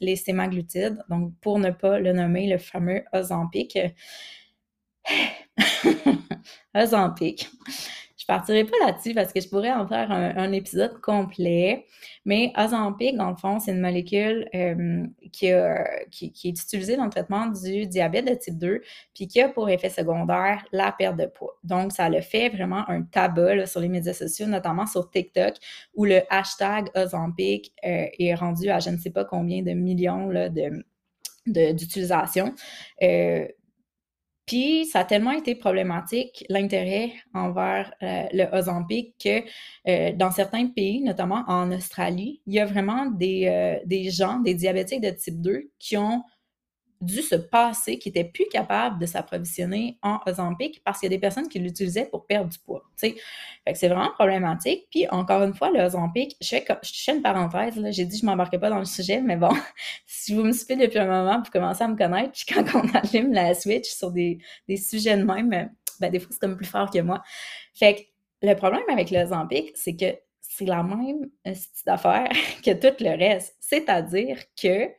les 0.00 0.16
sémaglutides. 0.16 0.98
Donc, 1.08 1.32
pour 1.40 1.60
ne 1.60 1.70
pas 1.70 2.00
le 2.00 2.12
nommer, 2.12 2.48
le 2.48 2.58
fameux 2.58 3.04
Ozempic. 3.12 3.78
Ozempic. 6.74 7.48
Je 8.16 8.26
partirai 8.26 8.64
pas 8.64 8.76
là-dessus 8.84 9.14
parce 9.14 9.32
que 9.32 9.40
je 9.40 9.48
pourrais 9.48 9.72
en 9.72 9.86
faire 9.86 10.10
un, 10.10 10.52
épisode 10.52 11.00
complet. 11.00 11.86
Mais 12.24 12.52
Ozempic, 12.58 13.16
dans 13.16 13.30
le 13.30 13.36
fond, 13.36 13.58
c'est 13.58 13.70
une 13.70 13.80
molécule 13.80 14.48
euh, 14.54 15.06
qui, 15.32 15.46
est 15.46 16.44
utilisée 16.44 16.96
dans 16.96 17.04
le 17.04 17.10
traitement 17.10 17.46
du 17.46 17.86
diabète 17.86 18.28
de 18.28 18.34
type 18.34 18.58
2, 18.58 18.82
puis 19.14 19.28
qui 19.28 19.40
a 19.40 19.48
pour 19.48 19.70
effet 19.70 19.88
secondaire 19.88 20.64
la 20.72 20.92
perte 20.92 21.16
de 21.16 21.26
poids. 21.26 21.58
Donc, 21.64 21.92
ça 21.92 22.10
le 22.10 22.20
fait 22.20 22.50
vraiment 22.50 22.88
un 22.90 23.02
tabac 23.02 23.66
sur 23.66 23.80
les 23.80 23.88
médias 23.88 24.12
sociaux, 24.12 24.46
notamment 24.46 24.86
sur 24.86 25.10
TikTok, 25.10 25.54
où 25.94 26.04
le 26.04 26.20
hashtag 26.28 26.90
Ozempic 26.94 27.72
euh, 27.86 28.06
est 28.18 28.34
rendu 28.34 28.68
à 28.68 28.80
je 28.80 28.90
ne 28.90 28.98
sais 28.98 29.10
pas 29.10 29.24
combien 29.24 29.62
de 29.62 29.72
millions 29.72 30.28
de 30.28 30.84
d'utilisation. 31.48 32.54
Euh, 33.02 33.46
puis, 34.48 34.86
ça 34.86 35.00
a 35.00 35.04
tellement 35.04 35.32
été 35.32 35.54
problématique, 35.54 36.46
l'intérêt 36.48 37.12
envers 37.34 37.92
euh, 38.02 38.22
le 38.32 38.46
Ozempic, 38.56 39.14
que 39.22 39.42
euh, 39.86 40.12
dans 40.16 40.30
certains 40.30 40.68
pays, 40.68 41.02
notamment 41.02 41.44
en 41.48 41.70
Australie, 41.70 42.40
il 42.46 42.54
y 42.54 42.58
a 42.58 42.64
vraiment 42.64 43.04
des, 43.04 43.46
euh, 43.46 43.78
des 43.84 44.10
gens, 44.10 44.38
des 44.38 44.54
diabétiques 44.54 45.02
de 45.02 45.10
type 45.10 45.42
2, 45.42 45.70
qui 45.78 45.98
ont 45.98 46.24
dû 47.02 47.20
se 47.20 47.36
passer, 47.36 47.98
qui 47.98 48.08
n'étaient 48.08 48.24
plus 48.24 48.46
capables 48.50 48.98
de 48.98 49.06
s'approvisionner 49.06 49.98
en 50.02 50.18
Ozempic 50.26 50.82
parce 50.82 50.98
qu'il 50.98 51.10
y 51.10 51.14
a 51.14 51.16
des 51.16 51.20
personnes 51.20 51.48
qui 51.48 51.58
l'utilisaient 51.58 52.06
pour 52.06 52.26
perdre 52.26 52.50
du 52.50 52.58
poids. 52.58 52.82
Fait 52.96 53.12
que 53.12 53.74
c'est 53.74 53.88
vraiment 53.88 54.10
problématique. 54.10 54.88
Puis 54.90 55.06
encore 55.08 55.42
une 55.42 55.54
fois, 55.54 55.70
le 55.70 55.80
Ozempic, 55.80 56.36
je 56.40 56.48
fais, 56.48 56.66
je 56.82 57.04
fais 57.04 57.14
une 57.14 57.22
parenthèse, 57.22 57.80
j'ai 57.90 58.04
dit 58.04 58.18
je 58.18 58.24
ne 58.24 58.30
m'embarquais 58.30 58.58
pas 58.58 58.70
dans 58.70 58.78
le 58.78 58.84
sujet, 58.84 59.20
mais 59.20 59.36
bon, 59.36 59.50
si 60.28 60.34
vous 60.34 60.44
me 60.44 60.52
suivez 60.52 60.76
depuis 60.76 60.98
un 60.98 61.06
moment, 61.06 61.40
vous 61.42 61.50
commencez 61.50 61.82
à 61.82 61.88
me 61.88 61.96
connaître, 61.96 62.32
puis 62.32 62.44
quand 62.54 62.62
on 62.74 62.86
allume 62.94 63.32
la 63.32 63.54
Switch 63.54 63.88
sur 63.88 64.10
des, 64.10 64.38
des 64.68 64.76
sujets 64.76 65.16
de 65.16 65.24
même, 65.24 65.48
ben, 65.48 66.12
des 66.12 66.20
fois 66.20 66.28
c'est 66.30 66.40
comme 66.40 66.54
plus 66.54 66.66
fort 66.66 66.90
que 66.90 67.00
moi. 67.00 67.22
Fait 67.72 67.94
que 67.94 68.46
le 68.46 68.54
problème 68.54 68.82
avec 68.90 69.10
le 69.10 69.20
Ozempic, 69.20 69.72
c'est 69.74 69.96
que 69.96 70.18
c'est 70.42 70.66
la 70.66 70.82
même 70.82 71.30
style 71.54 71.84
d'affaire 71.86 72.28
que 72.62 72.74
tout 72.74 73.02
le 73.02 73.16
reste. 73.16 73.56
C'est-à-dire 73.58 74.38
que 74.60 74.90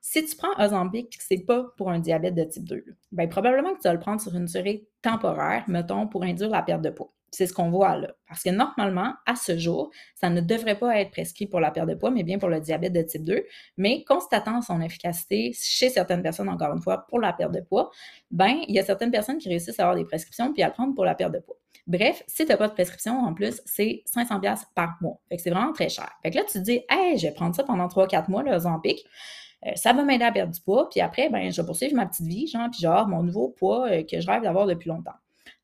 si 0.00 0.24
tu 0.24 0.34
prends 0.34 0.52
Ozempic 0.58 1.06
et 1.06 1.18
que 1.18 1.24
c'est 1.24 1.46
pas 1.46 1.66
pour 1.76 1.90
un 1.90 2.00
diabète 2.00 2.34
de 2.34 2.42
type 2.42 2.64
2, 2.64 2.84
bien, 3.12 3.28
probablement 3.28 3.74
que 3.74 3.80
tu 3.80 3.86
vas 3.86 3.94
le 3.94 4.00
prendre 4.00 4.20
sur 4.20 4.34
une 4.34 4.46
durée 4.46 4.88
temporaire, 5.02 5.62
mettons, 5.68 6.08
pour 6.08 6.24
induire 6.24 6.50
la 6.50 6.62
perte 6.62 6.82
de 6.82 6.90
poids. 6.90 7.12
C'est 7.34 7.48
ce 7.48 7.52
qu'on 7.52 7.70
voit 7.70 7.96
là. 7.96 8.14
Parce 8.28 8.42
que 8.42 8.50
normalement, 8.50 9.12
à 9.26 9.34
ce 9.34 9.58
jour, 9.58 9.90
ça 10.14 10.30
ne 10.30 10.40
devrait 10.40 10.78
pas 10.78 11.00
être 11.00 11.10
prescrit 11.10 11.46
pour 11.46 11.58
la 11.58 11.72
perte 11.72 11.88
de 11.88 11.94
poids, 11.94 12.12
mais 12.12 12.22
bien 12.22 12.38
pour 12.38 12.48
le 12.48 12.60
diabète 12.60 12.92
de 12.92 13.02
type 13.02 13.24
2. 13.24 13.44
Mais 13.76 14.04
constatant 14.04 14.62
son 14.62 14.80
efficacité 14.80 15.52
chez 15.60 15.88
certaines 15.88 16.22
personnes, 16.22 16.48
encore 16.48 16.72
une 16.72 16.80
fois, 16.80 17.06
pour 17.08 17.18
la 17.18 17.32
perte 17.32 17.52
de 17.52 17.60
poids, 17.60 17.90
ben, 18.30 18.56
il 18.68 18.74
y 18.74 18.78
a 18.78 18.84
certaines 18.84 19.10
personnes 19.10 19.38
qui 19.38 19.48
réussissent 19.48 19.80
à 19.80 19.82
avoir 19.82 19.96
des 19.96 20.04
prescriptions 20.04 20.52
puis 20.52 20.62
à 20.62 20.68
le 20.68 20.72
prendre 20.72 20.94
pour 20.94 21.04
la 21.04 21.16
perte 21.16 21.32
de 21.32 21.40
poids. 21.40 21.56
Bref, 21.88 22.22
si 22.28 22.44
tu 22.44 22.50
n'as 22.50 22.56
pas 22.56 22.68
de 22.68 22.72
prescription, 22.72 23.18
en 23.18 23.34
plus, 23.34 23.60
c'est 23.64 24.04
500$ 24.06 24.64
par 24.74 24.96
mois. 25.00 25.20
Fait 25.28 25.36
que 25.36 25.42
c'est 25.42 25.50
vraiment 25.50 25.72
très 25.72 25.88
cher. 25.88 26.10
Fait 26.22 26.30
que 26.30 26.36
là, 26.36 26.44
tu 26.44 26.52
te 26.52 26.58
dis, 26.58 26.82
hey, 26.88 27.18
je 27.18 27.26
vais 27.26 27.34
prendre 27.34 27.54
ça 27.54 27.64
pendant 27.64 27.88
3-4 27.88 28.30
mois, 28.30 28.42
le 28.42 28.52
Ozempic. 28.52 29.04
Euh, 29.66 29.70
ça 29.74 29.92
va 29.92 30.04
m'aider 30.04 30.24
à 30.24 30.32
perdre 30.32 30.52
du 30.52 30.60
poids, 30.60 30.88
puis 30.88 31.00
après, 31.00 31.28
ben, 31.30 31.50
je 31.50 31.60
vais 31.60 31.66
poursuivre 31.66 31.94
ma 31.94 32.06
petite 32.06 32.26
vie, 32.26 32.46
genre, 32.46 32.68
puis 32.70 32.80
genre, 32.80 33.08
mon 33.08 33.22
nouveau 33.22 33.48
poids 33.48 33.88
euh, 33.90 34.02
que 34.02 34.20
je 34.20 34.26
rêve 34.26 34.42
d'avoir 34.42 34.66
depuis 34.66 34.88
longtemps. 34.88 35.14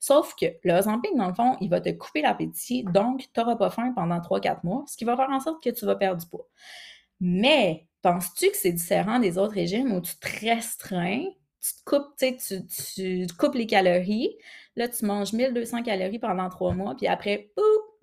Sauf 0.00 0.34
que 0.34 0.46
le 0.64 0.72
Ozempic, 0.72 1.14
dans 1.14 1.28
le 1.28 1.34
fond, 1.34 1.56
il 1.60 1.68
va 1.68 1.80
te 1.80 1.90
couper 1.90 2.22
l'appétit, 2.22 2.84
donc 2.84 3.20
tu 3.20 3.28
n'auras 3.38 3.56
pas 3.56 3.68
faim 3.68 3.92
pendant 3.94 4.18
3-4 4.18 4.60
mois, 4.64 4.84
ce 4.88 4.96
qui 4.96 5.04
va 5.04 5.14
faire 5.14 5.28
en 5.28 5.40
sorte 5.40 5.62
que 5.62 5.68
tu 5.68 5.84
vas 5.84 5.94
perdre 5.94 6.22
du 6.22 6.26
poids. 6.26 6.48
Mais 7.20 7.86
penses-tu 8.00 8.48
que 8.48 8.56
c'est 8.56 8.72
différent 8.72 9.18
des 9.18 9.36
autres 9.36 9.52
régimes 9.52 9.92
où 9.92 10.00
tu 10.00 10.16
te 10.16 10.46
restreins, 10.46 11.24
tu 11.60 11.74
te 11.74 11.84
coupes, 11.84 12.16
tu, 12.16 12.66
tu, 12.66 13.26
coupes 13.38 13.54
les 13.54 13.66
calories, 13.66 14.34
là, 14.74 14.88
tu 14.88 15.04
manges 15.04 15.34
1200 15.34 15.82
calories 15.82 16.18
pendant 16.18 16.48
3 16.48 16.72
mois, 16.72 16.94
puis 16.96 17.06
après, 17.06 17.52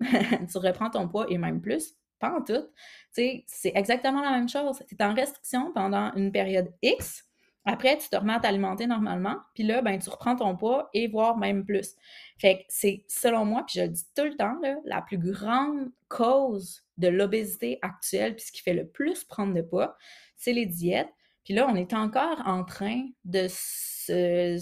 tu 0.00 0.58
reprends 0.58 0.90
ton 0.90 1.08
poids 1.08 1.26
et 1.28 1.36
même 1.36 1.60
plus? 1.60 1.94
Pas 2.20 2.32
en 2.36 2.42
tout. 2.42 2.66
C'est 3.12 3.44
exactement 3.74 4.22
la 4.22 4.32
même 4.32 4.48
chose. 4.48 4.82
Tu 4.88 4.96
es 4.96 5.04
en 5.04 5.14
restriction 5.14 5.72
pendant 5.72 6.12
une 6.14 6.32
période 6.32 6.72
X. 6.82 7.27
Après, 7.70 7.98
tu 7.98 8.08
te 8.08 8.16
remets 8.16 8.32
à 8.32 8.40
t'alimenter 8.40 8.86
normalement, 8.86 9.36
puis 9.52 9.62
là, 9.62 9.82
ben, 9.82 9.98
tu 9.98 10.08
reprends 10.08 10.34
ton 10.34 10.56
poids 10.56 10.88
et 10.94 11.06
voire 11.06 11.36
même 11.36 11.66
plus. 11.66 11.96
Fait 12.38 12.60
que 12.60 12.64
c'est, 12.70 13.04
selon 13.08 13.44
moi, 13.44 13.62
puis 13.66 13.78
je 13.78 13.84
le 13.84 13.88
dis 13.90 14.06
tout 14.16 14.24
le 14.24 14.36
temps, 14.36 14.58
la 14.86 15.02
plus 15.02 15.18
grande 15.18 15.90
cause 16.08 16.82
de 16.96 17.08
l'obésité 17.08 17.78
actuelle, 17.82 18.36
puis 18.36 18.46
ce 18.46 18.52
qui 18.52 18.62
fait 18.62 18.72
le 18.72 18.88
plus 18.88 19.22
prendre 19.24 19.52
de 19.52 19.60
poids, 19.60 19.98
c'est 20.34 20.54
les 20.54 20.64
diètes. 20.64 21.10
Puis 21.44 21.52
là, 21.52 21.66
on 21.68 21.76
est 21.76 21.92
encore 21.92 22.40
en 22.46 22.64
train 22.64 23.06
de 23.26 23.46
se 23.50 24.58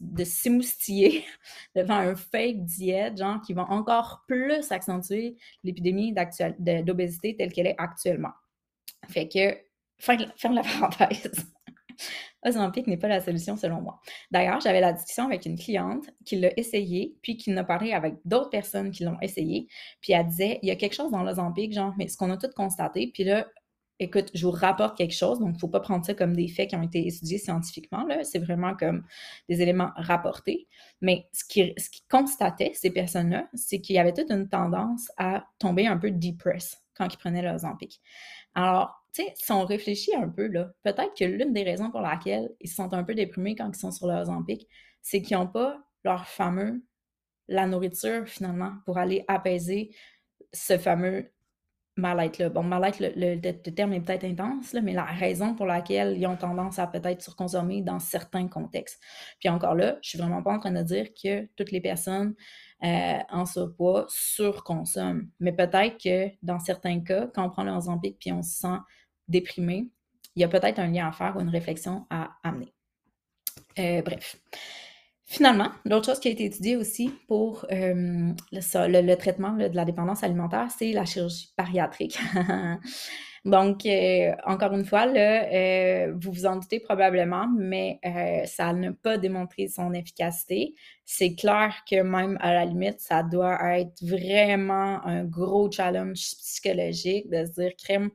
de 0.00 0.24
s'émoustiller 0.24 1.24
devant 1.74 1.94
un 1.94 2.16
fake 2.16 2.66
diète, 2.66 3.16
genre 3.16 3.40
qui 3.40 3.54
va 3.54 3.62
encore 3.70 4.24
plus 4.28 4.70
accentuer 4.70 5.38
l'épidémie 5.64 6.14
d'obésité 6.58 7.34
telle 7.34 7.50
qu'elle 7.50 7.68
est 7.68 7.76
actuellement. 7.78 8.32
Fait 9.08 9.26
que, 9.26 9.56
ferme 9.98 10.54
la 10.54 10.62
parenthèse. 10.80 11.46
Ozempic 12.44 12.86
n'est 12.86 12.96
pas 12.96 13.08
la 13.08 13.20
solution 13.20 13.56
selon 13.56 13.80
moi. 13.80 14.00
D'ailleurs, 14.30 14.60
j'avais 14.60 14.80
la 14.80 14.92
discussion 14.92 15.26
avec 15.26 15.46
une 15.46 15.58
cliente 15.58 16.10
qui 16.24 16.36
l'a 16.36 16.50
essayé, 16.58 17.16
puis 17.22 17.36
qui 17.36 17.50
n'a 17.50 17.64
parlé 17.64 17.92
avec 17.92 18.16
d'autres 18.24 18.50
personnes 18.50 18.90
qui 18.90 19.04
l'ont 19.04 19.18
essayé, 19.20 19.68
puis 20.00 20.12
elle 20.12 20.26
disait, 20.26 20.58
il 20.62 20.68
y 20.68 20.70
a 20.70 20.76
quelque 20.76 20.94
chose 20.94 21.10
dans 21.10 21.22
l'Ozempic, 21.22 21.72
genre, 21.72 21.94
mais 21.98 22.08
ce 22.08 22.16
qu'on 22.16 22.30
a 22.30 22.36
tout 22.36 22.50
constaté, 22.54 23.10
puis 23.12 23.24
là, 23.24 23.46
écoute, 23.98 24.30
je 24.34 24.46
vous 24.46 24.52
rapporte 24.52 24.96
quelque 24.96 25.14
chose, 25.14 25.38
donc 25.38 25.50
il 25.50 25.54
ne 25.54 25.58
faut 25.58 25.68
pas 25.68 25.80
prendre 25.80 26.04
ça 26.04 26.14
comme 26.14 26.34
des 26.34 26.48
faits 26.48 26.70
qui 26.70 26.76
ont 26.76 26.82
été 26.82 27.06
étudiés 27.06 27.38
scientifiquement, 27.38 28.04
là, 28.04 28.24
c'est 28.24 28.38
vraiment 28.38 28.74
comme 28.74 29.04
des 29.48 29.62
éléments 29.62 29.90
rapportés. 29.96 30.66
Mais 31.00 31.28
ce 31.32 31.44
qui, 31.44 31.74
constatait, 32.10 32.72
ces 32.74 32.90
personnes-là, 32.90 33.48
c'est 33.54 33.80
qu'il 33.80 33.96
y 33.96 33.98
avait 33.98 34.12
toute 34.12 34.30
une 34.30 34.48
tendance 34.48 35.10
à 35.16 35.44
tomber 35.58 35.86
un 35.86 35.96
peu 35.96 36.10
depressed 36.10 36.82
quand 36.94 37.06
ils 37.12 37.18
prenaient 37.18 37.48
Ozempic. 37.48 38.00
Alors, 38.54 39.01
tu 39.14 39.22
sais, 39.22 39.32
si 39.36 39.52
on 39.52 39.64
réfléchit 39.64 40.14
un 40.14 40.28
peu, 40.28 40.46
là, 40.46 40.72
peut-être 40.82 41.14
que 41.16 41.24
l'une 41.24 41.52
des 41.52 41.64
raisons 41.64 41.90
pour 41.90 42.00
laquelle 42.00 42.50
ils 42.60 42.68
se 42.68 42.76
sentent 42.76 42.94
un 42.94 43.04
peu 43.04 43.14
déprimés 43.14 43.54
quand 43.54 43.68
ils 43.68 43.78
sont 43.78 43.90
sur 43.90 44.06
leurs 44.06 44.22
Ozempic, 44.22 44.66
c'est 45.02 45.20
qu'ils 45.20 45.36
n'ont 45.36 45.48
pas 45.48 45.78
leur 46.04 46.26
fameux, 46.26 46.82
la 47.48 47.66
nourriture 47.66 48.26
finalement, 48.26 48.72
pour 48.86 48.98
aller 48.98 49.24
apaiser 49.28 49.94
ce 50.52 50.78
fameux 50.78 51.30
mal-être. 51.96 52.48
Bon, 52.48 52.62
mal-être, 52.62 53.00
le, 53.00 53.38
terme 53.70 53.92
est 53.92 54.00
peut-être 54.00 54.24
intense, 54.24 54.74
mais 54.74 54.92
la 54.94 55.04
raison 55.04 55.54
pour 55.54 55.66
laquelle 55.66 56.16
ils 56.16 56.26
ont 56.26 56.36
tendance 56.36 56.78
à 56.78 56.86
peut-être 56.86 57.20
surconsommer 57.20 57.82
dans 57.82 57.98
certains 57.98 58.48
contextes. 58.48 59.00
Puis 59.40 59.48
encore 59.48 59.74
là, 59.74 59.98
je 60.02 60.10
suis 60.10 60.18
vraiment 60.18 60.42
pas 60.42 60.54
en 60.54 60.58
train 60.58 60.72
de 60.72 60.82
dire 60.82 61.08
que 61.12 61.48
toutes 61.56 61.70
les 61.70 61.80
personnes 61.80 62.34
euh, 62.82 63.18
en 63.28 63.44
surpoids 63.44 64.06
surconsomment. 64.08 65.28
Mais 65.38 65.52
peut-être 65.52 66.02
que 66.02 66.30
dans 66.42 66.58
certains 66.58 67.00
cas, 67.00 67.28
quand 67.34 67.46
on 67.46 67.50
prend 67.50 67.64
le 67.64 67.72
Ozempic 67.72 68.18
puis 68.18 68.32
on 68.32 68.42
se 68.42 68.58
sent 68.58 68.78
déprimé, 69.28 69.88
il 70.36 70.42
y 70.42 70.44
a 70.44 70.48
peut-être 70.48 70.78
un 70.78 70.88
lien 70.88 71.08
à 71.08 71.12
faire 71.12 71.36
ou 71.36 71.40
une 71.40 71.48
réflexion 71.48 72.06
à 72.10 72.30
amener. 72.42 72.72
Euh, 73.78 74.02
bref. 74.02 74.36
Finalement, 75.24 75.70
l'autre 75.86 76.06
chose 76.06 76.20
qui 76.20 76.28
a 76.28 76.30
été 76.30 76.44
étudiée 76.44 76.76
aussi 76.76 77.10
pour 77.26 77.64
euh, 77.72 78.32
le, 78.52 79.14
traitement 79.14 79.52
de 79.52 79.74
la 79.74 79.84
dépendance 79.84 80.22
alimentaire, 80.22 80.68
c'est 80.76 80.92
la 80.92 81.06
chirurgie 81.06 81.52
bariatrique. 81.56 82.18
Donc, 83.44 83.86
euh, 83.86 84.32
encore 84.46 84.72
une 84.72 84.84
fois, 84.84 85.06
vous 86.12 86.32
vous 86.32 86.46
en 86.46 86.56
doutez 86.56 86.78
probablement, 86.78 87.48
mais 87.58 87.98
ça 88.46 88.72
n'a 88.72 88.92
pas 88.92 89.18
démontré 89.18 89.66
son 89.68 89.94
efficacité. 89.94 90.74
C'est 91.04 91.34
clair 91.34 91.74
que 91.90 92.02
même 92.02 92.38
à 92.40 92.52
la 92.52 92.64
limite, 92.64 93.00
ça 93.00 93.24
doit 93.24 93.78
être 93.78 94.00
vraiment 94.04 95.04
un 95.04 95.24
gros 95.24 95.72
challenge 95.72 96.20
psychologique 96.20 97.28
de 97.30 97.44
se 97.46 97.52
dire, 97.52 97.72
crème, 97.82 98.10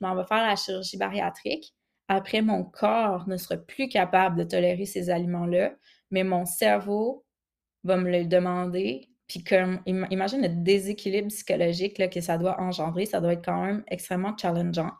je 0.00 0.06
m'en 0.06 0.14
vais 0.16 0.26
faire 0.26 0.46
la 0.46 0.56
chirurgie 0.56 0.96
bariatrique. 0.96 1.74
Après, 2.08 2.42
mon 2.42 2.64
corps 2.64 3.28
ne 3.28 3.36
sera 3.36 3.56
plus 3.56 3.88
capable 3.88 4.36
de 4.36 4.44
tolérer 4.44 4.86
ces 4.86 5.10
aliments-là 5.10 5.72
mais 6.10 6.24
mon 6.24 6.44
cerveau 6.44 7.24
va 7.84 7.96
me 7.96 8.10
le 8.10 8.24
demander. 8.26 9.06
Puis 9.28 9.44
comme, 9.44 9.80
imagine 9.86 10.42
le 10.42 10.48
déséquilibre 10.48 11.28
psychologique 11.28 11.98
là, 11.98 12.08
que 12.08 12.20
ça 12.20 12.36
doit 12.36 12.60
engendrer, 12.60 13.06
ça 13.06 13.20
doit 13.20 13.34
être 13.34 13.44
quand 13.44 13.64
même 13.64 13.84
extrêmement 13.86 14.36
challengeant. 14.36 14.90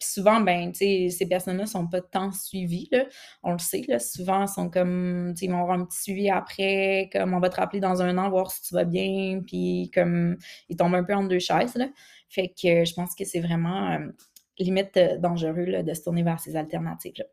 Puis 0.00 0.08
souvent, 0.08 0.40
ben, 0.40 0.72
ces 0.72 1.26
personnes-là 1.28 1.66
sont 1.66 1.86
pas 1.86 2.00
tant 2.00 2.32
suivies, 2.32 2.88
là. 2.90 3.04
On 3.42 3.52
le 3.52 3.58
sait, 3.58 3.84
là. 3.86 3.98
Souvent, 3.98 4.46
sont 4.46 4.70
comme, 4.70 5.34
ils 5.38 5.50
vont 5.50 5.60
avoir 5.60 5.78
un 5.78 5.84
petit 5.84 6.00
suivi 6.00 6.30
après, 6.30 7.10
comme 7.12 7.34
on 7.34 7.40
va 7.40 7.50
te 7.50 7.56
rappeler 7.56 7.80
dans 7.80 8.00
un 8.00 8.16
an, 8.16 8.30
voir 8.30 8.50
si 8.50 8.62
tu 8.62 8.72
vas 8.74 8.84
bien, 8.84 9.42
puis 9.46 9.90
comme, 9.92 10.38
ils 10.70 10.76
tombent 10.76 10.94
un 10.94 11.04
peu 11.04 11.14
en 11.14 11.24
deux 11.24 11.38
chaises, 11.38 11.74
là. 11.74 11.88
Fait 12.30 12.48
que 12.48 12.86
je 12.86 12.94
pense 12.94 13.14
que 13.14 13.26
c'est 13.26 13.40
vraiment 13.40 13.92
euh, 13.92 13.98
limite 14.58 14.96
euh, 14.96 15.18
dangereux, 15.18 15.64
là, 15.64 15.82
de 15.82 15.94
se 15.94 16.02
tourner 16.02 16.22
vers 16.22 16.40
ces 16.40 16.56
alternatives-là. 16.56 17.24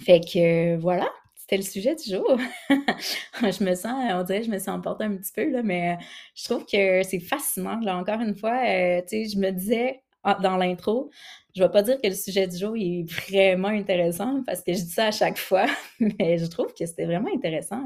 Fait 0.00 0.20
que 0.20 0.76
voilà, 0.76 1.08
c'était 1.34 1.56
le 1.56 1.62
sujet 1.62 1.94
du 1.94 2.10
jour. 2.10 2.38
je 2.70 3.64
me 3.64 3.74
sens, 3.74 4.12
on 4.12 4.22
dirait, 4.22 4.42
je 4.42 4.50
me 4.50 4.58
sens 4.58 4.68
emportée 4.68 5.04
un 5.04 5.16
petit 5.16 5.32
peu, 5.32 5.50
là, 5.50 5.62
mais 5.62 5.98
je 6.34 6.44
trouve 6.44 6.64
que 6.64 7.02
c'est 7.02 7.20
fascinant. 7.20 7.80
Là, 7.80 7.96
encore 7.96 8.20
une 8.20 8.34
fois, 8.34 8.58
euh, 8.66 9.00
tu 9.02 9.24
sais, 9.24 9.28
je 9.28 9.38
me 9.38 9.50
disais 9.50 10.02
dans 10.42 10.56
l'intro, 10.56 11.10
je 11.54 11.62
ne 11.62 11.66
vais 11.66 11.72
pas 11.72 11.82
dire 11.82 12.00
que 12.00 12.08
le 12.08 12.14
sujet 12.14 12.46
du 12.46 12.56
jour 12.56 12.74
est 12.76 13.04
vraiment 13.10 13.68
intéressant 13.68 14.42
parce 14.44 14.62
que 14.62 14.72
je 14.72 14.78
dis 14.78 14.90
ça 14.90 15.06
à 15.06 15.10
chaque 15.10 15.36
fois, 15.36 15.66
mais 16.00 16.38
je 16.38 16.46
trouve 16.46 16.72
que 16.72 16.86
c'était 16.86 17.04
vraiment 17.04 17.28
intéressant. 17.34 17.82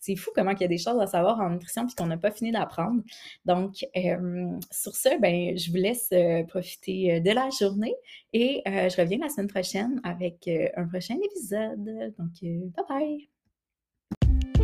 C'est 0.00 0.16
fou 0.16 0.30
comment 0.34 0.50
il 0.50 0.60
y 0.60 0.64
a 0.64 0.68
des 0.68 0.78
choses 0.78 1.00
à 1.00 1.06
savoir 1.06 1.40
en 1.40 1.50
nutrition 1.50 1.86
puis 1.86 1.94
qu'on 1.94 2.06
n'a 2.06 2.16
pas 2.16 2.32
fini 2.32 2.50
d'apprendre. 2.50 3.02
Donc, 3.44 3.86
euh, 3.96 4.58
sur 4.70 4.94
ce, 4.96 5.20
ben, 5.20 5.56
je 5.56 5.70
vous 5.70 5.76
laisse 5.76 6.08
euh, 6.12 6.42
profiter 6.44 7.20
de 7.20 7.30
la 7.30 7.48
journée 7.50 7.94
et 8.32 8.62
je 8.66 9.00
reviens 9.00 9.18
la 9.18 9.28
semaine 9.28 9.48
prochaine 9.48 10.00
avec 10.02 10.48
un 10.76 10.88
prochain 10.88 11.16
épisode. 11.22 12.14
Donc, 12.18 12.32
bye 12.42 12.84
bye! 12.88 14.63